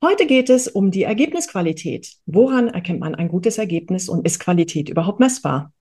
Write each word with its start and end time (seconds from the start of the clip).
Heute 0.00 0.26
geht 0.26 0.48
es 0.48 0.68
um 0.68 0.92
die 0.92 1.02
Ergebnisqualität. 1.02 2.12
Woran 2.24 2.68
erkennt 2.68 3.00
man 3.00 3.16
ein 3.16 3.26
gutes 3.26 3.58
Ergebnis 3.58 4.08
und 4.08 4.24
ist 4.24 4.38
Qualität 4.38 4.88
überhaupt 4.88 5.18
messbar? 5.18 5.72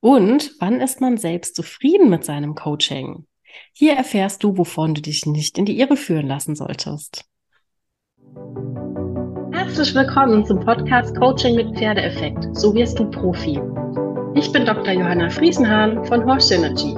Und 0.00 0.56
wann 0.58 0.80
ist 0.80 1.00
man 1.00 1.16
selbst 1.16 1.54
zufrieden 1.54 2.10
mit 2.10 2.24
seinem 2.24 2.56
Coaching? 2.56 3.26
Hier 3.72 3.92
erfährst 3.92 4.42
du, 4.42 4.58
wovon 4.58 4.94
du 4.94 5.02
dich 5.02 5.24
nicht 5.24 5.56
in 5.56 5.66
die 5.66 5.78
Irre 5.78 5.96
führen 5.96 6.26
lassen 6.26 6.56
solltest. 6.56 7.24
Herzlich 9.52 9.94
willkommen 9.94 10.44
zum 10.44 10.58
Podcast 10.58 11.14
Coaching 11.16 11.54
mit 11.54 11.78
Pferdeeffekt. 11.78 12.48
So 12.56 12.74
wirst 12.74 12.98
du 12.98 13.08
Profi. 13.08 13.60
Ich 14.34 14.50
bin 14.50 14.66
Dr. 14.66 14.92
Johanna 14.92 15.30
Friesenhahn 15.30 16.04
von 16.06 16.26
Horse 16.26 16.48
Synergy. 16.48 16.92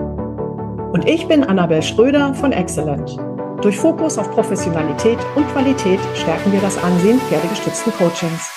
Und 0.91 1.07
ich 1.07 1.29
bin 1.29 1.45
Annabel 1.45 1.83
Schröder 1.83 2.33
von 2.33 2.53
Excellent. 2.53 3.28
Durch 3.61 3.77
Fokus 3.77 4.19
auf 4.19 4.31
Professionalität 4.31 5.19
und 5.35 5.45
Qualität 5.49 5.99
stärken 6.15 6.53
wir 6.53 6.61
das 6.61 6.79
Ansehen 6.79 7.19
pferdegestützten 7.19 7.93
Coachings. 7.93 8.53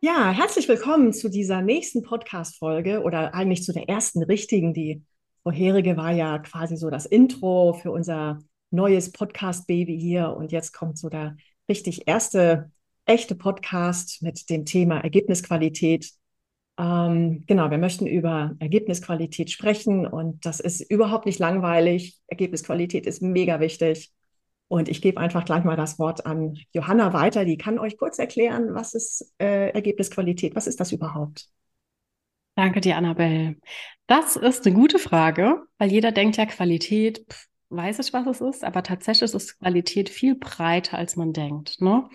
Ja, 0.00 0.30
herzlich 0.30 0.68
willkommen 0.68 1.12
zu 1.12 1.28
dieser 1.28 1.60
nächsten 1.60 2.02
Podcast-Folge 2.04 3.02
oder 3.02 3.34
eigentlich 3.34 3.64
zu 3.64 3.72
der 3.72 3.88
ersten 3.88 4.22
richtigen. 4.22 4.74
Die 4.74 5.02
vorherige 5.42 5.96
war 5.96 6.12
ja 6.12 6.38
quasi 6.38 6.76
so 6.76 6.88
das 6.88 7.04
Intro 7.04 7.72
für 7.72 7.90
unser 7.90 8.38
neues 8.70 9.12
Podcast-Baby 9.12 9.98
hier 9.98 10.34
und 10.36 10.52
jetzt 10.52 10.72
kommt 10.72 10.98
so 10.98 11.08
der 11.08 11.36
richtig 11.68 12.06
erste 12.06 12.70
echte 13.04 13.34
Podcast 13.34 14.22
mit 14.22 14.50
dem 14.50 14.64
Thema 14.64 15.00
Ergebnisqualität. 15.00 16.10
Ähm, 16.78 17.44
genau, 17.46 17.70
wir 17.70 17.78
möchten 17.78 18.06
über 18.06 18.54
Ergebnisqualität 18.58 19.50
sprechen 19.50 20.06
und 20.06 20.44
das 20.44 20.60
ist 20.60 20.80
überhaupt 20.80 21.26
nicht 21.26 21.38
langweilig. 21.38 22.18
Ergebnisqualität 22.26 23.06
ist 23.06 23.22
mega 23.22 23.60
wichtig. 23.60 24.12
Und 24.68 24.90
ich 24.90 25.00
gebe 25.00 25.18
einfach 25.18 25.46
gleich 25.46 25.64
mal 25.64 25.76
das 25.76 25.98
Wort 25.98 26.26
an 26.26 26.58
Johanna 26.72 27.14
weiter. 27.14 27.46
Die 27.46 27.56
kann 27.56 27.78
euch 27.78 27.96
kurz 27.96 28.18
erklären, 28.18 28.74
was 28.74 28.92
ist 28.92 29.34
äh, 29.38 29.70
Ergebnisqualität? 29.70 30.54
Was 30.54 30.66
ist 30.66 30.78
das 30.78 30.92
überhaupt? 30.92 31.48
Danke 32.54 32.82
dir, 32.82 32.96
Annabelle. 32.96 33.56
Das 34.06 34.36
ist 34.36 34.66
eine 34.66 34.74
gute 34.74 34.98
Frage, 34.98 35.62
weil 35.78 35.90
jeder 35.90 36.12
denkt 36.12 36.36
ja 36.36 36.44
Qualität, 36.44 37.24
pff, 37.30 37.46
weiß 37.70 37.98
ich, 37.98 38.12
was 38.12 38.26
es 38.26 38.40
ist, 38.40 38.64
aber 38.64 38.82
tatsächlich 38.82 39.34
ist 39.34 39.58
Qualität 39.58 40.08
viel 40.08 40.34
breiter, 40.34 40.96
als 40.96 41.16
man 41.16 41.32
denkt. 41.32 41.80
Ne? 41.80 42.08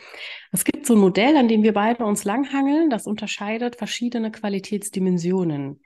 Es 0.51 0.65
gibt 0.65 0.85
so 0.85 0.95
ein 0.95 0.99
Modell, 0.99 1.37
an 1.37 1.47
dem 1.47 1.63
wir 1.63 1.73
beide 1.73 2.05
uns 2.05 2.23
langhangeln, 2.23 2.89
das 2.89 3.05
unterscheidet 3.05 3.75
verschiedene 3.75 4.31
Qualitätsdimensionen. 4.31 5.81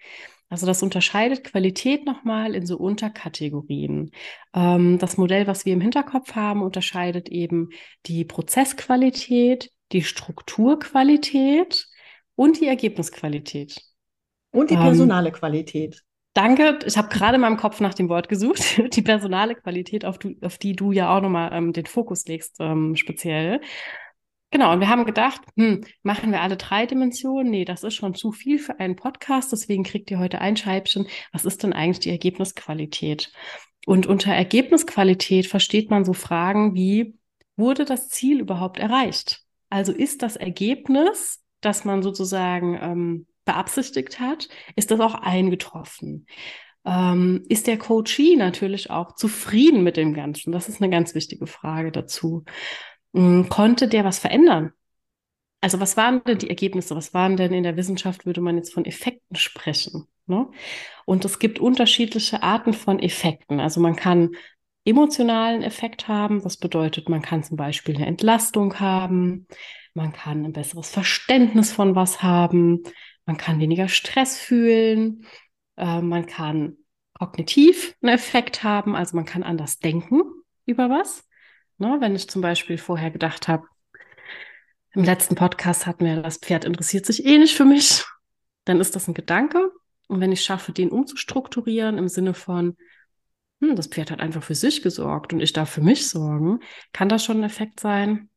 Also 0.50 0.66
das 0.66 0.82
unterscheidet 0.82 1.44
Qualität 1.44 2.06
nochmal 2.06 2.56
in 2.56 2.66
so 2.66 2.78
Unterkategorien. 2.78 4.12
Ähm, 4.54 4.98
das 4.98 5.18
Modell, 5.18 5.45
was 5.45 5.66
wir 5.66 5.73
im 5.73 5.82
Hinterkopf 5.82 6.36
haben, 6.36 6.62
unterscheidet 6.62 7.28
eben 7.28 7.70
die 8.06 8.23
Prozessqualität, 8.23 9.72
die 9.92 10.04
Strukturqualität 10.04 11.88
und 12.36 12.62
die 12.62 12.68
Ergebnisqualität. 12.68 13.82
Und 14.52 14.70
die 14.70 14.76
ähm, 14.76 14.82
personale 14.82 15.30
ähm, 15.30 15.36
Qualität. 15.36 16.02
Danke. 16.38 16.78
Ich 16.86 16.96
habe 16.98 17.08
gerade 17.10 17.34
in 17.34 17.42
meinem 17.42 17.58
Kopf 17.58 17.80
nach 17.80 17.96
dem 17.96 18.10
Wort 18.10 18.30
gesucht. 18.30 18.80
Die 18.96 19.02
personale 19.02 19.56
Qualität, 19.56 20.06
auf, 20.06 20.20
du, 20.20 20.36
auf 20.42 20.60
die 20.60 20.76
du 20.76 20.92
ja 20.92 21.18
auch 21.18 21.20
nochmal 21.20 21.50
ähm, 21.52 21.74
den 21.74 21.88
Fokus 21.88 22.28
legst, 22.28 22.58
ähm, 22.60 22.96
speziell. 22.96 23.60
Genau, 24.52 24.72
und 24.72 24.80
wir 24.80 24.88
haben 24.88 25.06
gedacht, 25.06 25.42
hm, 25.56 25.84
machen 26.04 26.32
wir 26.32 26.42
alle 26.42 26.56
drei 26.56 26.86
Dimensionen? 26.86 27.50
Nee, 27.50 27.66
das 27.66 27.84
ist 27.84 27.96
schon 27.96 28.14
zu 28.14 28.32
viel 28.32 28.60
für 28.60 28.80
einen 28.80 28.96
Podcast, 28.96 29.52
deswegen 29.52 29.84
kriegt 29.84 30.12
ihr 30.12 30.20
heute 30.20 30.40
ein 30.40 30.56
Scheibchen. 30.56 31.08
Was 31.32 31.44
ist 31.44 31.64
denn 31.64 31.73
eigentlich 31.73 32.02
die 32.02 32.11
Ergebnisqualität? 32.11 33.32
Und 33.88 34.06
unter 34.06 34.32
Ergebnisqualität 34.32 35.48
versteht 35.48 35.90
man 35.90 36.06
so 36.06 36.14
Fragen 36.14 36.76
wie, 36.76 37.17
wurde 37.56 37.84
das 37.84 38.10
Ziel 38.10 38.42
überhaupt 38.42 38.78
erreicht? 38.78 39.42
Also 39.72 39.92
ist 39.92 40.22
das 40.22 40.36
Ergebnis, 40.36 41.44
das 41.61 41.84
man 41.84 42.04
sozusagen 42.04 42.78
ähm, 42.80 43.28
beabsichtigt 43.48 44.20
hat, 44.20 44.48
ist 44.76 44.92
das 44.92 45.00
auch 45.00 45.16
eingetroffen. 45.16 46.28
Ähm, 46.86 47.44
ist 47.50 47.68
der 47.68 47.78
Coachee 47.80 48.36
natürlich 48.36 48.92
auch 48.92 49.16
zufrieden 49.16 49.84
mit 49.84 49.98
dem 49.98 50.14
Ganzen? 50.14 50.52
Das 50.52 50.70
ist 50.70 50.82
eine 50.82 50.92
ganz 50.92 51.16
wichtige 51.16 51.48
Frage 51.48 51.92
dazu. 51.92 52.46
Ähm, 53.14 53.50
konnte 53.50 53.88
der 53.88 54.06
was 54.06 54.20
verändern? 54.20 54.72
Also 55.60 55.80
was 55.80 55.98
waren 55.98 56.24
denn 56.24 56.38
die 56.38 56.50
Ergebnisse? 56.50 56.96
Was 56.96 57.14
waren 57.14 57.36
denn 57.36 57.52
in 57.52 57.64
der 57.64 57.76
Wissenschaft, 57.78 58.26
würde 58.26 58.42
man 58.42 58.58
jetzt 58.58 58.74
von 58.74 58.86
Effekten 58.86 59.36
sprechen? 59.36 60.08
Ne? 60.28 60.48
Und 61.06 61.26
es 61.26 61.40
gibt 61.40 61.60
unterschiedliche 61.60 62.44
Arten 62.44 62.74
von 62.74 63.00
Effekten. 63.00 63.60
Also 63.60 63.82
man 63.82 63.96
kann 63.96 64.32
emotionalen 64.86 65.64
Effekt 65.64 66.08
haben. 66.08 66.42
Das 66.42 66.58
bedeutet, 66.58 67.10
man 67.10 67.22
kann 67.22 67.44
zum 67.44 67.58
Beispiel 67.58 67.96
eine 67.96 68.06
Entlastung 68.06 68.80
haben. 68.80 69.48
Man 69.94 70.14
kann 70.14 70.46
ein 70.46 70.54
besseres 70.54 70.90
Verständnis 70.90 71.72
von 71.74 71.96
was 71.96 72.22
haben. 72.24 72.84
Man 73.27 73.38
kann 73.38 73.60
weniger 73.60 73.89
Stress 73.89 74.39
fühlen. 74.39 75.26
Äh, 75.76 76.02
man 76.02 76.26
kann 76.26 76.77
kognitiv 77.14 77.95
einen 78.02 78.15
Effekt 78.15 78.64
haben, 78.64 78.95
also 78.95 79.15
man 79.15 79.26
kann 79.26 79.43
anders 79.43 79.80
denken 79.80 80.21
über 80.65 80.89
was. 80.89 81.23
Ne, 81.77 81.98
wenn 81.99 82.16
ich 82.16 82.30
zum 82.30 82.42
Beispiel 82.42 82.77
vorher 82.77 83.11
gedacht 83.11 83.48
habe, 83.48 83.67
im 84.93 85.04
letzten 85.04 85.36
Podcast 85.36 85.86
hatten 85.86 86.05
wir, 86.05 86.21
das 86.23 86.37
Pferd 86.37 86.66
interessiert 86.66 87.05
sich 87.05 87.23
eh 87.26 87.37
nicht 87.37 87.55
für 87.55 87.66
mich, 87.66 88.04
dann 88.66 88.80
ist 88.80 88.95
das 88.95 89.08
ein 89.08 89.14
Gedanke. 89.14 89.71
Und 90.08 90.21
wenn 90.21 90.32
ich 90.32 90.43
schaffe, 90.43 90.71
den 90.71 90.89
umzustrukturieren 90.89 91.98
im 91.98 92.08
Sinne 92.08 92.33
von, 92.33 92.77
hm, 93.61 93.76
das 93.76 93.87
Pferd 93.87 94.10
hat 94.10 94.21
einfach 94.21 94.42
für 94.42 94.55
sich 94.55 94.82
gesorgt 94.82 95.33
und 95.33 95.42
ich 95.42 95.54
darf 95.54 95.70
für 95.70 95.82
mich 95.82 96.08
sorgen, 96.08 96.61
kann 96.93 97.10
das 97.10 97.23
schon 97.23 97.42
ein 97.42 97.43
Effekt 97.43 97.80
sein. 97.80 98.30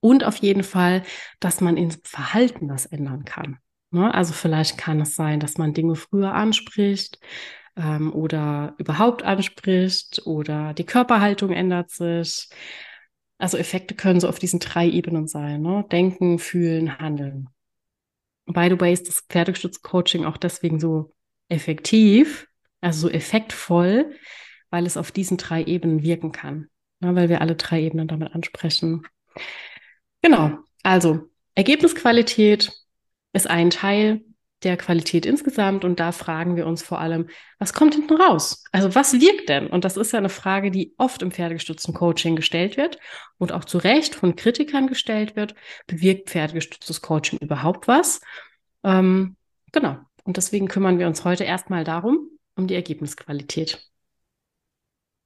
Und 0.00 0.22
auf 0.22 0.36
jeden 0.36 0.64
Fall, 0.64 1.02
dass 1.40 1.60
man 1.60 1.76
ins 1.76 1.98
Verhalten 2.04 2.68
das 2.68 2.86
ändern 2.86 3.24
kann. 3.24 3.58
Ne? 3.92 4.12
Also 4.12 4.32
vielleicht 4.32 4.78
kann 4.78 5.00
es 5.00 5.14
sein, 5.14 5.38
dass 5.40 5.58
man 5.58 5.74
Dinge 5.74 5.94
früher 5.94 6.34
anspricht 6.34 7.18
ähm, 7.76 8.12
oder 8.12 8.74
überhaupt 8.78 9.22
anspricht 9.22 10.22
oder 10.24 10.74
die 10.74 10.86
Körperhaltung 10.86 11.50
ändert 11.50 11.90
sich. 11.90 12.48
Also 13.38 13.58
Effekte 13.58 13.94
können 13.94 14.20
so 14.20 14.28
auf 14.28 14.38
diesen 14.38 14.60
drei 14.60 14.88
Ebenen 14.88 15.26
sein. 15.26 15.62
Ne? 15.62 15.84
Denken, 15.90 16.38
fühlen, 16.38 16.98
handeln. 16.98 17.48
By 18.46 18.68
the 18.70 18.80
way 18.80 18.92
ist 18.92 19.08
das 19.08 19.24
Pferdegestütz-Coaching 19.28 20.24
auch 20.24 20.36
deswegen 20.36 20.80
so 20.80 21.12
effektiv, 21.48 22.48
also 22.80 23.08
so 23.08 23.10
effektvoll, 23.10 24.16
weil 24.70 24.86
es 24.86 24.96
auf 24.96 25.12
diesen 25.12 25.36
drei 25.36 25.62
Ebenen 25.64 26.02
wirken 26.02 26.32
kann. 26.32 26.68
Ne? 27.00 27.14
Weil 27.14 27.28
wir 27.28 27.40
alle 27.40 27.56
drei 27.56 27.82
Ebenen 27.82 28.08
damit 28.08 28.34
ansprechen. 28.34 29.02
Genau, 30.22 30.58
also 30.82 31.28
Ergebnisqualität, 31.54 32.72
ist 33.32 33.48
ein 33.48 33.70
Teil 33.70 34.22
der 34.62 34.76
Qualität 34.76 35.26
insgesamt 35.26 35.84
und 35.84 35.98
da 35.98 36.12
fragen 36.12 36.56
wir 36.56 36.66
uns 36.66 36.82
vor 36.82 37.00
allem, 37.00 37.28
was 37.58 37.72
kommt 37.72 37.94
hinten 37.94 38.14
raus? 38.14 38.64
Also 38.70 38.94
was 38.94 39.14
wirkt 39.20 39.48
denn? 39.48 39.66
Und 39.66 39.84
das 39.84 39.96
ist 39.96 40.12
ja 40.12 40.18
eine 40.18 40.28
Frage, 40.28 40.70
die 40.70 40.94
oft 40.98 41.22
im 41.22 41.32
pferdegestützten 41.32 41.94
Coaching 41.94 42.36
gestellt 42.36 42.76
wird 42.76 42.98
und 43.38 43.52
auch 43.52 43.64
zu 43.64 43.78
Recht 43.78 44.14
von 44.14 44.36
Kritikern 44.36 44.86
gestellt 44.86 45.36
wird. 45.36 45.54
Bewirkt 45.86 46.30
pferdegestütztes 46.30 47.00
Coaching 47.00 47.38
überhaupt 47.40 47.88
was? 47.88 48.20
Ähm, 48.84 49.36
genau. 49.72 49.96
Und 50.24 50.36
deswegen 50.36 50.68
kümmern 50.68 50.98
wir 50.98 51.08
uns 51.08 51.24
heute 51.24 51.44
erstmal 51.44 51.82
darum, 51.82 52.28
um 52.54 52.68
die 52.68 52.74
Ergebnisqualität. 52.76 53.91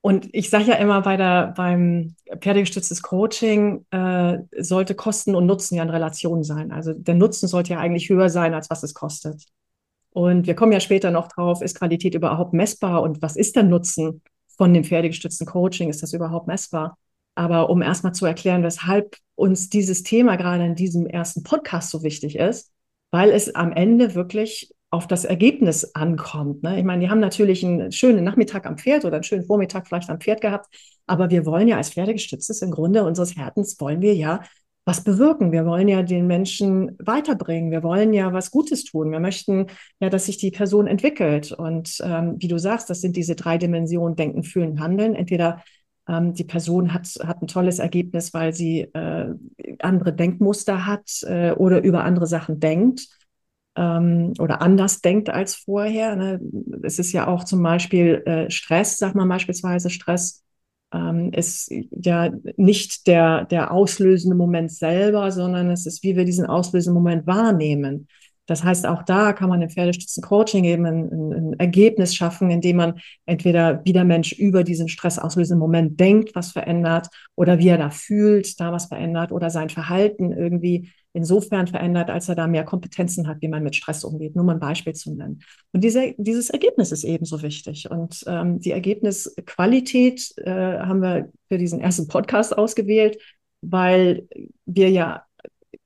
Und 0.06 0.28
ich 0.30 0.50
sage 0.50 0.66
ja 0.66 0.74
immer 0.74 1.02
bei 1.02 1.16
der, 1.16 1.52
beim 1.56 2.14
pferdegestütztes 2.38 3.02
Coaching 3.02 3.86
äh, 3.90 4.38
sollte 4.56 4.94
Kosten 4.94 5.34
und 5.34 5.46
Nutzen 5.46 5.74
ja 5.74 5.82
in 5.82 5.90
Relation 5.90 6.44
sein. 6.44 6.70
Also 6.70 6.92
der 6.92 7.16
Nutzen 7.16 7.48
sollte 7.48 7.72
ja 7.72 7.80
eigentlich 7.80 8.08
höher 8.08 8.30
sein, 8.30 8.54
als 8.54 8.70
was 8.70 8.84
es 8.84 8.94
kostet. 8.94 9.46
Und 10.10 10.46
wir 10.46 10.54
kommen 10.54 10.70
ja 10.70 10.78
später 10.78 11.10
noch 11.10 11.26
drauf, 11.26 11.60
ist 11.60 11.76
Qualität 11.76 12.14
überhaupt 12.14 12.52
messbar 12.52 13.02
und 13.02 13.20
was 13.20 13.34
ist 13.34 13.56
der 13.56 13.64
Nutzen 13.64 14.22
von 14.56 14.72
dem 14.72 14.84
pferdegestützten 14.84 15.44
Coaching? 15.44 15.90
Ist 15.90 16.04
das 16.04 16.12
überhaupt 16.12 16.46
messbar? 16.46 16.96
Aber 17.34 17.68
um 17.68 17.82
erstmal 17.82 18.14
zu 18.14 18.26
erklären, 18.26 18.62
weshalb 18.62 19.16
uns 19.34 19.70
dieses 19.70 20.04
Thema 20.04 20.36
gerade 20.36 20.66
in 20.66 20.76
diesem 20.76 21.08
ersten 21.08 21.42
Podcast 21.42 21.90
so 21.90 22.04
wichtig 22.04 22.36
ist, 22.36 22.70
weil 23.10 23.30
es 23.30 23.56
am 23.56 23.72
Ende 23.72 24.14
wirklich 24.14 24.72
auf 24.90 25.06
das 25.06 25.24
Ergebnis 25.24 25.94
ankommt. 25.94 26.62
Ne? 26.62 26.78
Ich 26.78 26.84
meine, 26.84 27.00
die 27.00 27.10
haben 27.10 27.20
natürlich 27.20 27.64
einen 27.64 27.92
schönen 27.92 28.24
Nachmittag 28.24 28.66
am 28.66 28.78
Pferd 28.78 29.04
oder 29.04 29.16
einen 29.16 29.24
schönen 29.24 29.44
Vormittag 29.44 29.86
vielleicht 29.86 30.10
am 30.10 30.20
Pferd 30.20 30.40
gehabt, 30.40 30.68
aber 31.06 31.30
wir 31.30 31.44
wollen 31.44 31.68
ja 31.68 31.76
als 31.76 31.90
Pferdegestütztes 31.90 32.62
im 32.62 32.70
Grunde 32.70 33.04
unseres 33.04 33.36
Herzens 33.36 33.80
wollen 33.80 34.00
wir 34.00 34.14
ja 34.14 34.42
was 34.86 35.02
bewirken. 35.02 35.50
Wir 35.50 35.66
wollen 35.66 35.88
ja 35.88 36.02
den 36.02 36.28
Menschen 36.28 36.96
weiterbringen. 37.00 37.72
Wir 37.72 37.82
wollen 37.82 38.12
ja 38.12 38.32
was 38.32 38.52
Gutes 38.52 38.84
tun. 38.84 39.10
Wir 39.10 39.18
möchten 39.18 39.66
ja, 39.98 40.08
dass 40.08 40.26
sich 40.26 40.38
die 40.38 40.52
Person 40.52 40.86
entwickelt. 40.86 41.50
Und 41.50 41.98
ähm, 42.04 42.36
wie 42.38 42.46
du 42.46 42.56
sagst, 42.58 42.88
das 42.88 43.00
sind 43.00 43.16
diese 43.16 43.34
drei 43.34 43.58
Dimensionen, 43.58 44.14
Denken, 44.14 44.44
Fühlen, 44.44 44.78
Handeln. 44.78 45.16
Entweder 45.16 45.64
ähm, 46.08 46.34
die 46.34 46.44
Person 46.44 46.94
hat, 46.94 47.08
hat 47.24 47.42
ein 47.42 47.48
tolles 47.48 47.80
Ergebnis, 47.80 48.32
weil 48.32 48.54
sie 48.54 48.82
äh, 48.82 49.34
andere 49.80 50.12
Denkmuster 50.12 50.86
hat 50.86 51.10
äh, 51.24 51.50
oder 51.50 51.82
über 51.82 52.04
andere 52.04 52.28
Sachen 52.28 52.60
denkt 52.60 53.08
ähm, 53.76 54.32
oder 54.38 54.62
anders 54.62 55.00
denkt 55.00 55.30
als 55.30 55.54
vorher. 55.54 56.16
Ne? 56.16 56.40
Es 56.82 56.98
ist 56.98 57.12
ja 57.12 57.26
auch 57.26 57.44
zum 57.44 57.62
Beispiel 57.62 58.22
äh, 58.26 58.50
Stress, 58.50 58.98
sag 58.98 59.14
mal 59.14 59.26
beispielsweise 59.26 59.90
Stress 59.90 60.42
ähm, 60.92 61.32
ist 61.32 61.72
ja 61.90 62.30
nicht 62.56 63.06
der, 63.06 63.44
der 63.44 63.72
auslösende 63.72 64.36
Moment 64.36 64.72
selber, 64.72 65.30
sondern 65.30 65.70
es 65.70 65.86
ist, 65.86 66.02
wie 66.02 66.16
wir 66.16 66.24
diesen 66.24 66.46
auslösenden 66.46 67.02
Moment 67.02 67.26
wahrnehmen. 67.26 68.08
Das 68.46 68.62
heißt, 68.62 68.86
auch 68.86 69.02
da 69.02 69.32
kann 69.32 69.48
man 69.48 69.60
im 69.60 69.70
Pferdestützen-Coaching 69.70 70.64
eben 70.64 70.86
ein, 70.86 71.10
ein, 71.10 71.32
ein, 71.32 71.52
Ergebnis 71.58 72.14
schaffen, 72.14 72.48
indem 72.50 72.76
man 72.76 73.00
entweder 73.26 73.84
wie 73.84 73.92
der 73.92 74.04
Mensch 74.04 74.32
über 74.32 74.62
diesen 74.62 74.88
stressauslösenden 74.88 75.58
Moment 75.58 75.98
denkt, 75.98 76.34
was 76.34 76.52
verändert, 76.52 77.08
oder 77.34 77.58
wie 77.58 77.68
er 77.68 77.78
da 77.78 77.90
fühlt, 77.90 78.60
da 78.60 78.70
was 78.70 78.86
verändert, 78.86 79.32
oder 79.32 79.50
sein 79.50 79.68
Verhalten 79.68 80.32
irgendwie 80.32 80.92
insofern 81.16 81.66
verändert, 81.66 82.10
als 82.10 82.28
er 82.28 82.34
da 82.34 82.46
mehr 82.46 82.64
Kompetenzen 82.64 83.26
hat, 83.26 83.38
wie 83.40 83.48
man 83.48 83.62
mit 83.62 83.74
Stress 83.74 84.04
umgeht. 84.04 84.36
Nur 84.36 84.44
mal 84.44 84.52
ein 84.52 84.60
Beispiel 84.60 84.92
zu 84.92 85.14
nennen. 85.14 85.40
Und 85.72 85.82
diese, 85.82 86.14
dieses 86.18 86.50
Ergebnis 86.50 86.92
ist 86.92 87.04
ebenso 87.04 87.40
wichtig. 87.42 87.90
Und 87.90 88.22
ähm, 88.26 88.60
die 88.60 88.72
Ergebnisqualität 88.72 90.34
äh, 90.36 90.50
haben 90.50 91.00
wir 91.00 91.32
für 91.48 91.56
diesen 91.56 91.80
ersten 91.80 92.06
Podcast 92.06 92.56
ausgewählt, 92.56 93.16
weil 93.62 94.28
wir 94.66 94.90
ja, 94.90 95.24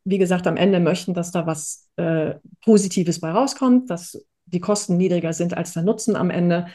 wie 0.04 0.18
gesagt, 0.18 0.48
am 0.48 0.56
Ende 0.56 0.80
möchten, 0.80 1.14
dass 1.14 1.30
da 1.30 1.46
was 1.46 1.88
äh, 1.96 2.34
Positives 2.64 3.20
bei 3.20 3.30
rauskommt, 3.30 3.88
dass 3.88 4.20
die 4.46 4.60
Kosten 4.60 4.96
niedriger 4.96 5.32
sind 5.32 5.56
als 5.56 5.74
der 5.74 5.84
Nutzen 5.84 6.16
am 6.16 6.30
Ende 6.30 6.66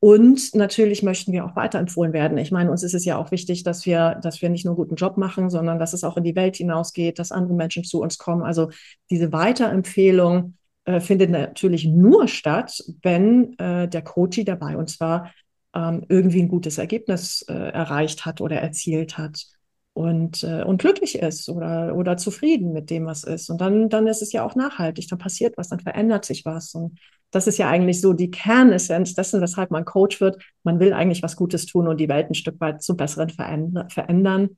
und 0.00 0.54
natürlich 0.54 1.02
möchten 1.02 1.30
wir 1.30 1.44
auch 1.44 1.56
weiterempfohlen 1.56 2.14
werden. 2.14 2.38
Ich 2.38 2.50
meine, 2.50 2.70
uns 2.70 2.82
ist 2.82 2.94
es 2.94 3.04
ja 3.04 3.18
auch 3.18 3.30
wichtig, 3.30 3.64
dass 3.64 3.84
wir, 3.84 4.18
dass 4.22 4.40
wir 4.40 4.48
nicht 4.48 4.64
nur 4.64 4.72
einen 4.72 4.82
guten 4.82 4.94
Job 4.94 5.18
machen, 5.18 5.50
sondern 5.50 5.78
dass 5.78 5.92
es 5.92 6.04
auch 6.04 6.16
in 6.16 6.24
die 6.24 6.34
Welt 6.34 6.56
hinausgeht, 6.56 7.18
dass 7.18 7.32
andere 7.32 7.52
Menschen 7.52 7.84
zu 7.84 8.00
uns 8.00 8.16
kommen. 8.16 8.42
Also 8.42 8.70
diese 9.10 9.30
Weiterempfehlung 9.30 10.54
äh, 10.86 11.00
findet 11.00 11.30
natürlich 11.30 11.84
nur 11.84 12.28
statt, 12.28 12.82
wenn 13.02 13.58
äh, 13.58 13.88
der 13.88 14.02
Coach, 14.02 14.42
der 14.42 14.56
bei 14.56 14.74
uns 14.74 15.00
war, 15.00 15.32
ähm, 15.74 16.06
irgendwie 16.08 16.40
ein 16.40 16.48
gutes 16.48 16.78
Ergebnis 16.78 17.42
äh, 17.48 17.52
erreicht 17.52 18.24
hat 18.24 18.40
oder 18.40 18.56
erzielt 18.56 19.18
hat 19.18 19.46
und, 19.92 20.44
äh, 20.44 20.62
und 20.62 20.80
glücklich 20.80 21.18
ist 21.18 21.48
oder, 21.48 21.94
oder 21.96 22.16
zufrieden 22.16 22.72
mit 22.72 22.90
dem, 22.90 23.06
was 23.06 23.24
ist. 23.24 23.50
Und 23.50 23.60
dann, 23.60 23.88
dann 23.88 24.06
ist 24.06 24.22
es 24.22 24.32
ja 24.32 24.44
auch 24.44 24.54
nachhaltig, 24.54 25.08
dann 25.08 25.18
passiert 25.18 25.56
was, 25.56 25.68
dann 25.68 25.80
verändert 25.80 26.24
sich 26.24 26.44
was. 26.44 26.74
Und 26.74 26.98
das 27.30 27.46
ist 27.46 27.58
ja 27.58 27.68
eigentlich 27.68 28.00
so 28.00 28.12
die 28.12 28.30
Kernessenz 28.30 29.14
dessen, 29.14 29.40
weshalb 29.40 29.70
man 29.70 29.84
Coach 29.84 30.20
wird. 30.20 30.42
Man 30.62 30.80
will 30.80 30.92
eigentlich 30.92 31.22
was 31.22 31.36
Gutes 31.36 31.66
tun 31.66 31.88
und 31.88 31.98
die 31.98 32.08
Welt 32.08 32.30
ein 32.30 32.34
Stück 32.34 32.60
weit 32.60 32.82
zum 32.82 32.96
Besseren 32.96 33.30
verändern. 33.30 34.56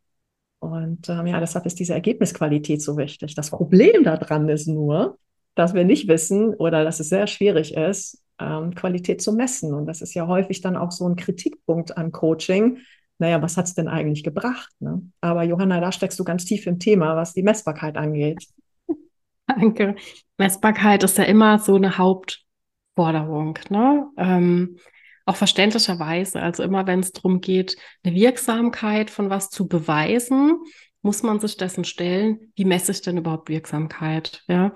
Und 0.59 1.09
ähm, 1.09 1.27
ja, 1.27 1.41
deshalb 1.41 1.67
ist 1.67 1.81
diese 1.81 1.95
Ergebnisqualität 1.95 2.81
so 2.83 2.97
wichtig. 2.97 3.35
Das 3.35 3.51
Problem 3.51 4.05
daran 4.05 4.49
ist 4.49 4.69
nur, 4.69 5.19
dass 5.55 5.75
wir 5.75 5.85
nicht 5.85 6.09
wissen 6.09 6.55
oder 6.55 6.85
dass 6.85 7.01
es 7.01 7.09
sehr 7.09 7.27
schwierig 7.27 7.75
ist, 7.75 8.23
ähm, 8.39 8.75
Qualität 8.75 9.21
zu 9.21 9.33
messen. 9.33 9.75
Und 9.75 9.87
das 9.87 10.03
ist 10.03 10.15
ja 10.15 10.27
häufig 10.27 10.61
dann 10.61 10.77
auch 10.77 10.93
so 10.93 11.09
ein 11.09 11.17
Kritikpunkt 11.17 11.97
an 11.97 12.13
Coaching, 12.13 12.79
naja, 13.23 13.41
was 13.41 13.57
hat 13.57 13.67
es 13.67 13.75
denn 13.75 13.87
eigentlich 13.87 14.25
gebracht? 14.25 14.69
Ne? 14.81 15.01
Aber 15.21 15.45
Johanna, 15.45 15.81
da 15.81 15.93
steckst 15.93 16.19
du 16.19 16.25
ganz 16.25 16.45
tief 16.45 16.67
im 16.67 16.81
Thema, 16.81 17.15
was 17.15 17.35
die 17.35 17.45
Messbarkeit 17.45 17.97
angeht. 17.97 18.49
Danke. 19.47 19.95
Messbarkeit 20.39 21.05
ist 21.05 21.19
ja 21.19 21.25
immer 21.25 21.61
so 21.61 21.77
eine 21.77 21.99
Hauptforderung. 21.99 23.61
Ne? 23.71 24.09
Ähm, 24.17 24.77
auch 25.25 25.37
verständlicherweise, 25.37 26.43
also 26.43 26.65
immer 26.65 26.89
wenn 26.89 26.99
es 26.99 27.13
darum 27.13 27.41
geht, 27.41 27.77
eine 28.03 28.17
Wirksamkeit 28.17 29.09
von 29.09 29.31
was 29.31 29.51
zu 29.51 29.69
beweisen, 29.69 30.59
muss 31.03 31.23
man 31.23 31.39
sich 31.39 31.57
dessen 31.57 31.85
stellen, 31.85 32.53
wie 32.57 32.65
messe 32.65 32.91
ich 32.91 33.03
denn 33.03 33.19
überhaupt 33.19 33.49
Wirksamkeit? 33.49 34.43
Ja? 34.49 34.75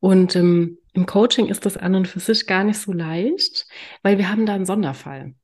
Und 0.00 0.34
ähm, 0.34 0.78
im 0.92 1.06
Coaching 1.06 1.46
ist 1.46 1.64
das 1.66 1.76
an 1.76 1.94
und 1.94 2.08
für 2.08 2.18
sich 2.18 2.48
gar 2.48 2.64
nicht 2.64 2.80
so 2.80 2.92
leicht, 2.92 3.68
weil 4.02 4.18
wir 4.18 4.28
haben 4.28 4.44
da 4.44 4.54
einen 4.54 4.66
Sonderfall. 4.66 5.34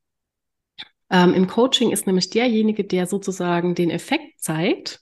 Ähm, 1.13 1.35
Im 1.35 1.47
Coaching 1.47 1.93
ist 1.93 2.07
nämlich 2.07 2.31
derjenige, 2.31 2.85
der 2.85 3.07
sozusagen 3.07 3.75
den 3.75 3.91
Effekt 3.91 4.41
zeigt, 4.41 5.01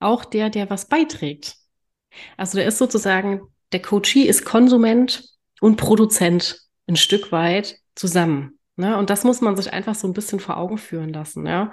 auch 0.00 0.24
der, 0.24 0.50
der 0.50 0.70
was 0.70 0.88
beiträgt. 0.88 1.56
Also 2.36 2.56
der 2.56 2.66
ist 2.66 2.78
sozusagen, 2.78 3.42
der 3.70 3.82
Coachee 3.82 4.22
ist 4.22 4.44
Konsument 4.44 5.24
und 5.60 5.76
Produzent 5.76 6.58
ein 6.88 6.96
Stück 6.96 7.30
weit 7.32 7.76
zusammen. 7.94 8.58
Ne? 8.76 8.96
Und 8.96 9.10
das 9.10 9.24
muss 9.24 9.42
man 9.42 9.54
sich 9.56 9.72
einfach 9.72 9.94
so 9.94 10.08
ein 10.08 10.14
bisschen 10.14 10.40
vor 10.40 10.56
Augen 10.56 10.78
führen 10.78 11.12
lassen. 11.12 11.46
Ja? 11.46 11.70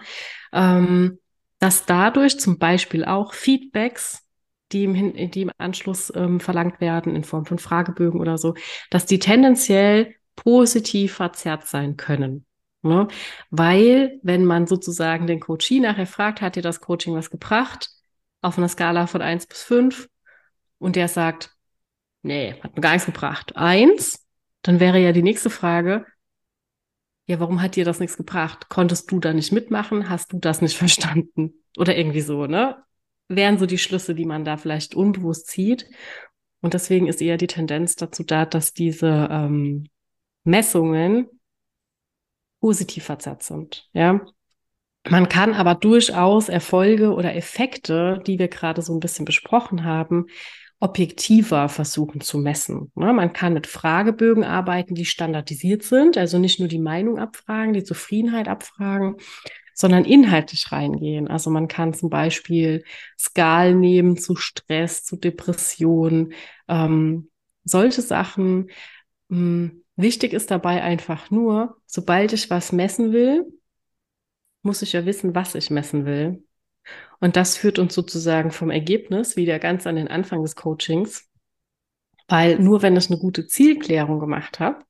Ähm, 0.51 1.19
dass 1.59 1.85
dadurch 1.85 2.39
zum 2.39 2.59
Beispiel 2.59 3.05
auch 3.05 3.33
Feedbacks, 3.33 4.25
die 4.73 4.83
im, 4.83 5.31
die 5.31 5.41
im 5.41 5.51
Anschluss 5.57 6.11
ähm, 6.15 6.39
verlangt 6.39 6.81
werden 6.81 7.15
in 7.15 7.23
Form 7.23 7.45
von 7.45 7.59
Fragebögen 7.59 8.19
oder 8.19 8.37
so, 8.37 8.55
dass 8.89 9.05
die 9.05 9.19
tendenziell 9.19 10.15
positiv 10.35 11.13
verzerrt 11.13 11.65
sein 11.65 11.97
können. 11.97 12.45
Ne? 12.81 13.07
Weil, 13.49 14.19
wenn 14.23 14.45
man 14.45 14.67
sozusagen 14.67 15.27
den 15.27 15.39
Coachie 15.39 15.79
nachher 15.79 16.07
fragt, 16.07 16.41
hat 16.41 16.55
dir 16.55 16.61
das 16.61 16.79
Coaching 16.79 17.13
was 17.13 17.29
gebracht? 17.29 17.89
Auf 18.41 18.57
einer 18.57 18.69
Skala 18.69 19.07
von 19.07 19.21
eins 19.21 19.45
bis 19.45 19.61
fünf 19.63 20.09
und 20.77 20.95
der 20.95 21.09
sagt, 21.09 21.51
nee, 22.21 22.55
hat 22.63 22.75
mir 22.75 22.81
gar 22.81 22.93
nichts 22.93 23.05
gebracht. 23.05 23.55
Eins, 23.57 24.25
dann 24.61 24.79
wäre 24.79 24.99
ja 24.99 25.11
die 25.11 25.23
nächste 25.23 25.49
Frage, 25.49 26.05
ja, 27.25 27.39
warum 27.39 27.61
hat 27.61 27.75
dir 27.75 27.85
das 27.85 27.99
nichts 27.99 28.17
gebracht? 28.17 28.69
Konntest 28.69 29.11
du 29.11 29.19
da 29.19 29.33
nicht 29.33 29.51
mitmachen? 29.51 30.09
Hast 30.09 30.33
du 30.33 30.39
das 30.39 30.61
nicht 30.61 30.77
verstanden? 30.77 31.53
Oder 31.77 31.95
irgendwie 31.95 32.21
so, 32.21 32.47
ne? 32.47 32.83
Wären 33.27 33.59
so 33.59 33.67
die 33.67 33.77
Schlüsse, 33.77 34.15
die 34.15 34.25
man 34.25 34.43
da 34.45 34.57
vielleicht 34.57 34.95
unbewusst 34.95 35.47
zieht. 35.47 35.85
Und 36.61 36.73
deswegen 36.73 37.07
ist 37.07 37.21
eher 37.21 37.37
die 37.37 37.47
Tendenz 37.47 37.95
dazu 37.95 38.23
da, 38.23 38.45
dass 38.45 38.73
diese 38.73 39.27
ähm, 39.29 39.87
Messungen 40.43 41.27
positiv 42.59 43.05
verzerrt 43.05 43.43
sind. 43.43 43.89
Ja. 43.93 44.21
Man 45.07 45.29
kann 45.29 45.53
aber 45.53 45.75
durchaus 45.75 46.49
Erfolge 46.49 47.13
oder 47.13 47.35
Effekte, 47.35 48.21
die 48.27 48.37
wir 48.37 48.49
gerade 48.49 48.81
so 48.81 48.93
ein 48.93 48.99
bisschen 48.99 49.25
besprochen 49.25 49.85
haben, 49.85 50.25
objektiver 50.79 51.67
versuchen 51.69 52.21
zu 52.21 52.37
messen. 52.37 52.91
Ne? 52.95 53.13
Man 53.13 53.33
kann 53.33 53.53
mit 53.53 53.67
Fragebögen 53.67 54.43
arbeiten, 54.43 54.95
die 54.95 55.05
standardisiert 55.05 55.83
sind, 55.83 56.17
also 56.17 56.37
nicht 56.37 56.59
nur 56.59 56.69
die 56.69 56.79
Meinung 56.79 57.19
abfragen, 57.19 57.73
die 57.73 57.83
Zufriedenheit 57.83 58.47
abfragen, 58.47 59.15
sondern 59.73 60.05
inhaltlich 60.05 60.71
reingehen. 60.71 61.27
Also 61.27 61.49
man 61.49 61.67
kann 61.67 61.93
zum 61.93 62.09
Beispiel 62.09 62.83
Skalen 63.17 63.79
nehmen 63.79 64.17
zu 64.17 64.35
Stress, 64.35 65.03
zu 65.03 65.17
Depression, 65.17 66.33
ähm, 66.67 67.29
solche 67.63 68.01
Sachen. 68.01 68.69
Mh, 69.29 69.37
hm, 69.37 69.83
Wichtig 69.99 70.31
ist 70.31 70.49
dabei 70.49 70.81
einfach 70.81 71.29
nur, 71.29 71.75
sobald 71.85 72.31
ich 72.31 72.49
was 72.49 72.71
messen 72.71 73.11
will, 73.11 73.45
muss 74.61 74.81
ich 74.81 74.93
ja 74.93 75.05
wissen, 75.05 75.35
was 75.35 75.55
ich 75.55 75.71
messen 75.71 76.05
will. 76.05 76.41
Und 77.19 77.35
das 77.35 77.57
führt 77.57 77.79
uns 77.79 77.95
sozusagen 77.95 78.51
vom 78.51 78.69
Ergebnis 78.69 79.35
wieder 79.35 79.59
ganz 79.59 79.85
an 79.85 79.97
den 79.97 80.07
Anfang 80.07 80.41
des 80.41 80.55
Coachings, 80.55 81.27
weil 82.29 82.59
nur 82.59 82.81
wenn 82.81 82.95
ich 82.95 83.09
eine 83.09 83.19
gute 83.19 83.45
Zielklärung 83.47 84.21
gemacht 84.21 84.61
habe, 84.61 84.85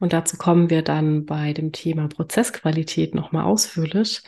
und 0.00 0.12
dazu 0.12 0.36
kommen 0.36 0.68
wir 0.68 0.82
dann 0.82 1.26
bei 1.26 1.52
dem 1.52 1.70
Thema 1.70 2.08
Prozessqualität 2.08 3.14
nochmal 3.14 3.44
ausführlich, 3.44 4.20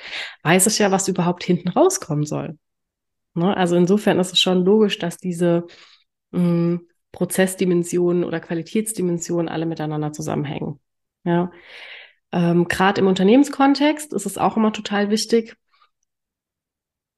weiß 0.44 0.68
ich 0.68 0.78
ja, 0.78 0.92
was 0.92 1.08
überhaupt 1.08 1.42
hinten 1.42 1.70
rauskommen 1.70 2.26
soll. 2.26 2.56
Ne? 3.34 3.56
Also 3.56 3.75
insofern 3.75 4.20
ist 4.20 4.32
es 4.32 4.38
schon 4.38 4.64
logisch, 4.64 5.00
dass 5.00 5.18
diese 5.18 5.66
mh, 6.30 6.38
hm, 6.40 6.88
Prozessdimensionen 7.16 8.25
oder 8.25 8.40
Qualitätsdimensionen 8.40 9.49
alle 9.49 9.64
miteinander 9.64 10.12
zusammenhängen. 10.12 10.78
Ja. 11.25 11.50
Ähm, 12.30 12.68
Gerade 12.68 13.00
im 13.00 13.06
Unternehmenskontext 13.06 14.12
ist 14.12 14.26
es 14.26 14.37
auch 14.37 14.58
immer 14.58 14.70
total 14.75 15.08
wichtig, 15.08 15.56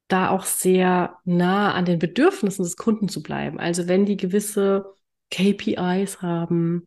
da 0.07 0.31
auch 0.31 0.45
sehr 0.45 1.19
nah 1.25 1.75
an 1.75 1.85
den 1.85 1.99
Bedürfnissen 1.99 2.62
des 2.62 2.76
Kunden 2.76 3.09
zu 3.09 3.25
bleiben. 3.25 3.59
Also 3.59 3.88
wenn 3.88 4.07
die 4.07 4.17
gewisse 4.17 4.87
KPIs 5.33 6.23
haben 6.23 6.87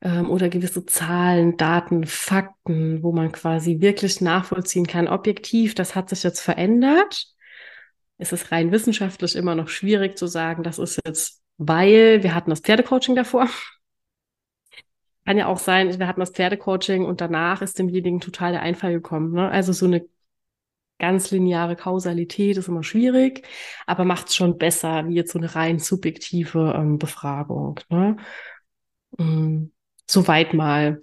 ähm, 0.00 0.30
oder 0.30 0.48
gewisse 0.48 0.86
Zahlen, 0.86 1.56
Daten, 1.56 2.06
Fakten, 2.06 3.02
wo 3.02 3.10
man 3.10 3.32
quasi 3.32 3.80
wirklich 3.80 4.20
nachvollziehen 4.20 4.86
kann, 4.86 5.08
objektiv, 5.08 5.74
das 5.74 5.96
hat 5.96 6.08
sich 6.08 6.22
jetzt 6.22 6.40
verändert, 6.40 7.26
ist 8.18 8.32
es 8.32 8.52
rein 8.52 8.70
wissenschaftlich 8.70 9.34
immer 9.34 9.56
noch 9.56 9.68
schwierig 9.68 10.16
zu 10.16 10.28
sagen, 10.28 10.62
das 10.62 10.78
ist 10.78 11.00
jetzt 11.04 11.43
weil 11.58 12.22
wir 12.22 12.34
hatten 12.34 12.50
das 12.50 12.60
Pferdecoaching 12.60 13.14
davor. 13.14 13.48
Kann 15.26 15.38
ja 15.38 15.46
auch 15.46 15.58
sein, 15.58 15.98
wir 15.98 16.06
hatten 16.06 16.20
das 16.20 16.30
Pferdecoaching 16.30 17.04
und 17.04 17.20
danach 17.20 17.62
ist 17.62 17.78
demjenigen 17.78 18.20
total 18.20 18.52
der 18.52 18.62
Einfall 18.62 18.92
gekommen. 18.92 19.32
Ne? 19.32 19.50
Also 19.50 19.72
so 19.72 19.86
eine 19.86 20.06
ganz 20.98 21.30
lineare 21.30 21.76
Kausalität 21.76 22.56
ist 22.56 22.68
immer 22.68 22.82
schwierig, 22.82 23.46
aber 23.86 24.04
macht 24.04 24.28
es 24.28 24.36
schon 24.36 24.58
besser 24.58 25.08
wie 25.08 25.14
jetzt 25.14 25.32
so 25.32 25.38
eine 25.38 25.54
rein 25.54 25.78
subjektive 25.78 26.74
ähm, 26.76 26.98
Befragung. 26.98 27.80
Ne? 27.88 28.16
Mhm. 29.18 29.72
Soweit 30.06 30.54
mal 30.54 31.00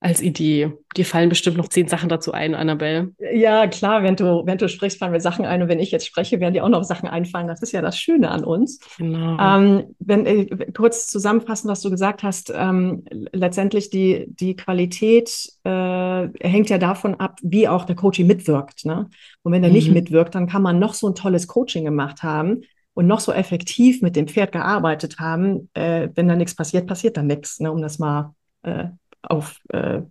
als 0.00 0.22
Idee. 0.22 0.72
Dir 0.96 1.04
fallen 1.04 1.28
bestimmt 1.28 1.56
noch 1.56 1.68
zehn 1.68 1.88
Sachen 1.88 2.08
dazu 2.08 2.32
ein, 2.32 2.54
Annabelle. 2.54 3.12
Ja, 3.32 3.66
klar, 3.66 4.04
wenn 4.04 4.14
du, 4.14 4.46
wenn 4.46 4.56
du 4.56 4.68
sprichst, 4.68 4.98
fallen 4.98 5.10
mir 5.10 5.20
Sachen 5.20 5.44
ein. 5.44 5.60
Und 5.60 5.68
wenn 5.68 5.80
ich 5.80 5.90
jetzt 5.90 6.06
spreche, 6.06 6.38
werden 6.38 6.54
dir 6.54 6.64
auch 6.64 6.68
noch 6.68 6.84
Sachen 6.84 7.08
einfallen. 7.08 7.48
Das 7.48 7.62
ist 7.62 7.72
ja 7.72 7.82
das 7.82 7.98
Schöne 7.98 8.30
an 8.30 8.44
uns. 8.44 8.78
Genau. 8.96 9.36
Ähm, 9.40 9.96
wenn, 9.98 10.24
äh, 10.24 10.46
kurz 10.72 11.08
zusammenfassen, 11.08 11.68
was 11.68 11.80
du 11.80 11.90
gesagt 11.90 12.22
hast, 12.22 12.52
ähm, 12.54 13.04
letztendlich 13.32 13.90
die, 13.90 14.26
die 14.28 14.54
Qualität 14.54 15.30
äh, 15.64 16.28
hängt 16.40 16.70
ja 16.70 16.78
davon 16.78 17.16
ab, 17.16 17.40
wie 17.42 17.66
auch 17.66 17.84
der 17.84 17.96
Coaching 17.96 18.28
mitwirkt. 18.28 18.84
Ne? 18.84 19.10
Und 19.42 19.52
wenn 19.52 19.64
er 19.64 19.70
mhm. 19.70 19.74
nicht 19.74 19.90
mitwirkt, 19.90 20.36
dann 20.36 20.46
kann 20.46 20.62
man 20.62 20.78
noch 20.78 20.94
so 20.94 21.08
ein 21.08 21.16
tolles 21.16 21.48
Coaching 21.48 21.84
gemacht 21.84 22.22
haben 22.22 22.62
und 22.94 23.08
noch 23.08 23.20
so 23.20 23.32
effektiv 23.32 24.00
mit 24.00 24.14
dem 24.14 24.28
Pferd 24.28 24.52
gearbeitet 24.52 25.18
haben. 25.18 25.70
Äh, 25.74 26.10
wenn 26.14 26.28
da 26.28 26.36
nichts 26.36 26.54
passiert, 26.54 26.86
passiert 26.86 27.16
da 27.16 27.22
nichts, 27.24 27.58
ne? 27.58 27.72
um 27.72 27.82
das 27.82 27.98
mal 27.98 28.34
äh, 28.62 28.84
auf 29.30 29.58
äh, 29.68 30.02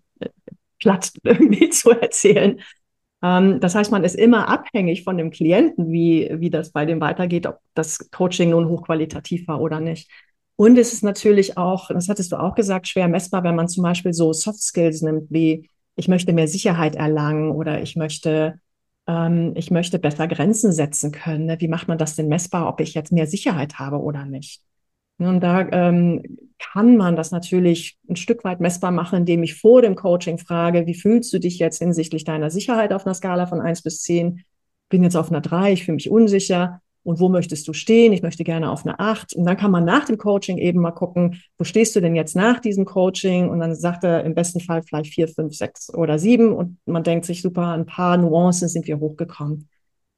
platt 0.80 1.12
irgendwie 1.24 1.70
zu 1.70 1.92
erzählen. 1.92 2.60
Ähm, 3.24 3.60
das 3.60 3.76
heißt, 3.76 3.92
man 3.92 4.04
ist 4.04 4.16
immer 4.16 4.48
abhängig 4.48 5.04
von 5.04 5.18
dem 5.18 5.32
Klienten, 5.32 5.92
wie, 5.92 6.30
wie 6.34 6.50
das 6.50 6.72
bei 6.72 6.86
dem 6.86 7.02
weitergeht, 7.02 7.48
ob 7.48 7.60
das 7.74 8.10
Coaching 8.12 8.52
nun 8.52 8.70
hochqualitativ 8.70 9.48
war 9.48 9.62
oder 9.62 9.80
nicht. 9.80 10.10
Und 10.56 10.78
es 10.78 10.92
ist 10.92 11.04
natürlich 11.04 11.58
auch, 11.58 11.90
das 11.90 12.10
hattest 12.10 12.32
du 12.32 12.38
auch 12.38 12.56
gesagt, 12.56 12.88
schwer 12.88 13.08
messbar, 13.08 13.44
wenn 13.44 13.56
man 13.56 13.68
zum 13.68 13.84
Beispiel 13.84 14.14
so 14.14 14.34
Soft 14.34 14.62
Skills 14.62 15.02
nimmt, 15.02 15.30
wie 15.30 15.70
ich 15.96 16.08
möchte 16.08 16.34
mehr 16.34 16.48
Sicherheit 16.48 16.96
erlangen 16.96 17.52
oder 17.52 17.82
ich 17.82 17.96
möchte, 17.96 18.60
ähm, 19.08 19.54
ich 19.56 19.72
möchte 19.72 20.00
besser 20.00 20.28
Grenzen 20.28 20.72
setzen 20.72 21.12
können. 21.12 21.46
Ne? 21.46 21.60
Wie 21.60 21.68
macht 21.68 21.88
man 21.88 21.98
das 21.98 22.16
denn 22.16 22.28
messbar, 22.28 22.68
ob 22.68 22.80
ich 22.82 22.94
jetzt 22.94 23.12
mehr 23.12 23.28
Sicherheit 23.28 23.80
habe 23.80 24.00
oder 24.00 24.26
nicht? 24.26 24.62
Und 25.20 25.42
da 25.42 25.68
ähm, 25.72 26.22
kann 26.60 26.98
man 26.98 27.16
das 27.16 27.32
natürlich 27.32 27.98
ein 28.10 28.16
Stück 28.16 28.44
weit 28.44 28.60
messbar 28.60 28.92
machen, 28.92 29.20
indem 29.20 29.44
ich 29.44 29.60
vor 29.60 29.82
dem 29.82 29.96
Coaching 29.96 30.38
frage, 30.38 30.86
wie 30.86 30.94
fühlst 30.94 31.34
du 31.34 31.40
dich 31.40 31.60
jetzt 31.60 31.80
hinsichtlich 31.80 32.24
deiner 32.24 32.50
Sicherheit 32.50 32.94
auf 32.94 33.06
einer 33.06 33.16
Skala 33.16 33.48
von 33.48 33.62
eins 33.62 33.82
bis 33.82 34.02
zehn? 34.02 34.44
Bin 34.90 35.04
jetzt 35.04 35.16
auf 35.16 35.30
einer 35.30 35.42
drei, 35.42 35.74
ich 35.74 35.86
fühle 35.86 35.96
mich 35.96 36.10
unsicher. 36.10 36.82
Und 37.04 37.22
wo 37.22 37.30
möchtest 37.30 37.66
du 37.70 37.72
stehen? 37.72 38.12
Ich 38.12 38.22
möchte 38.22 38.44
gerne 38.44 38.70
auf 38.70 38.86
einer 38.86 39.00
acht. 39.00 39.34
Und 39.34 39.46
dann 39.46 39.56
kann 39.56 39.72
man 39.72 39.86
nach 39.86 40.04
dem 40.04 40.18
Coaching 40.18 40.58
eben 40.58 40.82
mal 40.82 40.92
gucken, 40.92 41.42
wo 41.58 41.64
stehst 41.64 41.96
du 41.96 42.02
denn 42.02 42.16
jetzt 42.16 42.36
nach 42.36 42.60
diesem 42.60 42.84
Coaching? 42.84 43.48
Und 43.48 43.62
dann 43.62 43.76
sagt 43.76 44.04
er 44.04 44.26
im 44.26 44.36
besten 44.36 44.60
Fall 44.60 44.84
vielleicht 44.84 45.14
vier, 45.14 45.30
fünf, 45.30 45.56
sechs 45.56 45.94
oder 45.94 46.20
sieben. 46.20 46.54
Und 46.54 46.80
man 46.86 47.04
denkt 47.04 47.26
sich, 47.26 47.42
super, 47.42 47.72
ein 47.72 47.86
paar 47.86 48.18
Nuancen 48.18 48.68
sind 48.68 48.88
wir 48.88 49.00
hochgekommen. 49.00 49.70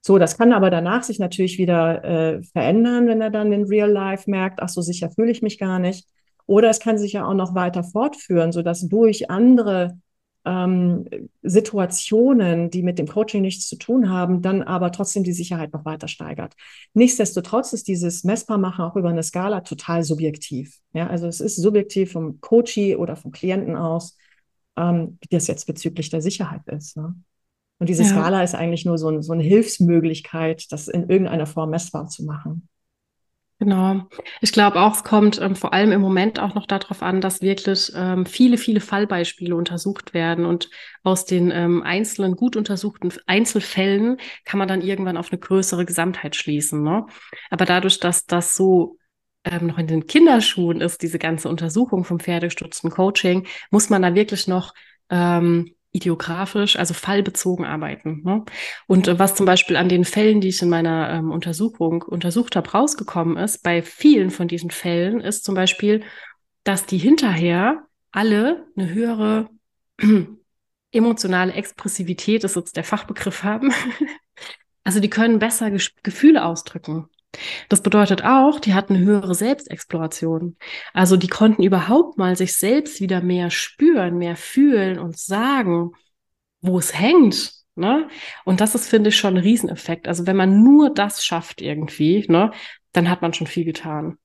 So, 0.01 0.18
das 0.18 0.38
kann 0.38 0.53
aber 0.53 0.70
danach 0.70 1.03
sich 1.03 1.20
natürlich 1.20 1.58
wieder 1.58 2.03
äh, 2.03 2.44
verändern, 2.44 3.08
wenn 3.08 3.22
er 3.22 3.29
dann 3.29 3.51
in 3.51 3.65
Real 3.65 3.91
Life 3.91 4.29
merkt, 4.29 4.62
ach 4.62 4.70
so 4.70 4.82
sicher 4.82 5.10
fühle 5.12 5.32
ich 5.32 5.41
mich 5.41 5.60
gar 5.60 5.79
nicht. 5.79 6.08
Oder 6.46 6.70
es 6.70 6.79
kann 6.79 6.98
sich 6.98 7.13
ja 7.13 7.25
auch 7.25 7.34
noch 7.34 7.53
weiter 7.53 7.84
fortführen, 7.84 8.51
sodass 8.51 8.88
durch 8.88 9.29
andere 9.29 10.00
ähm, 10.46 11.06
Situationen, 11.44 12.70
die 12.70 12.82
mit 12.82 12.98
dem 12.98 13.08
Coaching 13.08 13.41
nichts 13.41 13.68
zu 13.68 13.75
tun 13.77 14.10
haben, 14.10 14.41
dann 14.41 14.63
aber 14.63 14.91
trotzdem 14.91 15.24
die 15.24 15.34
Sicherheit 15.34 15.74
noch 15.74 15.86
weiter 15.86 16.08
steigert. 16.08 16.56
Nichtsdestotrotz 16.94 17.74
ist 17.74 17.88
dieses 17.88 18.24
Messbarmachen 18.24 18.84
auch 18.84 18.96
über 18.96 19.10
eine 19.10 19.24
Skala 19.24 19.62
total 19.62 20.03
subjektiv. 20.03 20.79
Ja, 20.94 21.08
also 21.08 21.27
es 21.27 21.41
ist 21.41 21.58
subjektiv 21.58 22.13
vom 22.13 22.39
Coachee 22.41 22.96
oder 22.96 23.15
vom 23.15 23.32
Klienten 23.32 23.75
aus, 23.75 24.18
ähm, 24.77 25.18
wie 25.22 25.36
das 25.36 25.48
jetzt 25.48 25.68
bezüglich 25.68 26.10
der 26.10 26.22
Sicherheit 26.22 26.65
ist. 26.68 26.98
Ne? 26.98 27.15
Und 27.80 27.90
diese 27.90 28.04
ja. 28.04 28.10
Skala 28.10 28.44
ist 28.44 28.56
eigentlich 28.56 28.86
nur 28.86 28.98
so, 28.98 29.10
ein, 29.10 29.22
so 29.22 29.34
eine 29.34 29.44
Hilfsmöglichkeit, 29.44 30.72
das 30.72 30.88
in 30.88 31.10
irgendeiner 31.10 31.46
Form 31.46 31.70
messbar 31.70 32.08
zu 32.08 32.26
machen. 32.26 32.68
Genau. 33.60 34.08
Ich 34.40 34.54
glaube 34.54 34.80
auch, 34.80 34.96
es 34.96 35.04
kommt 35.04 35.42
ähm, 35.42 35.54
vor 35.54 35.74
allem 35.74 35.92
im 35.92 36.00
Moment 36.00 36.40
auch 36.40 36.56
noch 36.56 36.66
darauf 36.66 37.04
an, 37.04 37.20
dass 37.20 37.42
wirklich 37.42 37.92
ähm, 37.94 38.26
viele, 38.26 38.58
viele 38.58 38.80
Fallbeispiele 38.80 39.54
untersucht 39.54 40.14
werden 40.14 40.46
und 40.46 40.70
aus 41.04 41.26
den 41.26 41.52
ähm, 41.52 41.84
einzelnen 41.84 42.38
gut 42.38 42.56
untersuchten 42.56 43.12
Einzelfällen 43.28 44.18
kann 44.46 44.60
man 44.60 44.70
dann 44.70 44.80
irgendwann 44.80 45.18
auf 45.18 45.32
eine 45.32 45.40
größere 45.40 45.86
Gesamtheit 45.86 46.38
schließen. 46.38 46.84
Ne? 46.84 47.06
Aber 47.50 47.66
dadurch, 47.66 48.00
dass 48.00 48.26
das 48.26 48.56
so 48.56 48.98
ähm, 49.44 49.68
noch 49.68 49.78
in 49.78 49.88
den 49.88 50.08
Kinderschuhen 50.08 50.80
ist, 50.80 51.02
diese 51.02 51.20
ganze 51.20 51.50
Untersuchung 51.50 52.06
vom 52.06 52.22
pferdegestützten 52.22 52.92
Coaching, 52.92 53.46
muss 53.72 53.90
man 53.90 54.02
da 54.02 54.16
wirklich 54.16 54.48
noch 54.48 54.74
ähm, 55.10 55.76
ideografisch, 55.91 56.77
also 56.77 56.93
fallbezogen 56.93 57.65
arbeiten. 57.65 58.22
Ne? 58.24 58.46
Und 58.88 59.08
äh, 59.08 59.17
was 59.17 59.36
zum 59.36 59.46
Beispiel 59.46 59.75
an 59.75 59.89
den 59.89 60.05
Fällen, 60.05 60.41
die 60.41 60.50
ich 60.50 60.62
in 60.62 60.69
meiner 60.69 61.10
ähm, 61.10 61.31
Untersuchung 61.31 62.03
untersucht 62.03 62.55
habe, 62.55 62.69
rausgekommen 62.69 63.38
ist, 63.38 63.63
bei 63.63 63.81
vielen 63.81 64.29
von 64.29 64.48
diesen 64.48 64.69
Fällen 64.69 65.19
ist 65.19 65.43
zum 65.43 65.55
Beispiel, 65.55 66.03
dass 66.63 66.86
die 66.86 66.98
hinterher 66.98 67.84
alle 68.12 68.67
eine 68.75 68.89
höhere 68.89 69.50
emotionale 70.91 71.53
Expressivität, 71.53 72.43
ist 72.43 72.55
jetzt 72.55 72.77
der 72.77 72.84
Fachbegriff 72.84 73.43
haben. 73.43 73.74
also 74.84 75.00
die 75.00 75.10
können 75.10 75.39
besser 75.39 75.72
Gefühle 75.72 76.46
ausdrücken. 76.46 77.10
Das 77.70 77.84
bedeutet 77.84 78.24
auch, 78.24 78.60
die 78.60 78.74
hatten 78.74 78.98
höhere 78.98 79.36
Selbstexploration. 79.36 80.58
Also 80.94 81.16
die 81.16 81.28
konnten 81.28 81.64
überhaupt 81.64 82.18
mal 82.18 82.36
sich 82.36 82.58
selbst 82.58 83.02
wieder 83.02 83.22
mehr 83.22 83.50
spüren, 83.52 84.18
mehr 84.18 84.36
fühlen 84.36 84.98
und 85.00 85.18
sagen, 85.18 85.92
wo 86.62 86.80
es 86.80 86.98
hängt. 86.98 87.54
Ne? 87.76 88.10
Und 88.46 88.62
das 88.62 88.76
ist, 88.76 88.90
finde 88.90 89.10
ich, 89.10 89.18
schon 89.18 89.36
ein 89.36 89.44
Rieseneffekt. 89.44 90.08
Also 90.08 90.28
wenn 90.28 90.36
man 90.36 90.64
nur 90.64 90.94
das 90.94 91.24
schafft 91.24 91.62
irgendwie, 91.62 92.26
ne, 92.28 92.52
dann 92.92 93.10
hat 93.10 93.22
man 93.22 93.34
schon 93.34 93.48
viel 93.48 93.64
getan. 93.64 94.18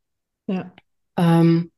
Ja. 0.47 0.73
Ähm, 1.17 1.71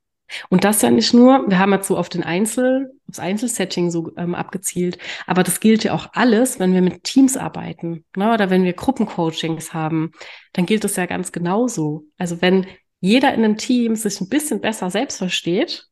und 0.48 0.64
das 0.64 0.82
ja 0.82 0.90
nicht 0.90 1.14
nur, 1.14 1.48
wir 1.48 1.58
haben 1.58 1.72
jetzt 1.72 1.88
so 1.88 1.96
auf 1.96 2.08
den 2.08 2.22
Einzel, 2.22 2.92
aufs 3.08 3.18
Einzelsetting 3.18 3.90
so 3.90 4.12
ähm, 4.16 4.34
abgezielt, 4.34 4.98
aber 5.26 5.42
das 5.42 5.60
gilt 5.60 5.84
ja 5.84 5.94
auch 5.94 6.08
alles, 6.12 6.58
wenn 6.58 6.74
wir 6.74 6.82
mit 6.82 7.04
Teams 7.04 7.36
arbeiten 7.36 8.04
ne, 8.16 8.32
oder 8.32 8.50
wenn 8.50 8.64
wir 8.64 8.72
Gruppencoachings 8.72 9.72
haben, 9.72 10.12
dann 10.52 10.66
gilt 10.66 10.84
das 10.84 10.96
ja 10.96 11.06
ganz 11.06 11.32
genauso. 11.32 12.04
Also 12.18 12.42
wenn 12.42 12.66
jeder 13.00 13.32
in 13.34 13.44
einem 13.44 13.56
Team 13.56 13.94
sich 13.94 14.20
ein 14.20 14.28
bisschen 14.28 14.60
besser 14.60 14.90
selbst 14.90 15.18
versteht 15.18 15.86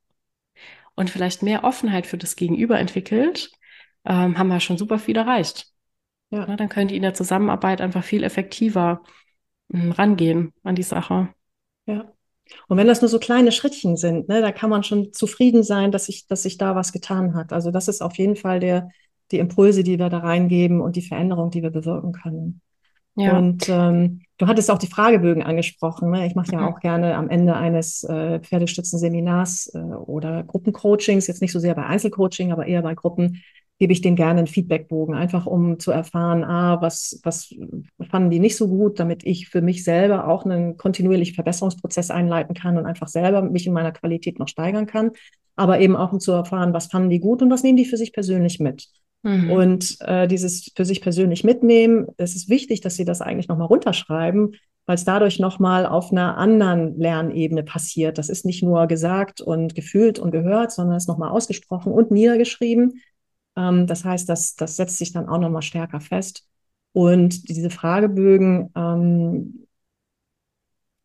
und 0.95 1.11
vielleicht 1.11 1.43
mehr 1.43 1.65
Offenheit 1.65 2.07
für 2.07 2.19
das 2.19 2.37
Gegenüber 2.37 2.79
entwickelt, 2.79 3.51
ähm, 4.05 4.39
haben 4.39 4.49
wir 4.49 4.61
schon 4.61 4.79
super 4.79 4.99
viel 4.99 5.17
erreicht. 5.17 5.69
Ja. 6.31 6.47
Ne, 6.47 6.57
dann 6.57 6.69
können 6.69 6.89
die 6.89 6.97
in 6.97 7.03
der 7.03 7.15
Zusammenarbeit 7.15 7.81
einfach 7.81 8.03
viel 8.03 8.25
effektiver 8.25 9.03
ähm, 9.73 9.93
rangehen 9.93 10.53
an 10.63 10.75
die 10.75 10.83
Sache. 10.83 11.33
Ja. 11.87 12.14
Und 12.69 12.77
wenn 12.77 12.87
das 12.87 13.01
nur 13.01 13.09
so 13.09 13.19
kleine 13.19 13.53
Schrittchen 13.53 13.97
sind, 13.97 14.29
ne, 14.29 14.41
da 14.41 14.53
kann 14.53 14.71
man 14.71 14.83
schon 14.83 15.13
zufrieden 15.13 15.63
sein, 15.63 15.93
dass 15.93 16.07
sich, 16.07 16.27
dass 16.27 16.43
sich 16.43 16.59
da 16.59 16.75
was 16.75 16.93
getan 16.93 17.35
hat. 17.35 17.53
Also 17.53 17.71
das 17.71 17.89
ist 17.89 18.03
auf 18.03 18.17
jeden 18.17 18.37
Fall 18.37 18.61
der, 18.61 18.91
die 19.31 19.39
Impulse, 19.39 19.83
die 19.83 19.99
wir 19.99 20.09
da 20.09 20.19
reingeben 20.19 20.81
und 20.81 20.97
die 20.97 21.03
Veränderung, 21.03 21.51
die 21.51 21.63
wir 21.63 21.71
bewirken 21.71 22.13
können. 22.13 22.61
Ja. 23.17 23.39
Und 23.39 23.69
ähm, 23.69 24.23
du 24.39 24.47
hattest 24.47 24.71
auch 24.71 24.79
die 24.79 24.89
Fragebögen 24.89 25.43
angesprochen. 25.43 26.11
Ne? 26.11 26.27
Ich 26.27 26.35
mache 26.35 26.53
ja 26.53 26.61
mhm. 26.61 26.67
auch 26.67 26.81
gerne 26.81 27.15
am 27.15 27.29
Ende 27.29 27.55
eines 27.55 28.03
äh, 28.05 28.41
Pferdestützen-Seminars 28.41 29.73
äh, 29.75 29.79
oder 29.79 30.43
Gruppencoachings, 30.43 31.29
jetzt 31.29 31.41
nicht 31.41 31.53
so 31.53 31.61
sehr 31.61 31.75
bei 31.75 31.87
Einzelcoaching, 31.87 32.53
aber 32.53 32.67
eher 32.67 32.83
bei 32.83 32.95
Gruppen, 32.95 33.43
gebe 33.85 33.93
ich 33.93 34.01
denen 34.01 34.17
gerne 34.17 34.39
einen 34.39 34.47
Feedbackbogen, 34.47 35.15
einfach 35.15 35.45
um 35.45 35.79
zu 35.79 35.91
erfahren, 35.91 36.43
ah, 36.43 36.81
was, 36.81 37.21
was 37.23 37.55
fanden 38.09 38.31
die 38.31 38.39
nicht 38.39 38.57
so 38.57 38.67
gut, 38.67 38.99
damit 38.99 39.27
ich 39.27 39.51
für 39.51 39.61
mich 39.61 39.85
selber 39.85 40.27
auch 40.27 40.47
einen 40.47 40.79
kontinuierlichen 40.79 41.35
Verbesserungsprozess 41.35 42.11
einleiten 42.11 42.55
kann 42.55 42.79
und 42.79 42.87
einfach 42.87 43.09
selber 43.09 43.43
mich 43.43 43.67
in 43.67 43.75
meiner 43.75 43.93
Qualität 43.93 44.39
noch 44.39 44.49
steigern 44.49 44.87
kann. 44.87 45.11
Aber 45.55 45.81
eben 45.81 45.97
auch 45.97 46.15
um 46.15 46.19
zu 46.19 46.33
erfahren, 46.33 46.73
was 46.73 46.87
fanden 46.87 47.11
die 47.11 47.21
gut 47.21 47.43
und 47.43 47.51
was 47.51 47.63
nehmen 47.63 47.77
die 47.77 47.85
für 47.85 47.99
sich 47.99 48.15
persönlich 48.15 48.59
mit. 48.59 48.89
Mhm. 49.23 49.51
Und 49.51 49.97
äh, 50.01 50.27
dieses 50.29 50.73
für 50.75 50.87
sich 50.87 51.03
persönlich 51.03 51.45
mitnehmen, 51.45 52.07
es 52.17 52.35
ist 52.35 52.49
wichtig, 52.49 52.81
dass 52.81 52.97
sie 52.97 53.05
das 53.05 53.21
eigentlich 53.21 53.49
nochmal 53.49 53.67
runterschreiben, 53.67 54.57
weil 54.87 54.95
es 54.95 55.05
dadurch 55.05 55.41
nochmal 55.41 55.85
auf 55.85 56.11
einer 56.11 56.39
anderen 56.39 56.99
Lernebene 56.99 57.65
passiert. 57.65 58.17
Das 58.17 58.31
ist 58.31 58.47
nicht 58.47 58.63
nur 58.63 58.87
gesagt 58.87 59.43
und 59.43 59.75
gefühlt 59.75 60.19
und 60.19 60.31
gehört, 60.31 60.73
sondern 60.73 60.97
es 60.97 61.03
ist 61.03 61.09
nochmal 61.09 61.33
ausgesprochen 61.33 61.93
und 61.93 62.11
niedergeschrieben. 62.11 63.03
Ähm, 63.57 63.87
das 63.87 64.05
heißt, 64.05 64.29
das, 64.29 64.57
das 64.57 64.77
setzt 64.77 64.99
sich 64.99 65.13
dann 65.13 65.29
auch 65.29 65.39
nochmal 65.39 65.63
stärker 65.63 66.01
fest. 66.01 66.47
Und 66.93 67.49
diese 67.49 67.71
Fragebögen, 67.71 68.71
ähm, 68.77 69.67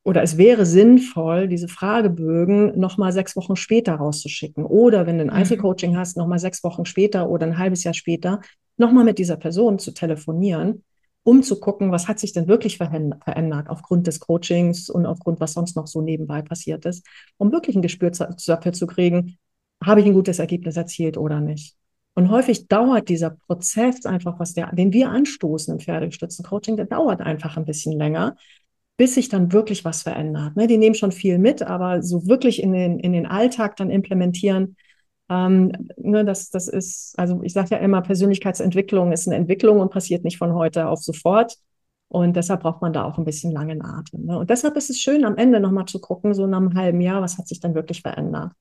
oder 0.03 0.23
es 0.23 0.37
wäre 0.37 0.65
sinnvoll, 0.65 1.47
diese 1.47 1.67
Fragebögen 1.67 2.79
nochmal 2.79 3.11
sechs 3.11 3.35
Wochen 3.35 3.55
später 3.55 3.95
rauszuschicken. 3.95 4.65
Oder 4.65 5.05
wenn 5.05 5.17
du 5.17 5.23
ein 5.23 5.27
mhm. 5.27 5.33
Einzelcoaching 5.33 5.97
hast, 5.97 6.17
nochmal 6.17 6.39
sechs 6.39 6.63
Wochen 6.63 6.85
später 6.85 7.29
oder 7.29 7.45
ein 7.45 7.57
halbes 7.57 7.83
Jahr 7.83 7.93
später 7.93 8.41
nochmal 8.77 9.03
mit 9.03 9.19
dieser 9.19 9.35
Person 9.35 9.77
zu 9.77 9.91
telefonieren, 9.91 10.83
um 11.23 11.43
zu 11.43 11.59
gucken, 11.59 11.91
was 11.91 12.07
hat 12.07 12.17
sich 12.17 12.33
denn 12.33 12.47
wirklich 12.47 12.77
verändert 12.77 13.69
aufgrund 13.69 14.07
des 14.07 14.19
Coachings 14.19 14.89
und 14.89 15.05
aufgrund, 15.05 15.39
was 15.39 15.53
sonst 15.53 15.75
noch 15.75 15.85
so 15.85 16.01
nebenbei 16.01 16.41
passiert 16.41 16.85
ist, 16.85 17.05
um 17.37 17.51
wirklich 17.51 17.75
ein 17.75 17.81
Gespür 17.81 18.11
dafür 18.11 18.73
zu 18.73 18.87
kriegen, 18.87 19.37
habe 19.83 19.99
ich 20.01 20.07
ein 20.07 20.13
gutes 20.13 20.39
Ergebnis 20.39 20.77
erzielt 20.77 21.17
oder 21.17 21.39
nicht. 21.41 21.75
Und 22.15 22.29
häufig 22.29 22.67
dauert 22.67 23.09
dieser 23.09 23.37
Prozess 23.47 24.05
einfach, 24.05 24.39
was 24.39 24.53
der, 24.53 24.73
den 24.75 24.93
wir 24.93 25.09
anstoßen 25.09 25.73
im 25.73 25.79
Pferdegestützten-Coaching, 25.79 26.75
der 26.77 26.85
dauert 26.85 27.21
einfach 27.21 27.57
ein 27.57 27.65
bisschen 27.65 27.93
länger, 27.93 28.35
bis 28.97 29.15
sich 29.15 29.29
dann 29.29 29.53
wirklich 29.53 29.85
was 29.85 30.03
verändert. 30.03 30.55
Ne? 30.57 30.67
Die 30.67 30.77
nehmen 30.77 30.95
schon 30.95 31.11
viel 31.13 31.37
mit, 31.37 31.61
aber 31.61 32.01
so 32.03 32.27
wirklich 32.27 32.61
in 32.61 32.73
den, 32.73 32.99
in 32.99 33.13
den 33.13 33.25
Alltag 33.25 33.77
dann 33.77 33.89
implementieren, 33.89 34.75
Ähm, 35.31 35.71
ne, 35.97 36.25
das, 36.25 36.49
das 36.49 36.67
ist, 36.67 37.13
also 37.19 37.43
ich 37.43 37.53
sage 37.53 37.75
ja 37.75 37.77
immer, 37.77 38.01
Persönlichkeitsentwicklung 38.01 39.11
ist 39.11 39.27
eine 39.27 39.37
Entwicklung 39.37 39.79
und 39.79 39.91
passiert 39.91 40.23
nicht 40.23 40.39
von 40.39 40.53
heute 40.55 40.87
auf 40.87 40.99
sofort. 41.01 41.55
Und 42.07 42.35
deshalb 42.35 42.61
braucht 42.61 42.81
man 42.81 42.93
da 42.93 43.03
auch 43.05 43.19
ein 43.19 43.25
bisschen 43.25 43.51
langen 43.51 43.83
Atem. 43.83 44.25
Ne? 44.25 44.39
Und 44.39 44.49
deshalb 44.49 44.75
ist 44.75 44.89
es 44.89 44.99
schön, 44.99 45.23
am 45.25 45.37
Ende 45.37 45.59
nochmal 45.59 45.85
zu 45.85 45.99
gucken, 46.01 46.33
so 46.33 46.47
nach 46.47 46.57
einem 46.57 46.73
halben 46.73 47.01
Jahr, 47.01 47.21
was 47.21 47.37
hat 47.37 47.47
sich 47.47 47.59
dann 47.59 47.75
wirklich 47.75 48.01
verändert. 48.01 48.53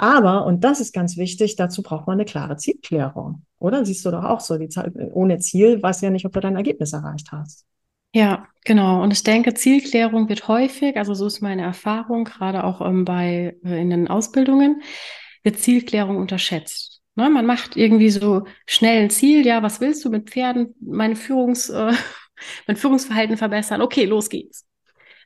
Aber, 0.00 0.46
und 0.46 0.64
das 0.64 0.80
ist 0.80 0.94
ganz 0.94 1.18
wichtig, 1.18 1.56
dazu 1.56 1.82
braucht 1.82 2.06
man 2.06 2.14
eine 2.14 2.24
klare 2.24 2.56
Zielklärung. 2.56 3.44
Oder? 3.58 3.84
Siehst 3.84 4.06
du 4.06 4.10
doch 4.10 4.24
auch 4.24 4.40
so, 4.40 4.56
die 4.56 4.70
Zeit, 4.70 4.94
ohne 5.12 5.40
Ziel 5.40 5.82
weißt 5.82 6.00
du 6.00 6.06
ja 6.06 6.10
nicht, 6.10 6.24
ob 6.24 6.32
du 6.32 6.40
dein 6.40 6.56
Ergebnis 6.56 6.94
erreicht 6.94 7.32
hast. 7.32 7.66
Ja, 8.14 8.48
genau. 8.64 9.02
Und 9.02 9.12
ich 9.12 9.22
denke, 9.24 9.52
Zielklärung 9.52 10.30
wird 10.30 10.48
häufig, 10.48 10.96
also 10.96 11.12
so 11.12 11.26
ist 11.26 11.42
meine 11.42 11.60
Erfahrung, 11.60 12.24
gerade 12.24 12.64
auch 12.64 12.80
ähm, 12.80 13.04
bei 13.04 13.58
äh, 13.62 13.78
in 13.78 13.90
den 13.90 14.08
Ausbildungen, 14.08 14.80
wird 15.42 15.58
Zielklärung 15.58 16.16
unterschätzt. 16.16 17.02
Ne? 17.14 17.28
Man 17.28 17.44
macht 17.44 17.76
irgendwie 17.76 18.08
so 18.08 18.46
schnell 18.64 19.02
ein 19.02 19.10
Ziel, 19.10 19.44
ja, 19.46 19.62
was 19.62 19.82
willst 19.82 20.02
du 20.06 20.08
mit 20.08 20.30
Pferden? 20.30 20.74
Meine 20.80 21.14
Führungs, 21.14 21.68
äh, 21.68 21.92
mein 22.66 22.76
Führungsverhalten 22.76 23.36
verbessern. 23.36 23.82
Okay, 23.82 24.06
los 24.06 24.30
geht's. 24.30 24.66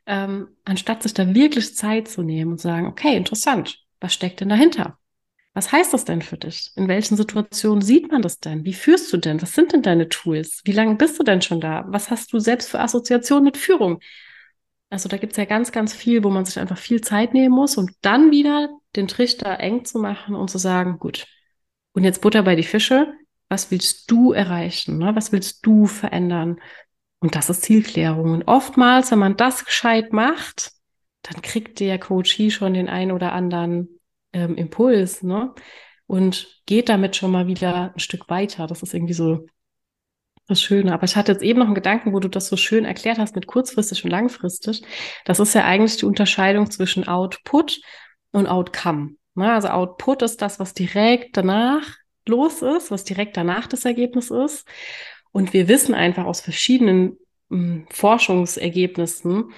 Ähm, 0.04 0.49
anstatt 0.64 1.04
sich 1.04 1.14
da 1.14 1.33
wirklich 1.33 1.76
Zeit 1.76 2.09
zu 2.09 2.23
nehmen 2.25 2.50
und 2.50 2.61
sagen, 2.61 2.88
okay, 2.88 3.16
interessant, 3.16 3.84
was 4.04 4.12
steckt 4.12 4.40
denn 4.40 4.50
dahinter? 4.50 4.99
Was 5.54 5.73
heißt 5.73 5.94
das 5.94 6.04
denn 6.04 6.20
für 6.20 6.37
dich? 6.37 6.73
In 6.76 6.88
welchen 6.88 7.16
Situationen 7.16 7.80
sieht 7.80 8.12
man 8.12 8.20
das 8.20 8.38
denn? 8.38 8.64
Wie 8.64 8.75
führst 8.75 9.11
du 9.12 9.16
denn? 9.16 9.40
Was 9.40 9.52
sind 9.52 9.73
denn 9.73 9.82
deine 9.82 10.11
Tools? 10.11 10.61
Wie 10.64 10.73
lange 10.73 10.96
bist 10.96 11.18
du 11.18 11.23
denn 11.23 11.40
schon 11.40 11.61
da? 11.61 11.84
Was 11.88 12.11
hast 12.11 12.32
du 12.32 12.38
selbst 12.38 12.68
für 12.68 12.80
Assoziationen 12.80 13.44
mit 13.44 13.56
Führung? 13.56 14.00
Also 14.90 15.08
da 15.08 15.16
gibt 15.16 15.32
es 15.32 15.38
ja 15.38 15.46
ganz, 15.46 15.73
ganz 15.73 15.94
viel, 15.94 16.23
wo 16.23 16.28
man 16.28 16.44
sich 16.44 16.58
einfach 16.58 16.76
viel 16.76 17.00
Zeit 17.00 17.32
nehmen 17.32 17.54
muss, 17.54 17.78
um 17.78 17.88
dann 18.02 18.30
wieder 18.30 18.68
den 18.94 19.08
Trichter 19.08 19.58
eng 19.58 19.87
zu 19.87 19.99
machen 19.99 20.34
und 20.34 20.50
zu 20.50 20.58
sagen, 20.58 20.99
gut, 20.99 21.26
und 21.92 22.04
jetzt 22.04 22.20
Butter 22.20 22.42
bei 22.42 22.56
die 22.56 22.62
Fische. 22.62 23.14
Was 23.49 23.70
willst 23.70 24.11
du 24.11 24.32
erreichen? 24.32 24.99
Ne? 24.99 25.16
Was 25.16 25.32
willst 25.32 25.64
du 25.64 25.87
verändern? 25.87 26.61
Und 27.20 27.37
das 27.37 27.49
ist 27.49 27.62
Zielklärung. 27.62 28.32
Und 28.32 28.49
oftmals, 28.49 29.11
wenn 29.12 29.18
man 29.18 29.37
das 29.37 29.64
gescheit 29.64 30.12
macht, 30.12 30.73
dann 31.25 31.43
kriegt 31.43 31.81
der 31.81 31.99
Coachie 31.99 32.50
schon 32.50 32.75
den 32.75 32.88
einen 32.88 33.12
oder 33.12 33.33
anderen 33.33 34.00
ähm, 34.33 34.57
Impuls, 34.57 35.23
ne? 35.23 35.54
Und 36.07 36.61
geht 36.66 36.90
damit 36.90 37.16
schon 37.16 37.31
mal 37.31 37.47
wieder 37.47 37.95
ein 37.95 37.99
Stück 37.99 38.28
weiter. 38.28 38.66
Das 38.66 38.83
ist 38.83 38.93
irgendwie 38.93 39.14
so 39.14 39.47
das 40.47 40.61
Schöne. 40.61 40.93
Aber 40.93 41.04
ich 41.04 41.16
hatte 41.16 41.33
jetzt 41.33 41.43
eben 41.43 41.59
noch 41.59 41.66
einen 41.66 41.75
Gedanken, 41.75 42.12
wo 42.12 42.21
du 42.21 42.28
das 42.28 42.49
so 42.49 42.57
schön 42.57 42.85
erklärt 42.85 43.19
hast 43.19 43.35
mit 43.35 43.47
kurzfristig 43.47 44.04
und 44.04 44.11
langfristig. 44.11 44.83
Das 45.25 45.40
ist 45.40 45.54
ja 45.54 45.64
eigentlich 45.64 45.97
die 45.97 46.04
Unterscheidung 46.04 46.71
zwischen 46.71 47.09
Output 47.09 47.81
und 48.33 48.47
Outcome. 48.47 49.12
Ne? 49.35 49.50
Also 49.50 49.69
Output 49.69 50.21
ist 50.21 50.43
das, 50.43 50.61
was 50.61 50.75
direkt 50.75 51.38
danach 51.38 51.87
los 52.26 52.61
ist, 52.61 52.90
was 52.90 53.04
direkt 53.04 53.37
danach 53.38 53.66
das 53.66 53.87
Ergebnis 53.87 54.31
ist. 54.31 54.69
Und 55.33 55.52
wir 55.52 55.69
wissen 55.69 55.95
einfach 55.95 56.25
aus 56.25 56.40
verschiedenen 56.43 57.19
hm, 57.50 57.87
Forschungsergebnissen, 57.90 59.52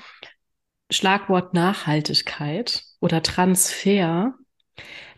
Schlagwort 0.90 1.54
Nachhaltigkeit 1.54 2.84
oder 3.00 3.22
Transfer, 3.22 4.34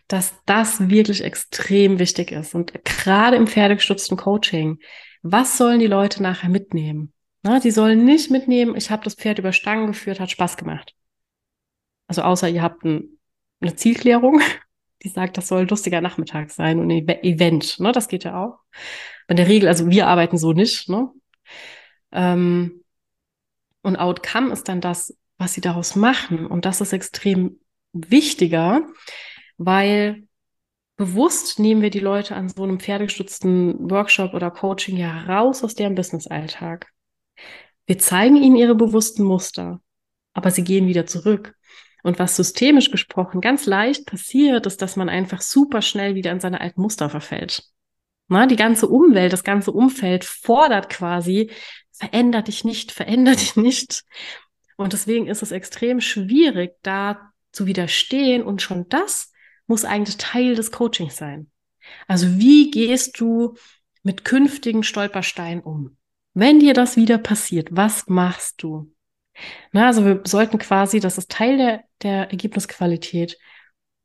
dass 0.07 0.33
das 0.45 0.89
wirklich 0.89 1.23
extrem 1.23 1.99
wichtig 1.99 2.31
ist. 2.31 2.55
Und 2.55 2.83
gerade 2.83 3.37
im 3.37 3.47
pferdegestützten 3.47 4.17
Coaching, 4.17 4.79
was 5.21 5.57
sollen 5.57 5.79
die 5.79 5.87
Leute 5.87 6.23
nachher 6.23 6.49
mitnehmen? 6.49 7.13
Na, 7.43 7.59
die 7.59 7.71
sollen 7.71 8.03
nicht 8.03 8.31
mitnehmen, 8.31 8.75
ich 8.75 8.89
habe 8.89 9.03
das 9.03 9.15
Pferd 9.15 9.39
über 9.39 9.53
Stangen 9.53 9.87
geführt, 9.87 10.19
hat 10.19 10.31
Spaß 10.31 10.57
gemacht. 10.57 10.95
Also 12.07 12.23
außer 12.23 12.49
ihr 12.49 12.61
habt 12.61 12.83
ein, 12.83 13.19
eine 13.61 13.75
Zielklärung, 13.75 14.41
die 15.03 15.09
sagt, 15.09 15.37
das 15.37 15.47
soll 15.47 15.61
ein 15.61 15.67
lustiger 15.67 16.01
Nachmittag 16.01 16.51
sein 16.51 16.79
und 16.79 16.91
ein 16.91 17.07
Event. 17.23 17.79
Ne? 17.79 17.91
Das 17.91 18.07
geht 18.07 18.23
ja 18.23 18.43
auch. 18.43 18.59
In 19.27 19.37
der 19.37 19.47
Regel, 19.47 19.69
also 19.69 19.89
wir 19.89 20.07
arbeiten 20.07 20.37
so 20.37 20.53
nicht. 20.53 20.89
Ne? 20.89 21.09
Ähm, 22.11 22.83
und 23.83 23.95
Outcome 23.95 24.51
ist 24.51 24.67
dann 24.67 24.81
das, 24.81 25.15
was 25.39 25.53
sie 25.53 25.61
daraus 25.61 25.95
machen. 25.95 26.45
Und 26.45 26.65
das 26.65 26.81
ist 26.81 26.93
extrem 26.93 27.59
wichtiger, 27.93 28.83
weil 29.57 30.27
bewusst 30.97 31.57
nehmen 31.57 31.81
wir 31.81 31.89
die 31.89 31.99
Leute 31.99 32.35
an 32.35 32.49
so 32.49 32.61
einem 32.63 32.79
pferdegestützten 32.79 33.89
Workshop 33.89 34.35
oder 34.35 34.51
Coaching 34.51 34.97
ja 34.97 35.21
raus 35.23 35.63
aus 35.63 35.73
deren 35.73 35.95
Business-Alltag. 35.95 36.91
Wir 37.87 37.97
zeigen 37.97 38.35
ihnen 38.35 38.57
ihre 38.57 38.75
bewussten 38.75 39.23
Muster, 39.23 39.81
aber 40.33 40.51
sie 40.51 40.63
gehen 40.63 40.87
wieder 40.87 41.07
zurück. 41.07 41.55
Und 42.03 42.19
was 42.19 42.35
systemisch 42.35 42.91
gesprochen 42.91 43.41
ganz 43.41 43.65
leicht 43.65 44.05
passiert, 44.05 44.65
ist, 44.65 44.81
dass 44.81 44.95
man 44.95 45.09
einfach 45.09 45.41
super 45.41 45.81
schnell 45.81 46.15
wieder 46.15 46.31
in 46.31 46.39
seine 46.39 46.61
alten 46.61 46.81
Muster 46.81 47.09
verfällt. 47.09 47.63
Na, 48.27 48.45
die 48.45 48.55
ganze 48.55 48.87
Umwelt, 48.87 49.33
das 49.33 49.43
ganze 49.43 49.71
Umfeld 49.71 50.23
fordert 50.23 50.89
quasi, 50.89 51.49
veränder 51.91 52.41
dich 52.41 52.63
nicht, 52.63 52.91
veränder 52.91 53.35
dich 53.35 53.55
nicht. 53.55 54.03
Und 54.79 54.93
deswegen 54.93 55.27
ist 55.27 55.41
es 55.41 55.51
extrem 55.51 55.99
schwierig, 55.99 56.77
da 56.83 57.33
zu 57.51 57.65
widerstehen. 57.65 58.41
Und 58.41 58.61
schon 58.61 58.87
das 58.87 59.33
muss 59.67 59.83
eigentlich 59.83 60.15
Teil 60.15 60.55
des 60.55 60.71
Coachings 60.71 61.17
sein. 61.17 61.51
Also 62.07 62.39
wie 62.39 62.71
gehst 62.71 63.19
du 63.19 63.55
mit 64.03 64.23
künftigen 64.23 64.83
Stolpersteinen 64.83 65.61
um? 65.61 65.97
Wenn 66.33 66.61
dir 66.61 66.73
das 66.73 66.95
wieder 66.95 67.17
passiert, 67.17 67.67
was 67.71 68.07
machst 68.07 68.63
du? 68.63 68.93
Na, 69.73 69.87
also 69.87 70.05
wir 70.05 70.21
sollten 70.23 70.59
quasi, 70.59 71.01
das 71.01 71.17
ist 71.17 71.29
Teil 71.29 71.57
der, 71.57 71.83
der 72.01 72.31
Ergebnisqualität, 72.31 73.37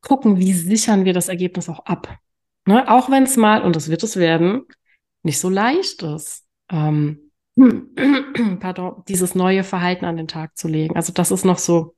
gucken, 0.01 0.41
wie 0.41 0.55
sichern 0.55 1.05
wir 1.05 1.13
das 1.13 1.29
Ergebnis 1.29 1.69
auch 1.69 1.87
ab. 1.87 2.19
Ne? 2.67 2.91
Auch 2.91 3.11
wenn 3.11 3.23
es 3.23 3.37
mal, 3.37 3.63
und 3.63 3.77
das 3.77 3.91
wird 3.91 4.03
es 4.03 4.17
werden, 4.17 4.65
nicht 5.23 5.39
so 5.39 5.51
leicht 5.51 6.03
ist. 6.03 6.45
Ähm, 6.69 7.24
pardon, 8.61 9.03
dieses 9.09 9.35
neue 9.35 9.65
Verhalten 9.65 10.05
an 10.05 10.17
den 10.17 10.29
Tag 10.29 10.57
zu 10.57 10.69
legen. 10.69 10.97
Also 10.97 11.13
das 11.13 11.31
ist 11.31 11.45
noch 11.45 11.59
so, 11.59 11.95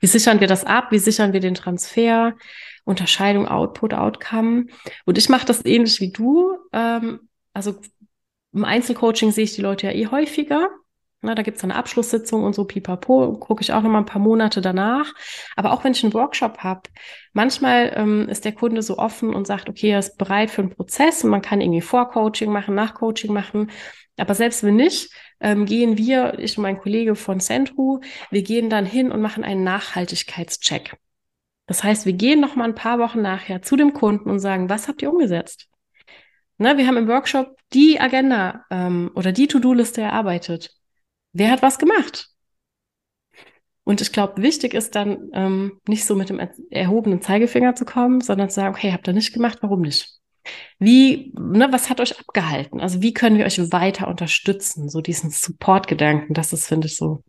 wie 0.00 0.06
sichern 0.06 0.40
wir 0.40 0.46
das 0.46 0.64
ab? 0.64 0.92
Wie 0.92 0.98
sichern 0.98 1.32
wir 1.32 1.40
den 1.40 1.54
Transfer? 1.54 2.34
Unterscheidung 2.84 3.48
Output, 3.48 3.94
Outcome. 3.94 4.66
Und 5.04 5.18
ich 5.18 5.28
mache 5.28 5.46
das 5.46 5.64
ähnlich 5.64 6.00
wie 6.00 6.12
du. 6.12 6.56
Ähm, 6.72 7.28
also 7.52 7.80
im 8.52 8.64
Einzelcoaching 8.64 9.32
sehe 9.32 9.44
ich 9.44 9.54
die 9.54 9.62
Leute 9.62 9.88
ja 9.88 9.92
eh 9.92 10.06
häufiger. 10.06 10.70
Na, 11.22 11.34
da 11.34 11.42
gibt 11.42 11.56
es 11.56 11.64
eine 11.64 11.74
Abschlusssitzung 11.74 12.44
und 12.44 12.54
so 12.54 12.64
pipapo, 12.64 13.32
gucke 13.38 13.62
ich 13.62 13.72
auch 13.72 13.82
noch 13.82 13.90
mal 13.90 13.98
ein 13.98 14.06
paar 14.06 14.20
Monate 14.20 14.60
danach. 14.60 15.12
Aber 15.56 15.72
auch 15.72 15.82
wenn 15.82 15.92
ich 15.92 16.04
einen 16.04 16.14
Workshop 16.14 16.58
habe, 16.58 16.82
manchmal 17.32 17.92
ähm, 17.96 18.28
ist 18.28 18.44
der 18.44 18.52
Kunde 18.52 18.82
so 18.82 18.98
offen 18.98 19.34
und 19.34 19.46
sagt, 19.46 19.68
okay, 19.68 19.90
er 19.90 19.98
ist 19.98 20.18
bereit 20.18 20.50
für 20.50 20.62
einen 20.62 20.70
Prozess 20.70 21.24
und 21.24 21.30
man 21.30 21.42
kann 21.42 21.60
irgendwie 21.60 21.80
Vorcoaching 21.80 22.52
machen, 22.52 22.74
Nachcoaching 22.74 23.32
machen. 23.32 23.70
Aber 24.18 24.34
selbst 24.34 24.62
wenn 24.62 24.76
nicht, 24.76 25.10
ähm, 25.40 25.66
gehen 25.66 25.98
wir, 25.98 26.38
ich 26.38 26.56
und 26.56 26.62
mein 26.62 26.78
Kollege 26.78 27.14
von 27.14 27.40
Centru, 27.40 28.00
wir 28.30 28.42
gehen 28.42 28.70
dann 28.70 28.86
hin 28.86 29.10
und 29.10 29.20
machen 29.20 29.44
einen 29.44 29.64
Nachhaltigkeitscheck. 29.64 30.96
Das 31.66 31.82
heißt, 31.82 32.06
wir 32.06 32.12
gehen 32.12 32.40
noch 32.40 32.56
mal 32.56 32.64
ein 32.64 32.74
paar 32.74 32.98
Wochen 32.98 33.22
nachher 33.22 33.62
zu 33.62 33.76
dem 33.76 33.92
Kunden 33.92 34.30
und 34.30 34.38
sagen, 34.38 34.68
was 34.68 34.88
habt 34.88 35.02
ihr 35.02 35.10
umgesetzt? 35.10 35.68
Ne, 36.58 36.78
wir 36.78 36.86
haben 36.86 36.96
im 36.96 37.08
Workshop 37.08 37.56
die 37.72 38.00
Agenda 38.00 38.64
ähm, 38.70 39.10
oder 39.14 39.32
die 39.32 39.46
To-Do-Liste 39.46 40.00
erarbeitet. 40.00 40.75
Wer 41.36 41.50
hat 41.50 41.62
was 41.62 41.78
gemacht? 41.78 42.30
Und 43.84 44.00
ich 44.00 44.10
glaube, 44.10 44.42
wichtig 44.42 44.74
ist 44.74 44.94
dann 44.94 45.30
ähm, 45.32 45.80
nicht 45.86 46.06
so 46.06 46.16
mit 46.16 46.30
dem 46.30 46.40
erhobenen 46.70 47.20
Zeigefinger 47.20 47.74
zu 47.74 47.84
kommen, 47.84 48.20
sondern 48.20 48.48
zu 48.48 48.56
sagen, 48.56 48.74
okay, 48.74 48.90
habt 48.90 49.06
ihr 49.06 49.12
nicht 49.12 49.32
gemacht, 49.32 49.58
warum 49.60 49.82
nicht? 49.82 50.18
Wie, 50.78 51.32
ne, 51.38 51.68
was 51.70 51.90
hat 51.90 52.00
euch 52.00 52.18
abgehalten? 52.18 52.80
Also 52.80 53.02
wie 53.02 53.12
können 53.12 53.36
wir 53.36 53.44
euch 53.44 53.58
weiter 53.70 54.08
unterstützen? 54.08 54.88
So 54.88 55.00
diesen 55.02 55.30
Support-Gedanken, 55.30 56.34
das 56.34 56.52
ist, 56.52 56.66
finde 56.66 56.86
ich, 56.86 56.96
so 56.96 57.22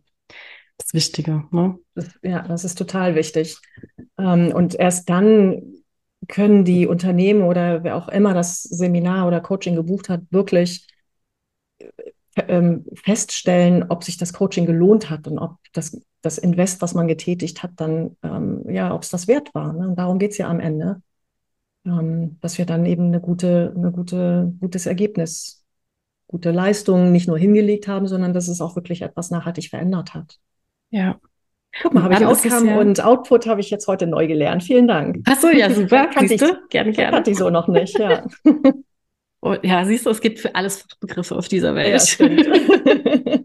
das 0.78 0.94
Wichtige. 0.94 1.44
Ne? 1.50 1.78
Ja, 2.22 2.42
das 2.42 2.64
ist 2.64 2.76
total 2.78 3.14
wichtig. 3.14 3.58
Ähm, 4.18 4.52
und 4.52 4.74
erst 4.74 5.08
dann 5.10 5.62
können 6.28 6.64
die 6.64 6.86
Unternehmen 6.86 7.42
oder 7.42 7.84
wer 7.84 7.96
auch 7.96 8.08
immer 8.08 8.34
das 8.34 8.62
Seminar 8.62 9.26
oder 9.26 9.40
Coaching 9.40 9.76
gebucht 9.76 10.08
hat, 10.08 10.22
wirklich 10.30 10.86
ähm, 12.48 12.84
feststellen, 12.94 13.86
ob 13.88 14.04
sich 14.04 14.16
das 14.16 14.32
Coaching 14.32 14.66
gelohnt 14.66 15.10
hat 15.10 15.26
und 15.26 15.38
ob 15.38 15.56
das, 15.72 16.00
das 16.22 16.38
Invest, 16.38 16.82
was 16.82 16.94
man 16.94 17.08
getätigt 17.08 17.62
hat, 17.62 17.72
dann, 17.76 18.16
ähm, 18.22 18.64
ja, 18.68 18.94
ob 18.94 19.02
es 19.02 19.10
das 19.10 19.28
wert 19.28 19.54
war. 19.54 19.72
Ne? 19.72 19.88
Und 19.88 19.96
darum 19.96 20.18
geht 20.18 20.32
es 20.32 20.38
ja 20.38 20.48
am 20.48 20.60
Ende 20.60 21.02
ähm, 21.88 22.38
dass 22.40 22.58
wir 22.58 22.66
dann 22.66 22.86
eben 22.86 23.06
eine 23.06 23.20
gute, 23.20 23.72
eine 23.76 23.90
gute, 23.90 24.52
gutes 24.60 24.86
Ergebnis, 24.86 25.64
gute 26.26 26.50
Leistung 26.50 27.12
nicht 27.12 27.28
nur 27.28 27.38
hingelegt 27.38 27.88
haben, 27.88 28.06
sondern 28.06 28.34
dass 28.34 28.48
es 28.48 28.60
auch 28.60 28.76
wirklich 28.76 29.02
etwas 29.02 29.30
nachhaltig 29.30 29.70
verändert 29.70 30.14
hat. 30.14 30.38
Ja. 30.90 31.18
Guck 31.82 31.94
mal, 31.94 32.02
habe 32.02 32.14
ich 32.14 32.24
Outcome 32.24 32.70
ja 32.70 32.80
und 32.80 33.04
Output 33.04 33.46
habe 33.46 33.60
ich 33.60 33.70
jetzt 33.70 33.86
heute 33.88 34.06
neu 34.06 34.26
gelernt. 34.26 34.64
Vielen 34.64 34.88
Dank. 34.88 35.22
Ach 35.26 35.38
so, 35.38 35.48
ja, 35.48 35.70
super. 35.74 36.08
kannte 36.08 36.34
ich, 36.34 36.40
gerne, 36.70 36.92
gerne. 36.92 37.12
Kannte 37.12 37.30
ich 37.30 37.38
so 37.38 37.50
noch 37.50 37.68
nicht, 37.68 37.98
ja. 37.98 38.24
Oh, 39.40 39.56
ja, 39.62 39.84
siehst 39.84 40.06
du, 40.06 40.10
es 40.10 40.20
gibt 40.20 40.40
für 40.40 40.54
alles 40.54 40.82
Fachbegriffe 40.82 41.36
auf 41.36 41.48
dieser 41.48 41.74
Welt. 41.74 42.18
Ja, 42.18 42.26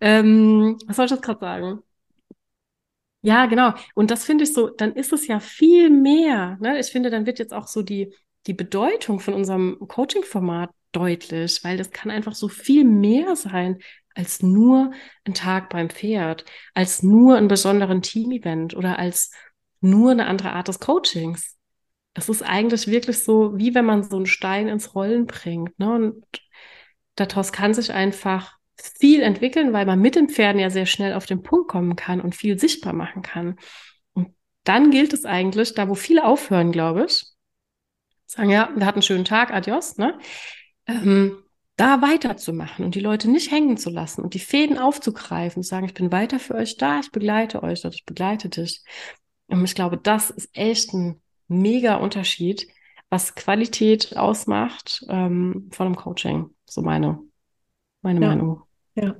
ähm, 0.00 0.78
was 0.86 0.96
soll 0.96 1.04
ich 1.04 1.10
jetzt 1.12 1.22
gerade 1.22 1.40
sagen? 1.40 1.82
Ja, 3.22 3.46
genau. 3.46 3.74
Und 3.94 4.10
das 4.10 4.24
finde 4.24 4.44
ich 4.44 4.54
so, 4.54 4.68
dann 4.68 4.94
ist 4.94 5.12
es 5.12 5.26
ja 5.26 5.40
viel 5.40 5.90
mehr. 5.90 6.56
Ne? 6.60 6.80
Ich 6.80 6.86
finde, 6.86 7.10
dann 7.10 7.26
wird 7.26 7.38
jetzt 7.38 7.52
auch 7.52 7.66
so 7.66 7.82
die, 7.82 8.14
die 8.46 8.54
Bedeutung 8.54 9.20
von 9.20 9.34
unserem 9.34 9.78
Coaching-Format 9.78 10.70
deutlich, 10.92 11.62
weil 11.62 11.76
das 11.76 11.90
kann 11.90 12.10
einfach 12.10 12.34
so 12.34 12.48
viel 12.48 12.84
mehr 12.84 13.36
sein 13.36 13.78
als 14.14 14.42
nur 14.42 14.90
ein 15.24 15.34
Tag 15.34 15.68
beim 15.70 15.90
Pferd, 15.90 16.44
als 16.74 17.02
nur 17.02 17.36
ein 17.36 17.46
besonderen 17.46 18.02
Team-Event 18.02 18.74
oder 18.74 18.98
als 18.98 19.30
nur 19.80 20.10
eine 20.10 20.26
andere 20.26 20.52
Art 20.52 20.68
des 20.68 20.80
Coachings. 20.80 21.56
Das 22.14 22.28
ist 22.28 22.42
eigentlich 22.42 22.88
wirklich 22.88 23.22
so, 23.22 23.56
wie 23.56 23.74
wenn 23.74 23.84
man 23.84 24.02
so 24.02 24.16
einen 24.16 24.26
Stein 24.26 24.68
ins 24.68 24.94
Rollen 24.94 25.26
bringt. 25.26 25.78
Ne? 25.78 25.92
Und 25.92 26.24
daraus 27.14 27.52
kann 27.52 27.74
sich 27.74 27.92
einfach 27.92 28.56
viel 28.98 29.20
entwickeln, 29.22 29.72
weil 29.72 29.86
man 29.86 30.00
mit 30.00 30.16
den 30.16 30.28
Pferden 30.28 30.60
ja 30.60 30.70
sehr 30.70 30.86
schnell 30.86 31.14
auf 31.14 31.26
den 31.26 31.42
Punkt 31.42 31.68
kommen 31.68 31.96
kann 31.96 32.20
und 32.20 32.34
viel 32.34 32.58
sichtbar 32.58 32.92
machen 32.92 33.22
kann. 33.22 33.58
Und 34.12 34.34
dann 34.64 34.90
gilt 34.90 35.12
es 35.12 35.24
eigentlich, 35.24 35.74
da 35.74 35.88
wo 35.88 35.94
viele 35.94 36.24
aufhören, 36.24 36.72
glaube 36.72 37.04
ich, 37.04 37.26
sagen, 38.26 38.50
ja, 38.50 38.70
wir 38.74 38.86
hatten 38.86 38.98
einen 38.98 39.02
schönen 39.02 39.24
Tag, 39.24 39.52
adios, 39.52 39.98
ne? 39.98 40.18
Ähm, 40.86 41.42
da 41.76 42.02
weiterzumachen 42.02 42.84
und 42.84 42.94
die 42.94 43.00
Leute 43.00 43.30
nicht 43.30 43.50
hängen 43.50 43.78
zu 43.78 43.88
lassen 43.88 44.22
und 44.22 44.34
die 44.34 44.38
Fäden 44.38 44.78
aufzugreifen, 44.78 45.62
zu 45.62 45.68
sagen, 45.68 45.86
ich 45.86 45.94
bin 45.94 46.12
weiter 46.12 46.38
für 46.38 46.54
euch 46.54 46.76
da, 46.76 47.00
ich 47.00 47.10
begleite 47.10 47.62
euch 47.62 47.84
oder 47.84 47.94
ich 47.94 48.04
begleite 48.04 48.50
dich. 48.50 48.84
Und 49.46 49.64
ich 49.64 49.74
glaube, 49.74 49.96
das 49.96 50.30
ist 50.30 50.50
echt 50.52 50.92
ein 50.92 51.22
mega 51.50 51.96
Unterschied, 51.96 52.68
was 53.10 53.34
Qualität 53.34 54.16
ausmacht 54.16 55.04
ähm, 55.08 55.68
von 55.72 55.86
einem 55.86 55.96
Coaching. 55.96 56.50
So 56.64 56.80
meine, 56.80 57.18
meine 58.02 58.20
ja. 58.20 58.28
Meinung. 58.28 58.62
Ja. 58.94 59.16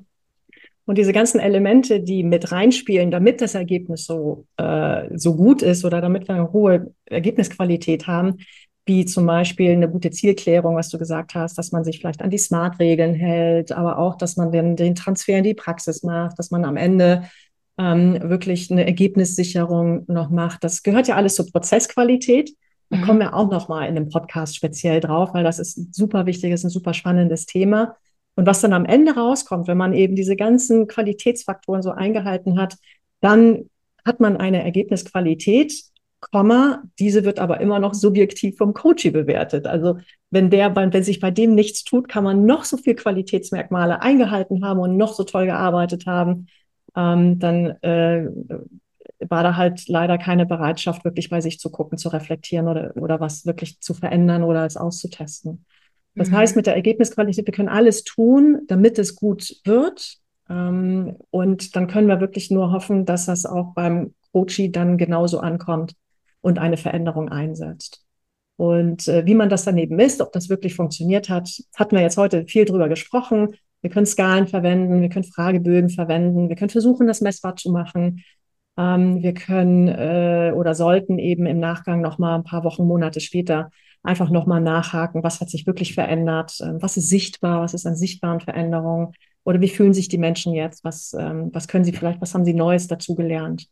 Und 0.86 0.98
diese 0.98 1.12
ganzen 1.12 1.38
Elemente, 1.38 2.00
die 2.00 2.22
mit 2.22 2.50
reinspielen, 2.50 3.10
damit 3.10 3.40
das 3.40 3.54
Ergebnis 3.54 4.06
so, 4.06 4.46
äh, 4.56 5.08
so 5.16 5.36
gut 5.36 5.62
ist 5.62 5.84
oder 5.84 6.00
damit 6.00 6.26
wir 6.26 6.34
eine 6.34 6.52
hohe 6.52 6.92
Ergebnisqualität 7.04 8.06
haben, 8.06 8.38
wie 8.86 9.04
zum 9.04 9.26
Beispiel 9.26 9.70
eine 9.70 9.88
gute 9.88 10.10
Zielklärung, 10.10 10.74
was 10.74 10.88
du 10.88 10.98
gesagt 10.98 11.34
hast, 11.34 11.56
dass 11.58 11.70
man 11.70 11.84
sich 11.84 12.00
vielleicht 12.00 12.22
an 12.22 12.30
die 12.30 12.38
Smart-Regeln 12.38 13.14
hält, 13.14 13.70
aber 13.70 13.98
auch, 13.98 14.16
dass 14.16 14.36
man 14.36 14.50
den, 14.50 14.74
den 14.74 14.96
Transfer 14.96 15.38
in 15.38 15.44
die 15.44 15.54
Praxis 15.54 16.02
macht, 16.02 16.38
dass 16.38 16.50
man 16.50 16.64
am 16.64 16.76
Ende 16.76 17.22
ähm, 17.80 18.18
wirklich 18.28 18.70
eine 18.70 18.84
Ergebnissicherung 18.84 20.04
noch 20.06 20.28
macht. 20.28 20.62
Das 20.62 20.82
gehört 20.82 21.08
ja 21.08 21.16
alles 21.16 21.36
zur 21.36 21.50
Prozessqualität. 21.50 22.54
Da 22.90 22.98
mhm. 22.98 23.02
kommen 23.02 23.20
wir 23.20 23.34
auch 23.34 23.50
noch 23.50 23.68
mal 23.68 23.86
in 23.86 23.94
dem 23.94 24.10
Podcast 24.10 24.54
speziell 24.54 25.00
drauf, 25.00 25.30
weil 25.32 25.44
das 25.44 25.58
ist 25.58 25.78
ein 25.78 25.88
super 25.90 26.26
wichtiges, 26.26 26.62
ein 26.62 26.70
super 26.70 26.92
spannendes 26.92 27.46
Thema. 27.46 27.96
Und 28.36 28.46
was 28.46 28.60
dann 28.60 28.74
am 28.74 28.84
Ende 28.84 29.14
rauskommt, 29.14 29.66
wenn 29.66 29.78
man 29.78 29.94
eben 29.94 30.14
diese 30.14 30.36
ganzen 30.36 30.88
Qualitätsfaktoren 30.88 31.82
so 31.82 31.90
eingehalten 31.90 32.58
hat, 32.60 32.76
dann 33.20 33.70
hat 34.04 34.20
man 34.20 34.36
eine 34.36 34.62
Ergebnisqualität, 34.62 35.72
Komma, 36.20 36.82
diese 36.98 37.24
wird 37.24 37.38
aber 37.38 37.60
immer 37.62 37.78
noch 37.78 37.94
subjektiv 37.94 38.58
vom 38.58 38.74
Coachy 38.74 39.10
bewertet. 39.10 39.66
Also 39.66 39.96
wenn 40.30 40.50
der, 40.50 40.76
wenn 40.76 41.02
sich 41.02 41.18
bei 41.18 41.30
dem 41.30 41.54
nichts 41.54 41.82
tut, 41.82 42.10
kann 42.10 42.24
man 42.24 42.44
noch 42.44 42.64
so 42.64 42.76
viel 42.76 42.94
Qualitätsmerkmale 42.94 44.02
eingehalten 44.02 44.62
haben 44.62 44.80
und 44.80 44.98
noch 44.98 45.14
so 45.14 45.24
toll 45.24 45.46
gearbeitet 45.46 46.04
haben, 46.04 46.46
ähm, 46.96 47.38
dann 47.38 47.66
äh, 47.82 48.28
war 49.20 49.42
da 49.42 49.56
halt 49.56 49.88
leider 49.88 50.18
keine 50.18 50.46
Bereitschaft, 50.46 51.04
wirklich 51.04 51.30
bei 51.30 51.40
sich 51.40 51.58
zu 51.58 51.70
gucken, 51.70 51.98
zu 51.98 52.08
reflektieren 52.08 52.68
oder, 52.68 52.92
oder 52.96 53.20
was 53.20 53.46
wirklich 53.46 53.80
zu 53.80 53.94
verändern 53.94 54.42
oder 54.42 54.64
es 54.64 54.76
auszutesten. 54.76 55.64
Das 56.14 56.30
mhm. 56.30 56.36
heißt, 56.36 56.56
mit 56.56 56.66
der 56.66 56.74
Ergebnisqualität, 56.74 57.46
wir 57.46 57.54
können 57.54 57.68
alles 57.68 58.04
tun, 58.04 58.62
damit 58.66 58.98
es 58.98 59.14
gut 59.14 59.60
wird. 59.64 60.16
Ähm, 60.48 61.16
und 61.30 61.76
dann 61.76 61.86
können 61.86 62.08
wir 62.08 62.20
wirklich 62.20 62.50
nur 62.50 62.72
hoffen, 62.72 63.04
dass 63.04 63.26
das 63.26 63.46
auch 63.46 63.74
beim 63.74 64.14
Coachie 64.32 64.72
dann 64.72 64.98
genauso 64.98 65.40
ankommt 65.40 65.94
und 66.40 66.58
eine 66.58 66.76
Veränderung 66.76 67.28
einsetzt. 67.28 68.04
Und 68.56 69.08
äh, 69.08 69.24
wie 69.24 69.34
man 69.34 69.48
das 69.48 69.64
daneben 69.64 69.96
misst, 69.96 70.20
ob 70.20 70.32
das 70.32 70.48
wirklich 70.48 70.74
funktioniert 70.74 71.30
hat, 71.30 71.48
hatten 71.76 71.96
wir 71.96 72.02
jetzt 72.02 72.18
heute 72.18 72.46
viel 72.46 72.64
drüber 72.64 72.88
gesprochen. 72.88 73.54
Wir 73.82 73.90
können 73.90 74.06
Skalen 74.06 74.46
verwenden, 74.46 75.00
wir 75.00 75.08
können 75.08 75.24
Fragebögen 75.24 75.90
verwenden, 75.90 76.48
wir 76.48 76.56
können 76.56 76.70
versuchen, 76.70 77.06
das 77.06 77.20
messbar 77.20 77.56
zu 77.56 77.70
machen. 77.70 78.22
Ähm, 78.76 79.22
wir 79.22 79.34
können 79.34 79.88
äh, 79.88 80.52
oder 80.54 80.74
sollten 80.74 81.18
eben 81.18 81.46
im 81.46 81.60
Nachgang 81.60 82.00
noch 82.00 82.18
mal 82.18 82.34
ein 82.36 82.44
paar 82.44 82.64
Wochen, 82.64 82.86
Monate 82.86 83.20
später 83.20 83.70
einfach 84.02 84.30
noch 84.30 84.46
mal 84.46 84.60
nachhaken, 84.60 85.22
was 85.22 85.40
hat 85.40 85.50
sich 85.50 85.66
wirklich 85.66 85.94
verändert, 85.94 86.58
äh, 86.60 86.80
was 86.80 86.96
ist 86.96 87.08
sichtbar, 87.08 87.62
was 87.62 87.74
ist 87.74 87.86
an 87.86 87.96
sichtbaren 87.96 88.40
Veränderungen 88.40 89.12
oder 89.44 89.60
wie 89.60 89.68
fühlen 89.68 89.94
sich 89.94 90.08
die 90.08 90.18
Menschen 90.18 90.54
jetzt, 90.54 90.84
was, 90.84 91.14
ähm, 91.18 91.50
was 91.52 91.68
können 91.68 91.84
sie 91.84 91.92
vielleicht, 91.92 92.20
was 92.20 92.34
haben 92.34 92.44
sie 92.44 92.54
Neues 92.54 92.86
dazu 92.86 93.14
gelernt. 93.14 93.68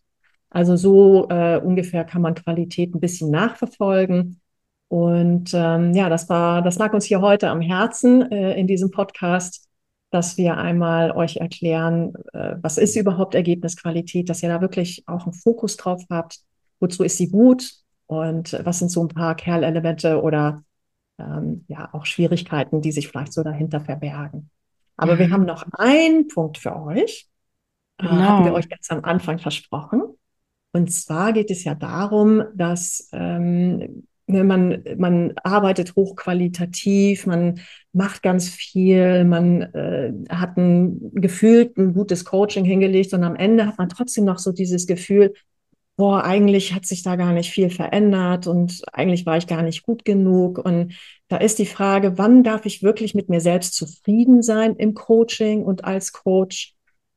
Also 0.51 0.77
so 0.77 1.29
äh, 1.29 1.59
ungefähr 1.59 2.05
kann 2.05 2.23
man 2.23 2.35
Qualität 2.35 2.95
ein 2.95 3.01
bisschen 3.01 3.31
nachverfolgen. 3.31 4.41
Und 4.89 5.51
ähm, 5.53 5.93
ja, 5.93 6.09
das 6.09 6.29
war, 6.31 6.63
das 6.63 6.79
lag 6.79 6.95
uns 6.95 7.05
hier 7.05 7.21
heute 7.21 7.51
am 7.51 7.61
Herzen 7.61 8.31
äh, 8.33 8.59
in 8.59 8.67
diesem 8.67 8.91
Podcast, 8.91 9.68
dass 10.11 10.37
wir 10.37 10.57
einmal 10.57 11.13
euch 11.13 11.37
erklären, 11.37 12.15
äh, 12.33 12.57
was 12.61 12.79
ist 12.79 12.97
überhaupt 12.97 13.35
Ergebnisqualität, 13.35 14.29
dass 14.29 14.43
ihr 14.43 14.49
da 14.49 14.61
wirklich 14.61 15.05
auch 15.07 15.25
einen 15.25 15.35
Fokus 15.35 15.77
drauf 15.77 16.03
habt. 16.11 16.41
Wozu 16.81 17.03
ist 17.05 17.19
sie 17.19 17.29
gut? 17.29 17.73
Und 18.07 18.59
was 18.65 18.79
sind 18.79 18.91
so 18.91 19.03
ein 19.03 19.09
paar 19.09 19.35
Kerlelemente 19.35 20.23
oder 20.23 20.63
ähm, 21.19 21.65
ja 21.69 21.91
auch 21.93 22.07
Schwierigkeiten, 22.07 22.81
die 22.81 22.93
sich 22.93 23.09
vielleicht 23.09 23.33
so 23.35 23.43
dahinter 23.43 23.81
verbergen? 23.81 24.51
Aber 24.97 25.15
mhm. 25.15 25.19
wir 25.19 25.31
haben 25.31 25.45
noch 25.45 25.65
einen 25.73 26.29
Punkt 26.29 26.59
für 26.59 26.75
euch. 26.75 27.29
Genau. 27.99 28.13
Äh, 28.13 28.23
hatten 28.23 28.45
wir 28.47 28.55
euch 28.55 28.69
ganz 28.69 28.91
am 28.91 29.05
Anfang 29.05 29.39
versprochen. 29.39 30.03
Und 30.73 30.93
zwar 30.93 31.33
geht 31.33 31.51
es 31.51 31.65
ja 31.65 31.75
darum, 31.75 32.45
dass 32.55 33.09
ähm, 33.13 34.07
man, 34.29 34.85
man 34.97 35.33
arbeitet 35.43 35.97
hochqualitativ, 35.97 37.27
man 37.27 37.61
macht 37.93 38.23
ganz 38.23 38.49
viel, 38.49 39.25
man 39.25 39.63
äh, 39.63 40.13
hat 40.29 40.57
ein 40.57 41.11
gefühlt 41.15 41.77
ein 41.77 41.95
gutes 41.95 42.25
Coaching 42.25 42.65
hingelegt 42.65 43.13
und 43.15 43.25
am 43.25 43.37
Ende 43.37 43.67
hat 43.67 43.79
man 43.79 43.89
trotzdem 43.89 44.25
noch 44.25 44.39
so 44.39 44.53
dieses 44.53 44.87
Gefühl, 44.87 45.35
boah, 45.97 46.25
eigentlich 46.25 46.75
hat 46.75 46.87
sich 46.87 47.03
da 47.03 47.17
gar 47.17 47.33
nicht 47.33 47.51
viel 47.51 47.71
verändert 47.71 48.47
und 48.47 48.83
eigentlich 48.93 49.27
war 49.27 49.37
ich 49.37 49.49
gar 49.49 49.63
nicht 49.63 49.83
gut 49.83 50.05
genug. 50.05 50.59
Und 50.59 50.95
da 51.27 51.39
ist 51.39 51.59
die 51.59 51.67
Frage, 51.67 52.19
wann 52.19 52.45
darf 52.45 52.67
ich 52.67 52.83
wirklich 52.85 53.15
mit 53.17 53.29
mir 53.29 53.41
selbst 53.41 53.75
zufrieden 53.75 54.43
sein 54.43 54.77
im 54.77 54.95
Coaching 54.95 55.65
und 55.65 55.85
als 55.85 56.13
Coach 56.13 56.75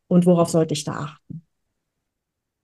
und 0.08 0.26
worauf 0.26 0.50
sollte 0.50 0.74
ich 0.74 0.84
da 0.84 0.94
achten? 0.94 1.41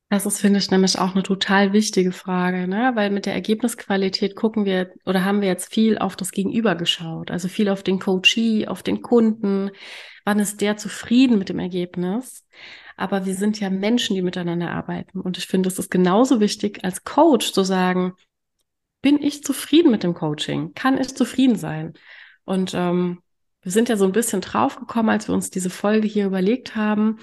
Das 0.09 0.25
ist, 0.25 0.39
finde 0.39 0.59
ich, 0.59 0.71
nämlich 0.71 0.97
auch 0.99 1.13
eine 1.13 1.23
total 1.23 1.73
wichtige 1.73 2.13
Frage, 2.13 2.67
ne? 2.67 2.91
weil 2.95 3.09
mit 3.09 3.25
der 3.25 3.33
Ergebnisqualität 3.33 4.37
gucken 4.37 4.63
wir 4.63 4.93
oder 5.05 5.25
haben 5.25 5.41
wir 5.41 5.49
jetzt 5.49 5.73
viel 5.73 5.97
auf 5.97 6.15
das 6.15 6.31
Gegenüber 6.31 6.75
geschaut, 6.75 7.29
also 7.29 7.49
viel 7.49 7.67
auf 7.67 7.83
den 7.83 7.99
Coachee, 7.99 8.67
auf 8.67 8.83
den 8.83 9.01
Kunden. 9.01 9.69
Wann 10.23 10.39
ist 10.39 10.61
der 10.61 10.77
zufrieden 10.77 11.37
mit 11.37 11.49
dem 11.49 11.59
Ergebnis? 11.59 12.45
Aber 12.95 13.25
wir 13.25 13.35
sind 13.35 13.59
ja 13.59 13.69
Menschen, 13.69 14.15
die 14.15 14.21
miteinander 14.21 14.71
arbeiten. 14.71 15.19
Und 15.19 15.37
ich 15.37 15.45
finde, 15.45 15.67
es 15.67 15.77
ist 15.77 15.91
genauso 15.91 16.39
wichtig, 16.39 16.85
als 16.85 17.03
Coach 17.03 17.51
zu 17.51 17.63
sagen, 17.63 18.13
bin 19.01 19.21
ich 19.21 19.43
zufrieden 19.43 19.91
mit 19.91 20.03
dem 20.03 20.13
Coaching? 20.13 20.73
Kann 20.73 20.97
ich 20.97 21.15
zufrieden 21.15 21.57
sein? 21.57 21.93
Und 22.45 22.73
ähm, 22.73 23.21
wir 23.61 23.71
sind 23.73 23.89
ja 23.89 23.97
so 23.97 24.05
ein 24.05 24.13
bisschen 24.13 24.39
draufgekommen, 24.39 25.09
als 25.09 25.27
wir 25.27 25.35
uns 25.35 25.49
diese 25.49 25.69
Folge 25.69 26.07
hier 26.07 26.25
überlegt 26.25 26.77
haben, 26.77 27.19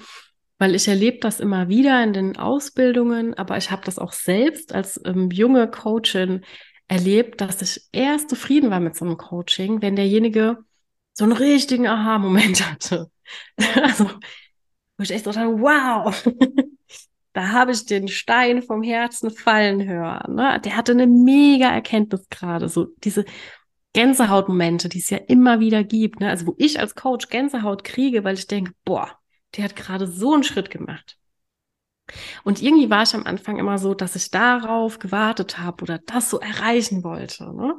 weil 0.57 0.75
ich 0.75 0.87
erlebe 0.87 1.17
das 1.19 1.39
immer 1.39 1.67
wieder 1.67 2.01
in 2.03 2.13
den 2.13 2.37
Ausbildungen, 2.37 3.33
aber 3.33 3.57
ich 3.57 3.71
habe 3.71 3.83
das 3.85 3.99
auch 3.99 4.13
selbst 4.13 4.73
als 4.73 4.99
ähm, 5.05 5.29
junge 5.31 5.69
Coachin 5.69 6.45
erlebt, 6.87 7.41
dass 7.41 7.61
ich 7.61 7.81
erst 7.91 8.29
zufrieden 8.29 8.69
war 8.69 8.79
mit 8.79 8.95
so 8.95 9.05
einem 9.05 9.17
Coaching, 9.17 9.81
wenn 9.81 9.95
derjenige 9.95 10.57
so 11.13 11.23
einen 11.23 11.33
richtigen 11.33 11.87
Aha-Moment 11.87 12.65
hatte. 12.71 13.09
also, 13.81 14.05
wo 14.97 15.03
ich 15.03 15.11
echt 15.11 15.25
so 15.25 15.31
dachte, 15.31 15.59
wow, 15.59 16.25
da 17.33 17.49
habe 17.49 17.71
ich 17.71 17.85
den 17.85 18.07
Stein 18.07 18.61
vom 18.61 18.81
Herzen 18.81 19.31
fallen 19.31 19.85
hören. 19.85 20.35
Ne? 20.35 20.59
Der 20.63 20.77
hatte 20.77 20.93
eine 20.93 21.07
mega 21.07 21.69
Erkenntnis 21.69 22.29
gerade, 22.29 22.69
so 22.69 22.87
diese 23.03 23.25
Gänsehautmomente, 23.93 24.87
die 24.89 24.99
es 24.99 25.09
ja 25.09 25.17
immer 25.17 25.59
wieder 25.59 25.83
gibt. 25.83 26.19
Ne? 26.19 26.29
Also 26.29 26.47
wo 26.47 26.55
ich 26.57 26.79
als 26.79 26.95
Coach 26.95 27.29
Gänsehaut 27.29 27.83
kriege, 27.83 28.23
weil 28.23 28.35
ich 28.35 28.47
denke, 28.47 28.73
boah, 28.85 29.17
der 29.55 29.65
hat 29.65 29.75
gerade 29.75 30.07
so 30.07 30.33
einen 30.33 30.43
Schritt 30.43 30.69
gemacht. 30.69 31.17
Und 32.43 32.61
irgendwie 32.61 32.89
war 32.89 33.03
ich 33.03 33.15
am 33.15 33.25
Anfang 33.25 33.57
immer 33.57 33.77
so, 33.77 33.93
dass 33.93 34.15
ich 34.15 34.29
darauf 34.29 34.99
gewartet 34.99 35.57
habe 35.57 35.83
oder 35.83 35.99
das 35.99 36.29
so 36.29 36.39
erreichen 36.39 37.03
wollte. 37.03 37.45
Ne? 37.53 37.75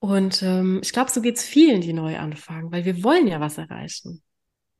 Und 0.00 0.42
ähm, 0.42 0.80
ich 0.82 0.92
glaube, 0.92 1.10
so 1.10 1.20
geht 1.20 1.36
es 1.36 1.44
vielen, 1.44 1.82
die 1.82 1.92
neu 1.92 2.18
anfangen, 2.18 2.72
weil 2.72 2.84
wir 2.84 3.04
wollen 3.04 3.28
ja 3.28 3.38
was 3.38 3.58
erreichen. 3.58 4.22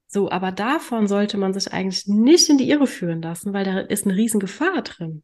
So, 0.09 0.29
aber 0.31 0.51
davon 0.51 1.07
sollte 1.07 1.37
man 1.37 1.53
sich 1.53 1.73
eigentlich 1.73 2.07
nicht 2.09 2.49
in 2.49 2.59
die 2.59 2.69
Irre 2.69 2.89
führen 2.89 3.23
lassen, 3.23 3.53
weil 3.53 3.65
da 3.65 3.79
ist 3.79 4.07
eine 4.07 4.17
riesen 4.17 4.41
Gefahr 4.41 4.83
drin. 4.83 5.23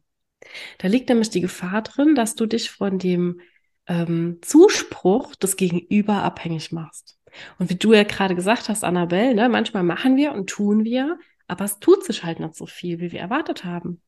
Da 0.77 0.87
liegt 0.87 1.09
nämlich 1.09 1.29
die 1.29 1.41
Gefahr 1.41 1.81
drin, 1.81 2.15
dass 2.15 2.35
du 2.35 2.45
dich 2.45 2.69
von 2.69 2.99
dem 2.99 3.41
ähm, 3.87 4.39
Zuspruch 4.41 5.35
des 5.35 5.57
Gegenüber 5.57 6.23
abhängig 6.23 6.71
machst. 6.71 7.16
Und 7.59 7.69
wie 7.69 7.75
du 7.75 7.93
ja 7.93 8.03
gerade 8.03 8.35
gesagt 8.35 8.69
hast, 8.69 8.83
Annabelle, 8.83 9.35
ne, 9.35 9.49
manchmal 9.49 9.83
machen 9.83 10.15
wir 10.15 10.33
und 10.33 10.49
tun 10.49 10.83
wir 10.83 11.17
aber 11.47 11.65
es 11.65 11.79
tut 11.79 12.03
sich 12.03 12.23
halt 12.23 12.39
nicht 12.39 12.55
so 12.55 12.65
viel, 12.65 12.99
wie 12.99 13.11
wir 13.11 13.19
erwartet 13.19 13.63
haben. 13.63 14.01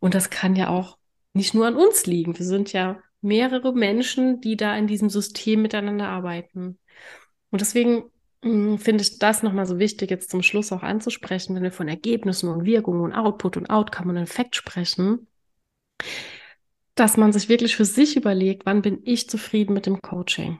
Und 0.00 0.14
das 0.14 0.30
kann 0.30 0.56
ja 0.56 0.68
auch 0.68 0.98
nicht 1.34 1.54
nur 1.54 1.66
an 1.66 1.76
uns 1.76 2.06
liegen. 2.06 2.38
Wir 2.38 2.46
sind 2.46 2.72
ja 2.72 3.00
mehrere 3.20 3.72
Menschen, 3.72 4.40
die 4.40 4.56
da 4.56 4.76
in 4.76 4.86
diesem 4.86 5.10
System 5.10 5.62
miteinander 5.62 6.08
arbeiten. 6.08 6.78
Und 7.50 7.60
deswegen 7.60 8.04
hm, 8.42 8.78
finde 8.78 9.02
ich 9.02 9.18
das 9.18 9.42
nochmal 9.42 9.66
so 9.66 9.78
wichtig, 9.78 10.10
jetzt 10.10 10.30
zum 10.30 10.42
Schluss 10.42 10.72
auch 10.72 10.82
anzusprechen, 10.82 11.54
wenn 11.54 11.62
wir 11.62 11.72
von 11.72 11.88
Ergebnissen 11.88 12.48
und 12.48 12.64
Wirkungen 12.64 13.02
und 13.02 13.12
Output 13.12 13.56
und 13.56 13.70
Outcome 13.70 14.10
und 14.10 14.16
Effekt 14.16 14.56
sprechen, 14.56 15.28
dass 16.94 17.16
man 17.16 17.32
sich 17.32 17.48
wirklich 17.48 17.76
für 17.76 17.84
sich 17.84 18.16
überlegt, 18.16 18.66
wann 18.66 18.82
bin 18.82 19.00
ich 19.04 19.30
zufrieden 19.30 19.72
mit 19.72 19.86
dem 19.86 20.02
Coaching? 20.02 20.58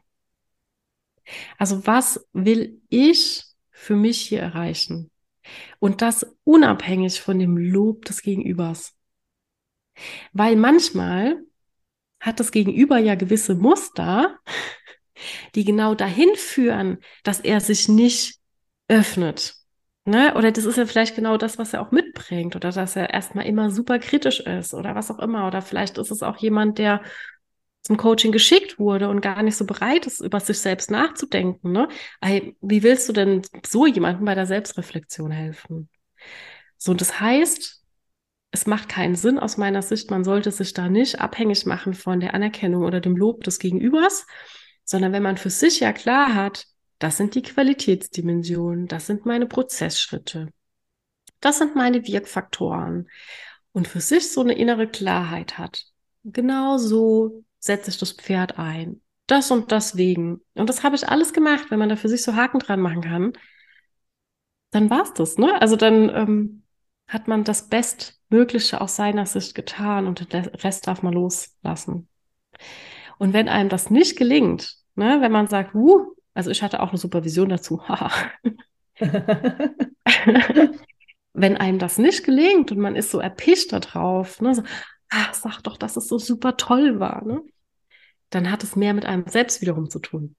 Also 1.59 1.87
was 1.87 2.27
will 2.33 2.81
ich 2.89 3.45
für 3.71 3.97
mich 3.97 4.21
hier 4.21 4.41
erreichen? 4.41 5.11
Und 5.79 6.03
das 6.03 6.37
unabhängig 6.45 7.21
von 7.21 7.39
dem 7.39 7.57
Lob 7.57 8.05
des 8.05 8.23
Gegenübers. 8.23 8.95
Weil 10.33 10.57
manchmal 10.57 11.43
hat 12.21 12.41
das 12.41 12.53
Gegenüber 12.53 12.99
ja 12.99 13.15
gewisse 13.17 13.55
Muster, 13.55 14.39
die 15.55 15.65
genau 15.65 15.95
dahin 15.95 16.35
führen, 16.37 16.99
dass 17.25 17.41
er 17.41 17.61
sich 17.61 17.89
nicht 17.89 18.39
öffnet. 18.89 19.57
Ne? 20.05 20.35
Oder 20.35 20.51
das 20.51 20.65
ist 20.65 20.77
ja 20.77 20.87
vielleicht 20.87 21.15
genau 21.15 21.37
das, 21.37 21.59
was 21.59 21.75
er 21.75 21.83
auch 21.83 21.93
mitbringt. 21.93 22.57
Oder 22.57 22.71
dass 22.71 22.97
er 22.97 23.11
erstmal 23.11 23.47
immer 23.47 23.71
super 23.71 23.99
kritisch 23.99 24.41
ist 24.41 24.75
oder 24.75 24.95
was 24.95 25.11
auch 25.11 25.19
immer. 25.19 25.47
Oder 25.47 25.63
vielleicht 25.63 25.99
ist 25.99 26.11
es 26.11 26.23
auch 26.23 26.39
jemand, 26.39 26.79
der 26.79 27.03
zum 27.83 27.97
Coaching 27.97 28.33
geschickt 28.33 28.79
wurde 28.79 29.09
und 29.09 29.21
gar 29.21 29.43
nicht 29.43 29.57
so 29.57 29.67
bereit 29.67 30.07
ist, 30.07 30.21
über 30.21 30.41
sich 30.41 30.59
selbst 30.59 30.91
nachzudenken. 30.91 31.73
Ne? 31.73 31.89
Wie 32.61 32.83
willst 32.83 33.09
du 33.09 33.13
denn 33.13 33.43
so 33.67 33.87
jemandem 33.87 34.25
bei 34.25 34.35
der 34.35 34.47
Selbstreflexion 34.47 35.33
helfen? 35.33 35.89
So, 36.77 36.95
das 36.95 37.21
heißt, 37.21 37.83
es 38.53 38.67
macht 38.67 38.89
keinen 38.89 39.17
Sinn 39.17 39.39
aus 39.39 39.57
meiner 39.57 39.83
Sicht, 39.83 40.11
man 40.11 40.25
sollte 40.25 40.51
sich 40.51 40.75
da 40.75 40.89
nicht 40.89 41.21
abhängig 41.21 41.67
machen 41.67 41.95
von 41.95 42.21
der 42.21 42.35
Anerkennung 42.35 42.85
oder 42.85 43.01
dem 43.01 43.17
Lob 43.17 43.45
des 43.45 43.59
Gegenübers, 43.59 44.27
sondern 44.85 45.13
wenn 45.13 45.23
man 45.23 45.37
für 45.37 45.51
sich 45.51 45.81
ja 45.81 45.93
klar 45.93 46.35
hat, 46.35 46.67
das 46.99 47.17
sind 47.17 47.35
die 47.35 47.43
Qualitätsdimensionen, 47.43 48.87
das 48.87 49.07
sind 49.07 49.27
meine 49.27 49.47
Prozessschritte, 49.47 50.51
das 51.41 51.59
sind 51.59 51.75
meine 51.75 52.07
Wirkfaktoren 52.07 53.09
und 53.73 53.89
für 53.89 54.01
sich 54.01 54.31
so 54.31 54.43
eine 54.43 54.55
innere 54.55 54.87
Klarheit 54.87 55.59
hat. 55.59 55.87
Genau 56.25 56.79
so 56.79 57.43
setze 57.63 57.91
ich 57.91 57.99
das 57.99 58.13
Pferd 58.13 58.59
ein. 58.59 59.01
Das 59.27 59.51
und 59.51 59.73
das 59.73 59.97
wegen. 59.97 60.41
Und 60.55 60.69
das 60.69 60.83
habe 60.83 60.97
ich 60.97 61.09
alles 61.09 61.33
gemacht, 61.33 61.71
wenn 61.71 61.79
man 61.79 61.89
da 61.89 61.97
für 61.97 62.09
sich 62.09 62.23
so 62.23 62.35
Haken 62.35 62.59
dran 62.59 62.81
machen 62.81 63.03
kann. 63.03 63.33
Dann 64.73 64.91
war 64.91 65.03
es 65.03 65.15
das, 65.15 65.39
ne? 65.39 65.61
Also 65.61 65.77
dann 65.77 66.11
ähm, 66.11 66.63
hat 67.07 67.29
man 67.29 67.45
das 67.45 67.69
Bestmögliche 67.69 68.81
aus 68.81 68.97
seiner 68.97 69.27
Sicht 69.27 69.55
getan 69.55 70.07
und 70.07 70.33
den 70.33 70.47
Rest 70.47 70.87
darf 70.87 71.03
man 71.03 71.15
loslassen. 71.15 72.09
Und 73.19 73.33
wenn 73.33 73.49
einem 73.49 73.69
das 73.69 73.91
nicht 73.91 74.17
gelingt, 74.17 74.77
ne, 74.97 75.19
wenn 75.21 75.31
man 75.33 75.47
sagt, 75.47 75.75
uh, 75.75 76.17
also 76.35 76.51
ich 76.51 76.63
hatte 76.63 76.81
auch 76.81 76.89
eine 76.89 76.99
Supervision 76.99 77.49
dazu, 77.51 77.81
wenn 81.33 81.57
einem 81.57 81.79
das 81.79 81.99
nicht 81.99 82.25
gelingt 82.25 82.73
und 82.73 82.79
man 82.79 82.97
ist 82.97 83.11
so 83.11 83.21
erpicht 83.21 83.73
darauf, 83.73 84.41
ne, 84.41 84.55
so, 84.55 84.63
ach, 85.13 85.35
sag 85.35 85.61
doch, 85.63 85.77
dass 85.77 85.97
es 85.97 86.09
so 86.09 86.19
super 86.19 86.57
toll 86.57 86.99
war, 86.99 87.25
ne, 87.25 87.43
dann 88.31 88.51
hat 88.51 88.65
es 88.65 88.77
mehr 88.77 88.95
mit 88.95 89.05
einem 89.05 89.27
selbst 89.27 89.61
wiederum 89.61 89.91
zu 89.91 89.99
tun. 89.99 90.37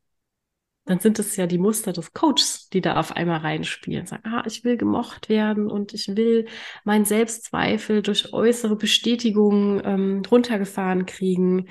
Dann 0.85 0.99
sind 0.99 1.17
es 1.17 1.37
ja 1.37 1.47
die 1.47 1.59
Muster 1.59 1.93
des 1.93 2.11
Coaches, 2.11 2.67
die 2.73 2.81
da 2.81 2.97
auf 2.97 3.15
einmal 3.15 3.39
reinspielen. 3.39 4.05
Sagen, 4.05 4.23
ah, 4.25 4.43
ich 4.45 4.65
will 4.65 4.75
gemocht 4.75 5.29
werden 5.29 5.71
und 5.71 5.93
ich 5.93 6.09
will 6.09 6.47
meinen 6.83 7.05
Selbstzweifel 7.05 8.01
durch 8.01 8.33
äußere 8.33 8.75
Bestätigung 8.75 9.81
ähm, 9.85 10.23
runtergefahren 10.29 11.05
kriegen. 11.05 11.69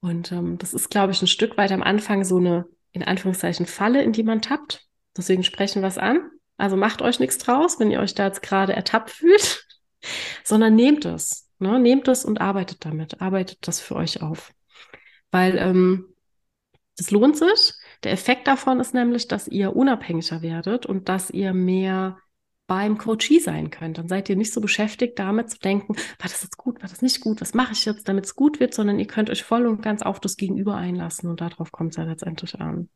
Und 0.00 0.32
ähm, 0.32 0.56
das 0.56 0.72
ist, 0.72 0.88
glaube 0.88 1.12
ich, 1.12 1.20
ein 1.20 1.26
Stück 1.26 1.58
weit 1.58 1.72
am 1.72 1.82
Anfang 1.82 2.24
so 2.24 2.38
eine, 2.38 2.64
in 2.92 3.02
Anführungszeichen, 3.02 3.66
Falle, 3.66 4.02
in 4.02 4.12
die 4.12 4.22
man 4.22 4.40
tappt. 4.40 4.86
Deswegen 5.14 5.42
sprechen 5.42 5.82
wir 5.82 5.88
es 5.88 5.98
an. 5.98 6.30
Also 6.56 6.76
macht 6.76 7.02
euch 7.02 7.20
nichts 7.20 7.36
draus, 7.38 7.78
wenn 7.78 7.90
ihr 7.90 8.00
euch 8.00 8.14
da 8.14 8.26
jetzt 8.26 8.40
gerade 8.40 8.72
ertappt 8.72 9.10
fühlt, 9.10 9.66
sondern 10.44 10.74
nehmt 10.76 11.04
es. 11.04 11.43
Ne? 11.58 11.78
Nehmt 11.78 12.08
es 12.08 12.24
und 12.24 12.40
arbeitet 12.40 12.84
damit. 12.84 13.20
Arbeitet 13.20 13.66
das 13.66 13.80
für 13.80 13.96
euch 13.96 14.22
auf. 14.22 14.52
Weil 15.30 15.58
ähm, 15.58 16.14
das 16.96 17.10
lohnt 17.10 17.36
sich. 17.36 17.72
Der 18.02 18.12
Effekt 18.12 18.46
davon 18.46 18.80
ist 18.80 18.94
nämlich, 18.94 19.28
dass 19.28 19.48
ihr 19.48 19.74
unabhängiger 19.74 20.42
werdet 20.42 20.86
und 20.86 21.08
dass 21.08 21.30
ihr 21.30 21.54
mehr 21.54 22.18
beim 22.66 22.98
Coachie 22.98 23.40
sein 23.40 23.70
könnt. 23.70 23.98
Dann 23.98 24.08
seid 24.08 24.28
ihr 24.28 24.36
nicht 24.36 24.52
so 24.52 24.60
beschäftigt 24.60 25.18
damit 25.18 25.50
zu 25.50 25.58
denken, 25.58 25.96
war 25.96 26.22
das 26.22 26.42
jetzt 26.42 26.56
gut, 26.56 26.80
war 26.82 26.88
das 26.88 27.02
nicht 27.02 27.20
gut, 27.20 27.40
was 27.40 27.54
mache 27.54 27.72
ich 27.72 27.84
jetzt, 27.84 28.08
damit 28.08 28.24
es 28.26 28.34
gut 28.34 28.60
wird, 28.60 28.74
sondern 28.74 28.98
ihr 28.98 29.06
könnt 29.06 29.30
euch 29.30 29.42
voll 29.42 29.66
und 29.66 29.82
ganz 29.82 30.02
auf 30.02 30.20
das 30.20 30.36
Gegenüber 30.36 30.76
einlassen 30.76 31.28
und 31.28 31.40
darauf 31.40 31.72
kommt 31.72 31.90
es 31.90 31.96
ja 31.96 32.04
letztendlich 32.04 32.58
an. 32.60 32.88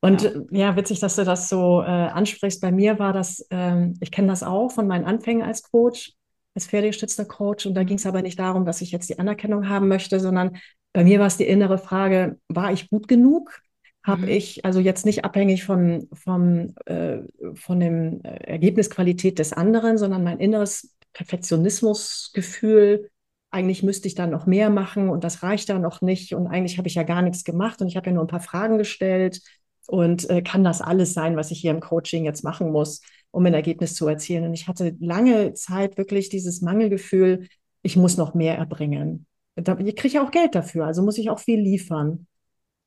Und 0.00 0.22
ja. 0.22 0.30
ja. 0.50 0.76
witzig, 0.76 0.98
dass 0.98 1.16
du 1.16 1.24
das 1.24 1.48
so 1.48 1.80
äh, 1.80 1.86
ansprichst. 1.86 2.60
Bei 2.60 2.72
mir 2.72 2.98
war 2.98 3.12
das, 3.12 3.46
ähm, 3.50 3.94
ich 4.00 4.10
kenne 4.10 4.28
das 4.28 4.42
auch 4.42 4.70
von 4.70 4.88
meinen 4.88 5.04
Anfängen 5.04 5.44
als 5.44 5.62
Coach, 5.62 6.14
als 6.54 6.66
pferdegestützter 6.66 7.24
Coach. 7.24 7.66
Und 7.66 7.74
da 7.74 7.84
ging 7.84 7.96
es 7.96 8.06
aber 8.06 8.22
nicht 8.22 8.38
darum, 8.38 8.64
dass 8.64 8.80
ich 8.80 8.92
jetzt 8.92 9.08
die 9.08 9.18
Anerkennung 9.18 9.68
haben 9.68 9.88
möchte, 9.88 10.20
sondern 10.20 10.56
bei 10.92 11.04
mir 11.04 11.18
war 11.18 11.26
es 11.26 11.36
die 11.36 11.46
innere 11.46 11.78
Frage, 11.78 12.38
war 12.48 12.72
ich 12.72 12.90
gut 12.90 13.08
genug? 13.08 13.62
habe 14.04 14.22
mhm. 14.22 14.28
ich, 14.28 14.64
also 14.64 14.80
jetzt 14.80 15.06
nicht 15.06 15.24
abhängig 15.24 15.64
von, 15.64 16.08
vom, 16.12 16.74
äh, 16.86 17.18
von 17.54 17.80
dem 17.80 18.20
Ergebnisqualität 18.22 19.38
des 19.38 19.52
anderen, 19.52 19.96
sondern 19.98 20.24
mein 20.24 20.40
inneres 20.40 20.96
Perfektionismusgefühl, 21.12 23.10
eigentlich 23.50 23.82
müsste 23.82 24.08
ich 24.08 24.14
da 24.14 24.26
noch 24.26 24.46
mehr 24.46 24.70
machen 24.70 25.08
und 25.08 25.24
das 25.24 25.42
reicht 25.42 25.68
da 25.68 25.78
noch 25.78 26.00
nicht 26.00 26.34
und 26.34 26.46
eigentlich 26.46 26.78
habe 26.78 26.88
ich 26.88 26.94
ja 26.94 27.02
gar 27.02 27.22
nichts 27.22 27.44
gemacht 27.44 27.80
und 27.80 27.88
ich 27.88 27.96
habe 27.96 28.06
ja 28.06 28.14
nur 28.14 28.24
ein 28.24 28.28
paar 28.28 28.40
Fragen 28.40 28.78
gestellt 28.78 29.40
und 29.86 30.28
äh, 30.30 30.42
kann 30.42 30.64
das 30.64 30.80
alles 30.80 31.12
sein, 31.12 31.36
was 31.36 31.50
ich 31.50 31.60
hier 31.60 31.70
im 31.70 31.80
Coaching 31.80 32.24
jetzt 32.24 32.44
machen 32.44 32.72
muss, 32.72 33.02
um 33.32 33.44
ein 33.46 33.54
Ergebnis 33.54 33.94
zu 33.94 34.06
erzielen. 34.06 34.44
Und 34.44 34.54
ich 34.54 34.68
hatte 34.68 34.96
lange 35.00 35.54
Zeit 35.54 35.98
wirklich 35.98 36.28
dieses 36.28 36.60
Mangelgefühl, 36.60 37.48
ich 37.82 37.96
muss 37.96 38.16
noch 38.16 38.34
mehr 38.34 38.56
erbringen. 38.56 39.26
Ich 39.56 39.96
kriege 39.96 40.14
ja 40.14 40.24
auch 40.24 40.30
Geld 40.30 40.54
dafür, 40.54 40.86
also 40.86 41.02
muss 41.02 41.18
ich 41.18 41.28
auch 41.28 41.40
viel 41.40 41.60
liefern. 41.60 42.26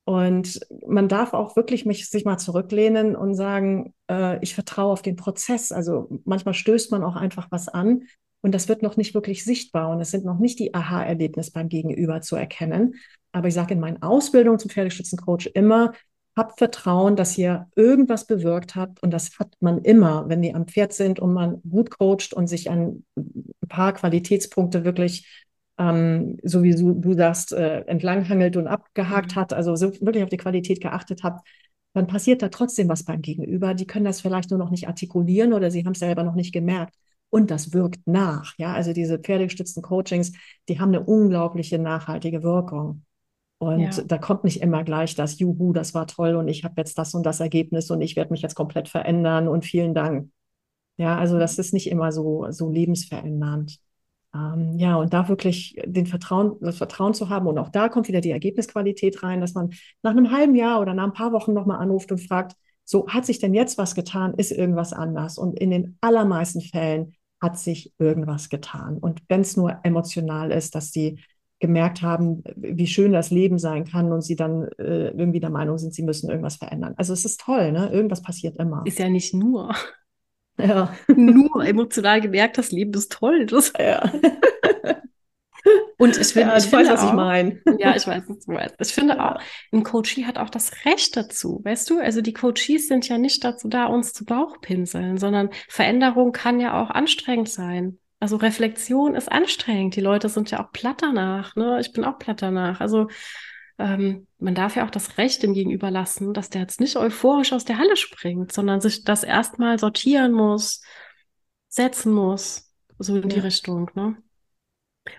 Und 0.06 0.60
man 0.88 1.08
darf 1.08 1.34
auch 1.34 1.56
wirklich 1.56 1.86
mich, 1.86 2.10
sich 2.10 2.26
mal 2.26 2.38
zurücklehnen 2.38 3.16
und 3.16 3.34
sagen, 3.34 3.94
äh, 4.10 4.38
ich 4.42 4.54
vertraue 4.54 4.94
auf 4.94 5.02
den 5.02 5.16
Prozess. 5.16 5.72
Also 5.72 6.22
manchmal 6.26 6.54
stößt 6.54 6.92
man 6.92 7.04
auch 7.04 7.16
einfach 7.16 7.48
was 7.50 7.68
an 7.68 8.04
und 8.42 8.54
das 8.54 8.70
wird 8.70 8.84
noch 8.84 8.98
nicht 8.98 9.16
wirklich 9.16 9.44
sichtbar 9.44 9.90
und 9.90 10.00
es 10.00 10.12
sind 10.12 10.24
noch 10.24 10.38
nicht 10.38 10.60
die 10.60 10.76
Aha-Erlebnisse 10.76 11.52
beim 11.52 11.70
Gegenüber 11.70 12.22
zu 12.22 12.36
erkennen. 12.36 12.94
Aber 13.32 13.48
ich 13.48 13.56
sage 13.56 13.74
in 13.74 13.80
meinen 13.80 14.04
Ausbildungen 14.04 14.60
zum 14.60 14.70
Pferdestützencoach 14.70 15.48
immer, 15.56 15.94
habt 16.36 16.58
Vertrauen, 16.58 17.16
dass 17.16 17.38
ihr 17.38 17.68
irgendwas 17.76 18.28
bewirkt 18.28 18.76
habt 18.76 19.02
und 19.02 19.12
das 19.12 19.40
hat 19.40 19.56
man 19.62 19.80
immer, 19.80 20.28
wenn 20.28 20.42
die 20.42 20.54
am 20.54 20.68
Pferd 20.68 20.94
sind 20.94 21.20
und 21.20 21.34
man 21.34 21.62
gut 21.70 21.92
coacht 21.92 22.34
und 22.34 22.48
sich 22.48 22.70
an 22.70 23.06
ein 23.16 23.68
paar 23.68 23.94
Qualitätspunkte 23.94 24.84
wirklich 24.84 25.46
ähm, 25.78 26.38
so 26.44 26.64
wie 26.64 26.74
du, 26.74 26.94
du 26.94 27.14
sagst, 27.14 27.52
äh, 27.54 27.82
entlanghangelt 27.82 28.58
und 28.58 28.68
abgehakt 28.68 29.36
mhm. 29.36 29.40
hat, 29.40 29.54
also 29.54 29.76
so 29.76 29.94
wirklich 30.02 30.24
auf 30.24 30.30
die 30.30 30.38
Qualität 30.38 30.82
geachtet 30.82 31.24
hat, 31.24 31.42
dann 31.94 32.08
passiert 32.08 32.42
da 32.42 32.50
trotzdem 32.50 32.90
was 32.90 33.04
beim 33.04 33.22
Gegenüber. 33.22 33.74
Die 33.74 33.88
können 33.88 34.06
das 34.06 34.22
vielleicht 34.22 34.50
nur 34.52 34.60
noch 34.60 34.70
nicht 34.70 34.88
artikulieren 34.88 35.54
oder 35.54 35.72
sie 35.72 35.86
haben 35.86 35.94
es 35.94 36.00
selber 36.00 36.24
noch 36.24 36.36
nicht 36.36 36.54
gemerkt. 36.54 36.96
Und 37.30 37.52
das 37.52 37.74
wirkt 37.74 38.06
nach. 38.06 38.54
Ja, 38.58 38.74
also 38.74 38.94
diese 38.94 39.18
pferdegestützten 39.20 39.82
Coachings, 39.82 40.34
die 40.70 40.80
haben 40.80 40.90
eine 40.90 41.04
unglaubliche 41.04 41.80
nachhaltige 41.80 42.44
Wirkung. 42.44 43.04
Und 43.58 43.98
ja. 43.98 44.04
da 44.04 44.18
kommt 44.18 44.44
nicht 44.44 44.62
immer 44.62 44.84
gleich 44.84 45.16
das, 45.16 45.40
Juhu, 45.40 45.72
das 45.72 45.94
war 45.94 46.08
toll 46.08 46.36
und 46.36 46.48
ich 46.48 46.64
habe 46.64 46.76
jetzt 46.78 46.98
das 46.98 47.14
und 47.14 47.26
das 47.26 47.40
Ergebnis 47.40 47.90
und 47.90 48.02
ich 48.02 48.16
werde 48.16 48.32
mich 48.32 48.42
jetzt 48.42 48.56
komplett 48.56 48.90
verändern 48.90 49.48
und 49.48 49.66
vielen 49.66 49.94
Dank. 49.94 50.30
Ja, 50.98 51.18
also 51.18 51.40
das 51.40 51.58
mhm. 51.58 51.62
ist 51.62 51.74
nicht 51.74 51.90
immer 51.90 52.12
so, 52.12 52.48
so 52.52 52.70
lebensverändernd. 52.70 53.80
Ähm, 54.34 54.78
ja, 54.78 54.98
und 54.98 55.14
da 55.14 55.30
wirklich 55.30 55.82
den 55.86 56.06
Vertrauen, 56.06 56.58
das 56.60 56.78
Vertrauen 56.78 57.14
zu 57.14 57.30
haben. 57.30 57.48
Und 57.48 57.58
auch 57.58 57.70
da 57.70 57.88
kommt 57.90 58.08
wieder 58.08 58.22
die 58.22 58.32
Ergebnisqualität 58.32 59.24
rein, 59.24 59.42
dass 59.42 59.54
man 59.54 59.72
nach 60.04 60.12
einem 60.12 60.32
halben 60.32 60.56
Jahr 60.56 60.82
oder 60.82 60.94
nach 60.94 61.06
ein 61.06 61.14
paar 61.14 61.32
Wochen 61.32 61.54
nochmal 61.54 61.80
anruft 61.80 62.12
und 62.12 62.20
fragt, 62.20 62.56
so, 62.84 63.08
hat 63.08 63.26
sich 63.26 63.40
denn 63.40 63.54
jetzt 63.54 63.78
was 63.78 63.96
getan? 63.96 64.34
Ist 64.36 64.52
irgendwas 64.52 64.94
anders? 64.94 65.38
Und 65.38 65.58
in 65.60 65.72
den 65.72 65.98
allermeisten 66.02 66.62
Fällen 66.62 67.16
hat 67.42 67.58
sich 67.58 67.94
irgendwas 67.98 68.50
getan. 68.50 68.98
Und 68.98 69.22
wenn 69.28 69.42
es 69.42 69.58
nur 69.58 69.80
emotional 69.84 70.52
ist, 70.52 70.76
dass 70.76 70.92
die 70.92 71.20
gemerkt 71.60 72.02
haben, 72.02 72.44
wie 72.56 72.88
schön 72.88 73.14
das 73.14 73.32
Leben 73.32 73.58
sein 73.58 73.86
kann 73.86 74.12
und 74.12 74.22
sie 74.22 74.36
dann 74.36 74.68
äh, 74.78 75.10
irgendwie 75.10 75.40
der 75.40 75.50
Meinung 75.50 75.78
sind, 75.78 75.94
sie 75.94 76.04
müssen 76.04 76.30
irgendwas 76.30 76.58
verändern. 76.58 76.94
Also 76.98 77.14
es 77.14 77.26
ist 77.26 77.40
toll, 77.40 77.72
ne? 77.72 77.90
Irgendwas 77.92 78.22
passiert 78.22 78.58
immer. 78.58 78.84
Ist 78.86 79.00
ja 79.00 79.10
nicht 79.10 79.34
nur. 79.34 79.74
Ja. 80.58 80.96
Nur 81.16 81.66
emotional 81.66 82.22
gemerkt, 82.22 82.58
das 82.58 82.72
Leben 82.72 82.94
ist 82.94 83.12
toll. 83.12 83.46
Das 83.46 83.74
ja. 83.78 84.10
Und 85.98 86.18
ich, 86.18 86.28
find, 86.28 86.48
ja, 86.48 86.58
ich 86.58 86.66
ich 86.66 86.70
finde 86.70 86.86
weiß, 86.86 86.94
was 86.94 87.02
auch, 87.02 87.10
ich 87.10 87.14
meine. 87.14 87.62
ja, 87.80 87.96
ich 87.96 88.06
weiß, 88.06 88.24
was 88.28 88.46
du 88.46 88.52
meinst. 88.52 88.76
Ich 88.80 88.94
finde 88.94 89.24
auch, 89.24 89.40
ein 89.72 89.84
Coachie 89.84 90.26
hat 90.26 90.38
auch 90.38 90.50
das 90.50 90.86
Recht 90.86 91.18
dazu, 91.18 91.62
weißt 91.64 91.90
du? 91.90 92.00
Also 92.00 92.22
die 92.22 92.34
Coaches 92.34 92.88
sind 92.88 93.08
ja 93.08 93.18
nicht 93.18 93.44
dazu 93.44 93.68
da, 93.68 93.86
uns 93.86 94.14
zu 94.14 94.26
Bauchpinseln, 94.26 95.18
sondern 95.18 95.50
Veränderung 95.68 96.32
kann 96.32 96.60
ja 96.60 96.82
auch 96.82 96.90
anstrengend 96.90 97.50
sein. 97.50 98.00
Also 98.20 98.38
Reflexion 98.38 99.16
ist 99.16 99.32
anstrengend. 99.32 99.96
Die 99.96 100.02
Leute 100.02 100.30
sind 100.30 100.52
ja 100.52 100.64
auch 100.64 100.72
platt 100.72 101.02
danach. 101.02 101.56
Ne? 101.56 101.80
Ich 101.80 101.92
bin 101.92 102.06
auch 102.06 102.18
platt 102.18 102.42
danach. 102.42 102.80
Also 102.80 103.10
ähm, 103.78 104.28
man 104.40 104.56
darf 104.56 104.76
ja 104.76 104.86
auch 104.86 104.90
das 104.90 105.18
Recht 105.18 105.44
dem 105.44 105.54
Gegenüber 105.54 105.92
lassen, 105.92 106.34
dass 106.34 106.50
der 106.50 106.62
jetzt 106.62 106.80
nicht 106.80 106.96
euphorisch 106.96 107.52
aus 107.52 107.66
der 107.66 107.78
Halle 107.78 107.98
springt, 107.98 108.52
sondern 108.52 108.80
sich 108.80 109.04
das 109.04 109.24
erstmal 109.24 109.80
sortieren 109.80 110.32
muss, 110.32 110.82
setzen 111.68 112.14
muss, 112.14 112.72
so 113.00 113.16
in 113.18 113.24
ja. 113.24 113.36
die 113.36 113.40
Richtung. 113.40 113.92
Ne? 113.96 114.16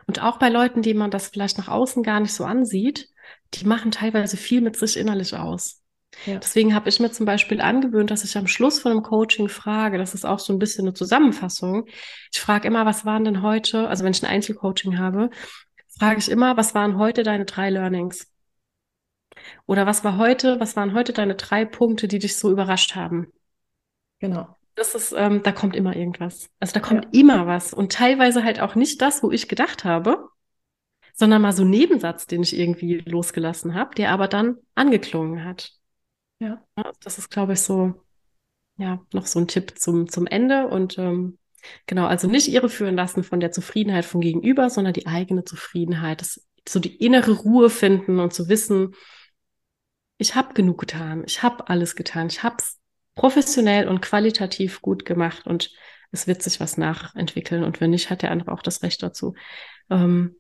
Und 0.06 0.22
auch 0.22 0.38
bei 0.38 0.48
Leuten, 0.48 0.82
die 0.82 0.94
man 0.94 1.10
das 1.10 1.28
vielleicht 1.28 1.58
nach 1.58 1.68
außen 1.68 2.02
gar 2.02 2.20
nicht 2.20 2.32
so 2.32 2.44
ansieht, 2.44 3.10
die 3.54 3.66
machen 3.66 3.90
teilweise 3.90 4.36
viel 4.36 4.62
mit 4.62 4.76
sich 4.76 4.96
innerlich 4.96 5.34
aus. 5.34 5.82
Ja. 6.24 6.38
Deswegen 6.38 6.74
habe 6.74 6.88
ich 6.88 6.98
mir 6.98 7.10
zum 7.10 7.26
Beispiel 7.26 7.60
angewöhnt, 7.60 8.10
dass 8.10 8.24
ich 8.24 8.36
am 8.36 8.46
Schluss 8.46 8.80
von 8.80 8.92
einem 8.92 9.02
Coaching 9.02 9.48
frage, 9.48 9.98
das 9.98 10.14
ist 10.14 10.24
auch 10.24 10.38
so 10.38 10.52
ein 10.52 10.58
bisschen 10.58 10.86
eine 10.86 10.94
Zusammenfassung. 10.94 11.86
Ich 12.32 12.40
frage 12.40 12.66
immer, 12.66 12.86
was 12.86 13.04
waren 13.04 13.24
denn 13.24 13.42
heute, 13.42 13.88
also 13.88 14.04
wenn 14.04 14.12
ich 14.12 14.22
ein 14.22 14.30
Einzelcoaching 14.30 14.98
habe, 14.98 15.30
frage 15.98 16.18
ich 16.18 16.30
immer, 16.30 16.56
was 16.56 16.74
waren 16.74 16.98
heute 16.98 17.22
deine 17.22 17.44
drei 17.44 17.70
Learnings? 17.70 18.32
Oder 19.66 19.86
was 19.86 20.04
war 20.04 20.16
heute, 20.16 20.58
was 20.60 20.76
waren 20.76 20.94
heute 20.94 21.12
deine 21.12 21.34
drei 21.34 21.64
Punkte, 21.64 22.08
die 22.08 22.18
dich 22.18 22.36
so 22.36 22.50
überrascht 22.50 22.94
haben? 22.94 23.32
Genau. 24.18 24.48
Das 24.74 24.94
ist, 24.94 25.14
ähm, 25.16 25.42
da 25.42 25.52
kommt 25.52 25.74
immer 25.74 25.96
irgendwas. 25.96 26.50
Also 26.60 26.74
da 26.74 26.80
kommt 26.80 27.06
ja. 27.06 27.20
immer 27.20 27.46
was. 27.46 27.72
Und 27.72 27.92
teilweise 27.92 28.44
halt 28.44 28.60
auch 28.60 28.74
nicht 28.74 29.00
das, 29.00 29.22
wo 29.22 29.30
ich 29.30 29.48
gedacht 29.48 29.84
habe, 29.84 30.28
sondern 31.14 31.40
mal 31.40 31.52
so 31.52 31.64
ein 31.64 31.70
Nebensatz, 31.70 32.26
den 32.26 32.42
ich 32.42 32.58
irgendwie 32.58 32.98
losgelassen 32.98 33.74
habe, 33.74 33.94
der 33.94 34.10
aber 34.10 34.28
dann 34.28 34.56
angeklungen 34.74 35.44
hat. 35.44 35.72
Ja. 36.38 36.62
Das 37.00 37.18
ist, 37.18 37.30
glaube 37.30 37.54
ich, 37.54 37.60
so, 37.60 37.94
ja, 38.76 39.00
noch 39.12 39.26
so 39.26 39.38
ein 39.38 39.48
Tipp 39.48 39.78
zum, 39.78 40.08
zum 40.08 40.26
Ende. 40.26 40.68
Und 40.68 40.98
ähm, 40.98 41.38
genau, 41.86 42.06
also 42.06 42.28
nicht 42.28 42.48
irreführen 42.48 42.96
lassen 42.96 43.24
von 43.24 43.40
der 43.40 43.52
Zufriedenheit 43.52 44.04
vom 44.04 44.20
Gegenüber, 44.20 44.70
sondern 44.70 44.92
die 44.92 45.06
eigene 45.06 45.44
Zufriedenheit. 45.44 46.20
Das, 46.20 46.46
so 46.68 46.80
die 46.80 46.96
innere 46.96 47.32
Ruhe 47.32 47.70
finden 47.70 48.20
und 48.20 48.34
zu 48.34 48.48
wissen, 48.48 48.94
ich 50.18 50.34
habe 50.34 50.54
genug 50.54 50.78
getan, 50.78 51.24
ich 51.26 51.42
habe 51.42 51.68
alles 51.68 51.94
getan, 51.94 52.28
ich 52.28 52.42
habe 52.42 52.56
es 52.58 52.78
professionell 53.14 53.88
und 53.88 54.02
qualitativ 54.02 54.80
gut 54.82 55.04
gemacht 55.04 55.46
und 55.46 55.70
es 56.10 56.26
wird 56.26 56.42
sich 56.42 56.60
was 56.60 56.78
nachentwickeln 56.78 57.64
und 57.64 57.80
wenn 57.80 57.90
nicht, 57.90 58.10
hat 58.10 58.22
der 58.22 58.30
andere 58.30 58.52
auch 58.52 58.62
das 58.62 58.82
Recht 58.82 59.02
dazu, 59.02 59.34
ähm, 59.90 60.36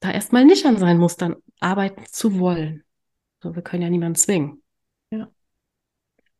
da 0.00 0.10
erstmal 0.12 0.44
nicht 0.44 0.64
an 0.66 0.76
seinen 0.76 1.00
Mustern 1.00 1.36
arbeiten 1.58 2.04
zu 2.06 2.38
wollen. 2.38 2.84
So, 3.42 3.54
wir 3.54 3.62
können 3.62 3.82
ja 3.82 3.90
niemanden 3.90 4.16
zwingen. 4.16 4.62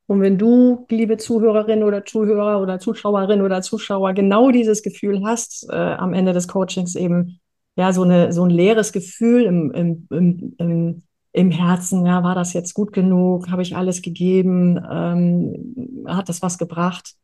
Und 0.09 0.21
wenn 0.23 0.39
du, 0.39 0.87
liebe 0.91 1.19
Zuhörerin 1.19 1.85
oder 1.85 2.05
Zuhörer 2.05 2.61
oder 2.61 2.81
Zuschauerin 2.81 3.43
oder 3.43 3.63
Zuschauer, 3.63 4.15
genau 4.15 4.51
dieses 4.51 4.83
Gefühl 4.83 5.23
hast, 5.25 5.69
äh, 5.71 5.77
am 5.77 6.15
Ende 6.15 6.33
des 6.33 6.49
Coachings 6.49 6.97
eben, 6.97 7.41
ja, 7.77 7.93
so, 7.93 8.03
eine, 8.03 8.33
so 8.33 8.43
ein 8.43 8.51
leeres 8.51 8.93
Gefühl 8.93 9.45
im, 9.45 9.71
im, 9.71 10.09
im, 10.11 10.55
im 10.59 11.03
im 11.33 11.51
Herzen, 11.51 12.05
ja, 12.07 12.23
war 12.25 12.35
das 12.35 12.53
jetzt 12.53 12.75
gut 12.75 12.93
genug? 12.93 13.49
Habe 13.51 13.63
ich 13.63 13.77
alles 13.77 14.03
gegeben? 14.03 14.81
Ähm, 14.91 16.05
hat 16.09 16.29
das 16.29 16.43
was 16.43 16.59
gebracht? 16.59 17.15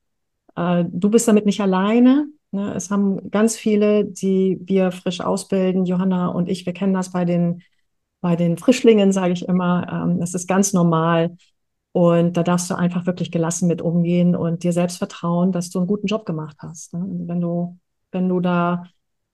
Äh, 0.57 0.85
du 0.89 1.11
bist 1.11 1.27
damit 1.27 1.47
nicht 1.47 1.61
alleine. 1.61 2.29
Ne? 2.53 2.75
Es 2.75 2.91
haben 2.91 3.31
ganz 3.31 3.57
viele, 3.57 4.05
die 4.05 4.61
wir 4.63 4.93
frisch 4.93 5.21
ausbilden, 5.21 5.85
Johanna 5.85 6.29
und 6.29 6.49
ich, 6.49 6.67
wir 6.67 6.73
kennen 6.73 6.95
das 6.95 7.11
bei 7.11 7.25
den, 7.25 7.63
bei 8.21 8.37
den 8.37 8.57
Frischlingen, 8.57 9.11
sage 9.13 9.33
ich 9.33 9.49
immer. 9.49 9.87
Ähm, 9.91 10.21
das 10.21 10.35
ist 10.35 10.47
ganz 10.47 10.73
normal. 10.73 11.37
Und 11.95 12.37
da 12.37 12.43
darfst 12.43 12.69
du 12.71 12.75
einfach 12.75 13.07
wirklich 13.07 13.31
gelassen 13.31 13.69
mit 13.69 13.81
umgehen 13.81 14.35
und 14.35 14.65
dir 14.65 14.73
selbst 14.73 14.99
vertrauen, 14.99 15.53
dass 15.53 15.71
du 15.71 15.79
einen 15.79 15.87
guten 15.87 16.09
Job 16.09 16.27
gemacht 16.27 16.57
hast. 16.59 16.93
Ne? 16.93 17.05
Wenn 17.07 17.41
du, 17.41 17.79
wenn 18.11 18.29
du 18.29 18.41
da 18.41 18.83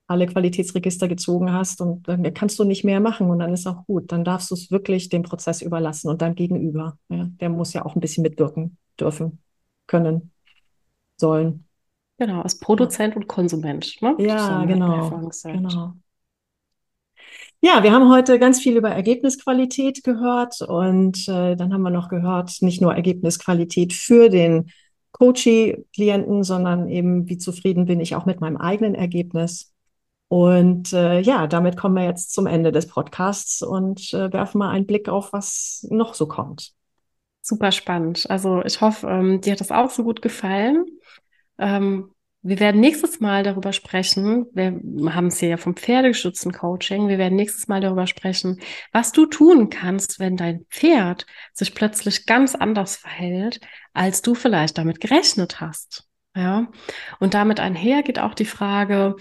alle 0.05 0.27
Qualitätsregister 0.27 1.07
gezogen 1.07 1.51
hast 1.51 1.81
und 1.81 2.07
dann 2.07 2.31
kannst 2.35 2.59
du 2.59 2.63
nicht 2.63 2.83
mehr 2.83 2.99
machen 2.99 3.31
und 3.31 3.39
dann 3.39 3.51
ist 3.51 3.65
auch 3.65 3.87
gut. 3.87 4.11
Dann 4.11 4.23
darfst 4.23 4.51
du 4.51 4.55
es 4.55 4.69
wirklich 4.69 5.09
dem 5.09 5.23
Prozess 5.23 5.63
überlassen 5.63 6.09
und 6.09 6.21
deinem 6.21 6.35
Gegenüber. 6.35 6.99
Ja, 7.09 7.29
der 7.29 7.49
muss 7.49 7.73
ja 7.73 7.83
auch 7.83 7.95
ein 7.95 7.99
bisschen 7.99 8.21
mitwirken 8.21 8.77
dürfen, 8.99 9.39
können, 9.87 10.31
sollen. 11.17 11.65
Genau, 12.19 12.41
als 12.41 12.59
Produzent 12.59 13.15
ja. 13.15 13.21
und 13.21 13.27
Konsument. 13.27 13.95
Ne? 14.01 14.15
Ja, 14.19 14.65
genau. 14.65 15.19
genau. 15.43 15.93
Ja, 17.63 17.83
wir 17.83 17.91
haben 17.91 18.09
heute 18.09 18.39
ganz 18.39 18.59
viel 18.59 18.75
über 18.75 18.89
Ergebnisqualität 18.89 20.03
gehört 20.03 20.61
und 20.61 21.27
äh, 21.27 21.55
dann 21.55 21.71
haben 21.71 21.83
wir 21.83 21.91
noch 21.91 22.09
gehört, 22.09 22.61
nicht 22.61 22.81
nur 22.81 22.95
Ergebnisqualität 22.95 23.93
für 23.93 24.29
den 24.29 24.71
Coachee-Klienten, 25.11 26.43
sondern 26.43 26.89
eben, 26.89 27.29
wie 27.29 27.37
zufrieden 27.37 27.85
bin 27.85 27.99
ich 27.99 28.15
auch 28.15 28.25
mit 28.25 28.41
meinem 28.41 28.57
eigenen 28.57 28.95
Ergebnis. 28.95 29.73
Und 30.27 30.91
äh, 30.93 31.19
ja, 31.19 31.45
damit 31.45 31.77
kommen 31.77 31.95
wir 31.95 32.05
jetzt 32.05 32.33
zum 32.33 32.47
Ende 32.47 32.71
des 32.71 32.87
Podcasts 32.87 33.61
und 33.61 34.11
äh, 34.11 34.33
werfen 34.33 34.57
mal 34.57 34.71
einen 34.71 34.87
Blick 34.87 35.07
auf, 35.07 35.31
was 35.31 35.85
noch 35.91 36.15
so 36.15 36.25
kommt. 36.25 36.73
Super 37.41 37.71
spannend. 37.71 38.27
Also 38.29 38.63
ich 38.63 38.81
hoffe, 38.81 39.07
ähm, 39.07 39.39
dir 39.39 39.51
hat 39.53 39.59
das 39.61 39.71
auch 39.71 39.91
so 39.91 40.03
gut 40.03 40.23
gefallen. 40.23 40.85
Ähm, 41.59 42.09
wir 42.41 42.59
werden 42.59 42.81
nächstes 42.81 43.19
Mal 43.19 43.43
darüber 43.43 43.73
sprechen, 43.73 44.47
wir 44.53 44.79
haben 45.13 45.27
es 45.27 45.39
hier 45.39 45.49
ja 45.49 45.57
vom 45.57 45.75
Pferdegestützten-Coaching, 45.75 47.07
wir 47.07 47.17
werden 47.17 47.35
nächstes 47.35 47.67
Mal 47.67 47.81
darüber 47.81 48.07
sprechen, 48.07 48.59
was 48.91 49.11
du 49.11 49.25
tun 49.25 49.69
kannst, 49.69 50.19
wenn 50.19 50.37
dein 50.37 50.65
Pferd 50.69 51.25
sich 51.53 51.75
plötzlich 51.75 52.25
ganz 52.25 52.55
anders 52.55 52.95
verhält, 52.95 53.59
als 53.93 54.21
du 54.21 54.35
vielleicht 54.35 54.77
damit 54.77 54.99
gerechnet 54.99 55.61
hast. 55.61 56.05
Ja, 56.35 56.69
und 57.19 57.33
damit 57.33 57.59
einher 57.59 58.03
geht 58.03 58.17
auch 58.17 58.33
die 58.33 58.45
Frage, 58.45 59.15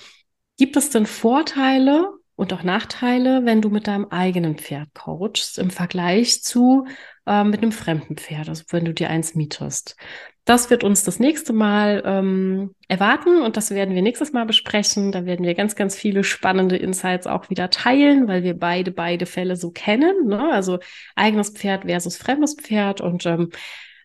Gibt 0.61 0.77
es 0.77 0.91
denn 0.91 1.07
Vorteile 1.07 2.13
und 2.37 2.53
auch 2.53 2.63
Nachteile, 2.63 3.47
wenn 3.47 3.63
du 3.63 3.71
mit 3.71 3.87
deinem 3.87 4.09
eigenen 4.11 4.59
Pferd 4.59 4.93
coachst, 4.93 5.59
im 5.59 5.71
Vergleich 5.71 6.43
zu 6.43 6.87
äh, 7.25 7.45
mit 7.45 7.63
einem 7.63 7.73
fremden 7.73 8.19
Pferd, 8.19 8.51
also 8.51 8.65
wenn 8.69 8.85
du 8.85 8.93
dir 8.93 9.09
eins 9.09 9.35
mietest? 9.35 9.97
Das 10.45 10.71
wird 10.71 10.85
uns 10.85 11.05
das 11.05 11.21
nächste 11.21 11.53
Mal 11.53 12.03
ähm, 12.05 12.75
erwarten 12.89 13.43
und 13.43 13.57
das 13.57 13.71
werden 13.71 13.95
wir 13.95 14.03
nächstes 14.03 14.33
Mal 14.33 14.47
besprechen. 14.47 15.13
Da 15.13 15.25
werden 15.27 15.45
wir 15.45 15.55
ganz, 15.55 15.77
ganz 15.77 15.95
viele 15.95 16.25
spannende 16.25 16.77
Insights 16.77 17.27
auch 17.27 17.51
wieder 17.51 17.71
teilen, 17.71 18.27
weil 18.27 18.43
wir 18.43 18.59
beide, 18.59 18.91
beide 18.91 19.27
Fälle 19.27 19.57
so 19.57 19.71
kennen. 19.71 20.27
Ne? 20.27 20.51
Also 20.53 20.79
eigenes 21.15 21.51
Pferd 21.51 21.85
versus 21.85 22.17
fremdes 22.17 22.55
Pferd 22.55 23.01
und 23.01 23.27
ähm, 23.27 23.51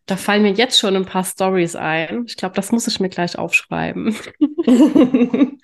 da 0.06 0.17
fallen 0.17 0.43
mir 0.43 0.52
jetzt 0.52 0.78
schon 0.78 0.95
ein 0.95 1.06
paar 1.06 1.24
Stories 1.24 1.76
ein. 1.76 2.26
Ich 2.28 2.38
glaube, 2.38 2.56
das 2.56 2.71
muss 2.71 2.88
ich 2.88 3.00
mir 3.00 3.10
gleich 3.10 3.39
aufschreiben. 3.39 4.15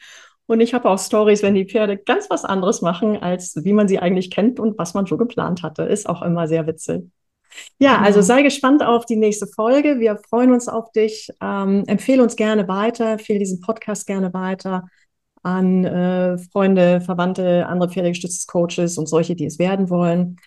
Und 0.52 0.60
ich 0.60 0.74
habe 0.74 0.90
auch 0.90 1.00
Stories, 1.00 1.44
wenn 1.44 1.56
die 1.56 1.64
Pferde 1.64 1.98
ganz 1.98 2.30
was 2.30 2.44
anderes 2.44 2.82
machen, 2.82 3.16
als 3.16 3.56
wie 3.64 3.72
man 3.72 3.88
sie 3.88 4.00
eigentlich 4.00 4.30
kennt 4.32 4.60
und 4.60 4.78
was 4.78 4.94
man 4.94 5.06
so 5.06 5.16
geplant 5.16 5.64
hatte. 5.64 5.84
Ist 5.84 6.10
auch 6.10 6.22
immer 6.22 6.46
sehr 6.50 6.68
witzig. 6.68 7.04
Ja, 7.80 8.00
also 8.02 8.22
sei 8.22 8.44
gespannt 8.44 8.84
auf 8.84 9.06
die 9.06 9.16
nächste 9.16 9.48
Folge. 9.48 10.00
Wir 10.00 10.20
freuen 10.30 10.52
uns 10.52 10.68
auf 10.68 10.92
dich. 10.92 11.30
Ähm, 11.42 11.84
empfehle 11.88 12.24
uns 12.24 12.36
gerne 12.36 12.68
weiter, 12.68 13.14
empfehle 13.14 13.40
diesen 13.40 13.62
Podcast 13.62 14.08
gerne 14.08 14.34
weiter 14.34 14.86
an 15.44 15.86
äh, 15.86 16.38
Freunde, 16.38 17.02
Verwandte, 17.02 17.66
andere 17.68 17.90
Pferdegestütztes 17.90 18.98
und 18.98 19.08
solche, 19.10 19.36
die 19.36 19.46
es 19.46 19.60
werden 19.60 19.90
wollen. 19.90 20.38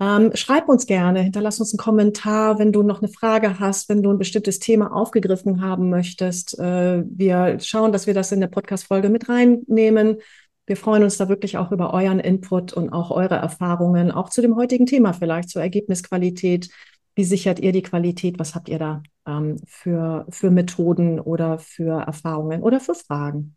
Ähm, 0.00 0.32
schreib 0.34 0.68
uns 0.68 0.86
gerne, 0.86 1.20
hinterlass 1.20 1.60
uns 1.60 1.72
einen 1.72 1.78
Kommentar, 1.78 2.58
wenn 2.58 2.72
du 2.72 2.82
noch 2.82 3.00
eine 3.00 3.12
Frage 3.12 3.60
hast, 3.60 3.88
wenn 3.88 4.02
du 4.02 4.10
ein 4.10 4.18
bestimmtes 4.18 4.58
Thema 4.58 4.92
aufgegriffen 4.92 5.62
haben 5.62 5.90
möchtest. 5.90 6.58
Äh, 6.58 7.04
wir 7.06 7.60
schauen, 7.60 7.92
dass 7.92 8.08
wir 8.08 8.14
das 8.14 8.32
in 8.32 8.40
der 8.40 8.48
Podcast-Folge 8.48 9.10
mit 9.10 9.28
reinnehmen. 9.28 10.16
Wir 10.66 10.76
freuen 10.76 11.02
uns 11.02 11.16
da 11.18 11.28
wirklich 11.28 11.58
auch 11.58 11.72
über 11.72 11.92
euren 11.92 12.20
Input 12.20 12.72
und 12.72 12.90
auch 12.90 13.10
eure 13.10 13.34
Erfahrungen, 13.34 14.12
auch 14.12 14.30
zu 14.30 14.42
dem 14.42 14.56
heutigen 14.56 14.86
Thema 14.86 15.12
vielleicht, 15.12 15.48
zur 15.50 15.62
Ergebnisqualität. 15.62 16.70
Wie 17.14 17.24
sichert 17.24 17.58
ihr 17.58 17.72
die 17.72 17.82
Qualität? 17.82 18.38
Was 18.38 18.54
habt 18.54 18.68
ihr 18.68 18.78
da 18.78 19.02
ähm, 19.26 19.56
für, 19.66 20.26
für 20.30 20.50
Methoden 20.50 21.18
oder 21.20 21.58
für 21.58 22.02
Erfahrungen 22.02 22.62
oder 22.62 22.80
für 22.80 22.94
Fragen? 22.94 23.56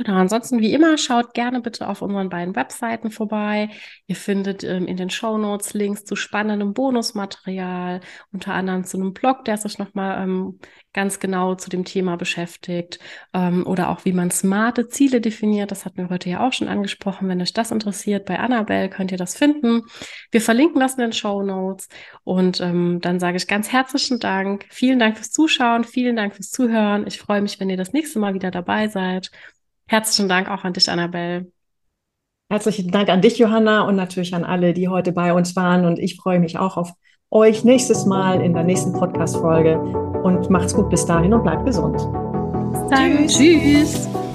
Genau, 0.00 0.14
ansonsten 0.14 0.60
wie 0.60 0.72
immer, 0.72 0.96
schaut 0.96 1.34
gerne 1.34 1.60
bitte 1.60 1.88
auf 1.88 2.02
unseren 2.02 2.28
beiden 2.28 2.54
Webseiten 2.54 3.10
vorbei. 3.10 3.68
Ihr 4.06 4.14
findet 4.14 4.62
ähm, 4.62 4.86
in 4.86 4.96
den 4.96 5.10
Show 5.10 5.36
Notes 5.38 5.74
Links 5.74 6.04
zu 6.04 6.14
spannendem 6.14 6.72
Bonusmaterial, 6.72 8.00
unter 8.32 8.54
anderem 8.54 8.84
zu 8.84 8.96
einem 8.96 9.12
Blog, 9.12 9.44
der 9.44 9.56
sich 9.56 9.76
nochmal 9.78 10.22
ähm, 10.22 10.60
ganz 10.92 11.18
genau 11.18 11.56
zu 11.56 11.68
dem 11.68 11.84
Thema 11.84 12.14
beschäftigt 12.16 13.00
ähm, 13.34 13.66
oder 13.66 13.88
auch 13.88 14.04
wie 14.04 14.12
man 14.12 14.30
smarte 14.30 14.86
Ziele 14.86 15.20
definiert. 15.20 15.72
Das 15.72 15.84
hatten 15.84 15.98
wir 15.98 16.10
heute 16.10 16.30
ja 16.30 16.46
auch 16.46 16.52
schon 16.52 16.68
angesprochen. 16.68 17.28
Wenn 17.28 17.42
euch 17.42 17.52
das 17.52 17.72
interessiert, 17.72 18.24
bei 18.24 18.38
Annabelle 18.38 18.90
könnt 18.90 19.10
ihr 19.10 19.18
das 19.18 19.36
finden. 19.36 19.82
Wir 20.30 20.40
verlinken 20.40 20.78
das 20.78 20.94
in 20.94 21.00
den 21.00 21.12
Show 21.12 21.42
Notes 21.42 21.88
und 22.22 22.60
ähm, 22.60 23.00
dann 23.00 23.18
sage 23.18 23.36
ich 23.36 23.48
ganz 23.48 23.72
herzlichen 23.72 24.20
Dank. 24.20 24.64
Vielen 24.70 25.00
Dank 25.00 25.16
fürs 25.16 25.32
Zuschauen, 25.32 25.82
vielen 25.82 26.14
Dank 26.14 26.36
fürs 26.36 26.50
Zuhören. 26.50 27.04
Ich 27.08 27.18
freue 27.18 27.42
mich, 27.42 27.58
wenn 27.58 27.68
ihr 27.68 27.76
das 27.76 27.92
nächste 27.92 28.20
Mal 28.20 28.34
wieder 28.34 28.52
dabei 28.52 28.86
seid. 28.86 29.32
Herzlichen 29.88 30.28
Dank 30.28 30.50
auch 30.50 30.64
an 30.64 30.74
dich, 30.74 30.88
Annabelle. 30.90 31.50
Herzlichen 32.50 32.90
Dank 32.90 33.08
an 33.08 33.20
dich, 33.20 33.38
Johanna, 33.38 33.82
und 33.82 33.96
natürlich 33.96 34.34
an 34.34 34.44
alle, 34.44 34.72
die 34.72 34.88
heute 34.88 35.12
bei 35.12 35.32
uns 35.32 35.56
waren. 35.56 35.84
Und 35.84 35.98
ich 35.98 36.16
freue 36.16 36.40
mich 36.40 36.58
auch 36.58 36.76
auf 36.76 36.92
euch 37.30 37.64
nächstes 37.64 38.06
Mal 38.06 38.40
in 38.40 38.54
der 38.54 38.64
nächsten 38.64 38.92
Podcast-Folge. 38.92 39.78
Und 39.78 40.48
macht's 40.50 40.74
gut 40.74 40.88
bis 40.90 41.04
dahin 41.04 41.32
und 41.34 41.42
bleibt 41.42 41.64
gesund. 41.64 41.98
Dann. 42.90 43.26
Tschüss. 43.26 44.08
Tschüss. 44.08 44.27